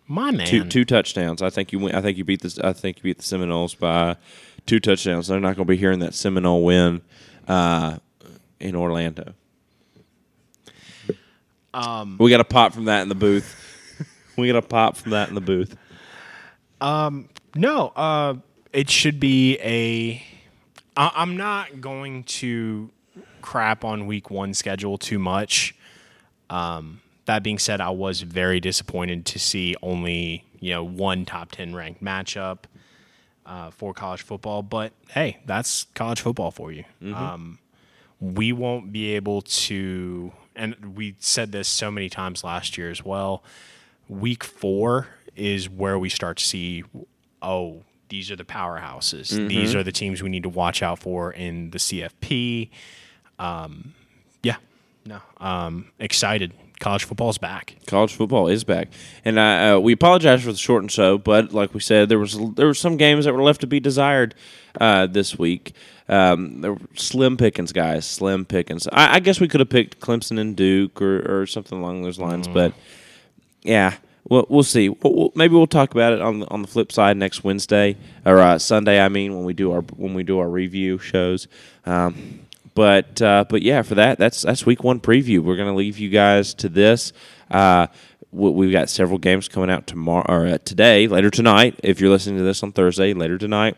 My 0.07 0.31
man. 0.31 0.47
Two 0.47 0.65
two 0.65 0.85
touchdowns. 0.85 1.41
I 1.41 1.51
think 1.51 1.71
you 1.71 1.77
win. 1.77 1.93
I 1.93 2.01
think 2.01 2.17
you 2.17 2.23
beat 2.23 2.41
this. 2.41 2.57
I 2.57 2.73
think 2.73 2.97
you 2.97 3.03
beat 3.03 3.17
the 3.17 3.23
Seminoles 3.23 3.75
by 3.75 4.17
two 4.65 4.79
touchdowns. 4.79 5.27
They're 5.27 5.39
not 5.39 5.55
going 5.55 5.67
to 5.67 5.71
be 5.71 5.77
hearing 5.77 5.99
that 5.99 6.15
Seminole 6.15 6.63
win 6.63 7.01
uh, 7.47 7.99
in 8.59 8.75
Orlando. 8.75 9.35
Um, 11.73 12.17
we 12.19 12.31
got 12.31 12.39
a 12.39 12.45
pop 12.45 12.73
from 12.73 12.85
that 12.85 13.03
in 13.03 13.09
the 13.09 13.15
booth. 13.15 13.58
We 14.39 14.47
got 14.47 14.57
a 14.57 14.61
pop 14.67 14.97
from 14.97 15.11
that 15.11 15.29
in 15.29 15.35
the 15.35 15.41
booth. 15.41 15.75
No, 17.55 17.87
uh, 17.95 18.35
it 18.73 18.89
should 18.89 19.19
be 19.19 19.57
a. 19.61 20.23
I, 20.95 21.11
I'm 21.15 21.37
not 21.37 21.81
going 21.81 22.23
to 22.25 22.89
crap 23.41 23.83
on 23.83 24.05
week 24.05 24.29
one 24.29 24.53
schedule 24.53 24.97
too 24.97 25.19
much. 25.19 25.75
Um, 26.49 27.01
that 27.25 27.43
being 27.43 27.59
said, 27.59 27.81
I 27.81 27.89
was 27.91 28.21
very 28.21 28.59
disappointed 28.59 29.25
to 29.27 29.39
see 29.39 29.75
only 29.81 30.45
you 30.59 30.71
know 30.71 30.83
one 30.83 31.25
top 31.25 31.51
ten 31.51 31.75
ranked 31.75 32.03
matchup 32.03 32.59
uh, 33.45 33.71
for 33.71 33.93
college 33.93 34.21
football. 34.21 34.61
But 34.63 34.93
hey, 35.09 35.37
that's 35.45 35.85
college 35.95 36.21
football 36.21 36.51
for 36.51 36.71
you. 36.71 36.85
Um, 37.15 37.59
we 38.19 38.51
won't 38.51 38.91
be 38.91 39.15
able 39.15 39.41
to, 39.43 40.31
and 40.55 40.95
we 40.97 41.15
said 41.19 41.51
this 41.51 41.67
so 41.67 41.89
many 41.89 42.09
times 42.09 42.43
last 42.43 42.77
year 42.77 42.89
as 42.91 43.03
well. 43.03 43.43
Week 44.09 44.43
four 44.43 45.07
is 45.35 45.69
where 45.69 45.97
we 45.97 46.09
start 46.09 46.37
to 46.37 46.43
see, 46.43 46.83
oh, 47.41 47.83
these 48.09 48.31
are 48.31 48.35
the 48.35 48.43
powerhouses. 48.43 49.47
These 49.47 49.75
are 49.75 49.83
the 49.83 49.91
teams 49.91 50.21
we 50.23 50.29
need 50.29 50.43
to 50.43 50.49
watch 50.49 50.81
out 50.81 50.99
for 50.99 51.31
in 51.31 51.69
the 51.69 51.77
CFP. 51.77 52.69
Um, 53.37 53.93
yeah, 54.41 54.57
no, 55.05 55.19
um, 55.37 55.91
excited. 55.99 56.53
College 56.79 57.03
football's 57.03 57.37
back. 57.37 57.75
College 57.87 58.13
football 58.15 58.47
is 58.47 58.63
back, 58.63 58.87
and 59.25 59.37
uh, 59.37 59.41
uh, 59.75 59.79
we 59.79 59.91
apologize 59.93 60.43
for 60.43 60.51
the 60.53 60.57
short 60.57 60.81
and 60.81 60.89
show. 60.91 61.17
But 61.17 61.53
like 61.53 61.73
we 61.73 61.81
said, 61.81 62.07
there 62.09 62.17
was 62.17 62.39
there 62.55 62.67
were 62.67 62.73
some 62.73 62.95
games 62.97 63.25
that 63.25 63.33
were 63.33 63.43
left 63.43 63.61
to 63.61 63.67
be 63.67 63.79
desired 63.81 64.33
uh, 64.79 65.05
this 65.05 65.37
week. 65.37 65.73
Um, 66.07 66.61
there 66.61 66.73
were 66.73 66.79
slim 66.95 67.35
pickings, 67.37 67.73
guys, 67.73 68.05
slim 68.05 68.45
pickings. 68.45 68.87
I, 68.87 69.15
I 69.15 69.19
guess 69.19 69.39
we 69.41 69.47
could 69.49 69.59
have 69.59 69.69
picked 69.69 69.99
Clemson 69.99 70.39
and 70.39 70.55
Duke 70.55 71.01
or, 71.01 71.41
or 71.41 71.45
something 71.45 71.77
along 71.77 72.01
those 72.03 72.17
lines, 72.17 72.47
but 72.47 72.73
yeah, 73.63 73.95
we'll, 74.29 74.45
we'll 74.49 74.63
see. 74.63 74.89
We'll, 74.89 75.13
we'll, 75.13 75.31
maybe 75.35 75.53
we'll 75.55 75.67
talk 75.67 75.91
about 75.91 76.13
it 76.13 76.21
on 76.21 76.39
the, 76.39 76.47
on 76.49 76.61
the 76.61 76.67
flip 76.67 76.91
side 76.91 77.17
next 77.17 77.43
Wednesday 77.43 77.97
or 78.25 78.39
uh, 78.39 78.57
Sunday. 78.59 78.99
I 78.99 79.09
mean, 79.09 79.35
when 79.35 79.45
we 79.45 79.53
do 79.53 79.71
our 79.71 79.81
when 79.81 80.13
we 80.13 80.23
do 80.23 80.39
our 80.39 80.49
review 80.49 80.97
shows. 80.99 81.47
Um, 81.85 82.41
but 82.75 83.21
uh, 83.21 83.45
but 83.49 83.61
yeah, 83.61 83.81
for 83.81 83.95
that, 83.95 84.17
that's 84.19 84.43
that's 84.43 84.65
week 84.65 84.83
one 84.83 84.99
preview. 84.99 85.39
We're 85.39 85.57
gonna 85.57 85.75
leave 85.75 85.97
you 85.97 86.09
guys 86.09 86.53
to 86.55 86.69
this. 86.69 87.11
Uh, 87.51 87.87
we- 88.31 88.51
we've 88.51 88.71
got 88.71 88.89
several 88.89 89.17
games 89.17 89.47
coming 89.47 89.69
out 89.71 89.87
tomorrow 89.87 90.25
or 90.29 90.45
uh, 90.47 90.57
today, 90.59 91.07
later 91.07 91.29
tonight. 91.31 91.79
If 91.83 91.99
you're 91.99 92.11
listening 92.11 92.37
to 92.37 92.43
this 92.43 92.61
on 92.63 92.71
Thursday, 92.71 93.13
later 93.13 93.37
tonight. 93.37 93.75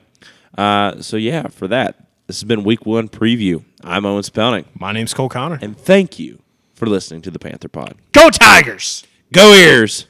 Uh, 0.57 1.01
so 1.01 1.15
yeah, 1.17 1.47
for 1.47 1.67
that, 1.69 1.95
this 2.27 2.41
has 2.41 2.43
been 2.43 2.63
week 2.65 2.85
one 2.85 3.07
preview. 3.07 3.63
I'm 3.83 4.05
Owen 4.05 4.23
Spelling, 4.23 4.65
My 4.77 4.91
name's 4.91 5.13
Cole 5.13 5.29
Connor. 5.29 5.57
and 5.61 5.77
thank 5.77 6.19
you 6.19 6.39
for 6.75 6.85
listening 6.85 7.21
to 7.21 7.31
the 7.31 7.39
Panther 7.39 7.69
Pod. 7.69 7.95
Go 8.11 8.29
Tigers! 8.29 9.05
Go 9.33 9.53
Eers. 9.53 10.07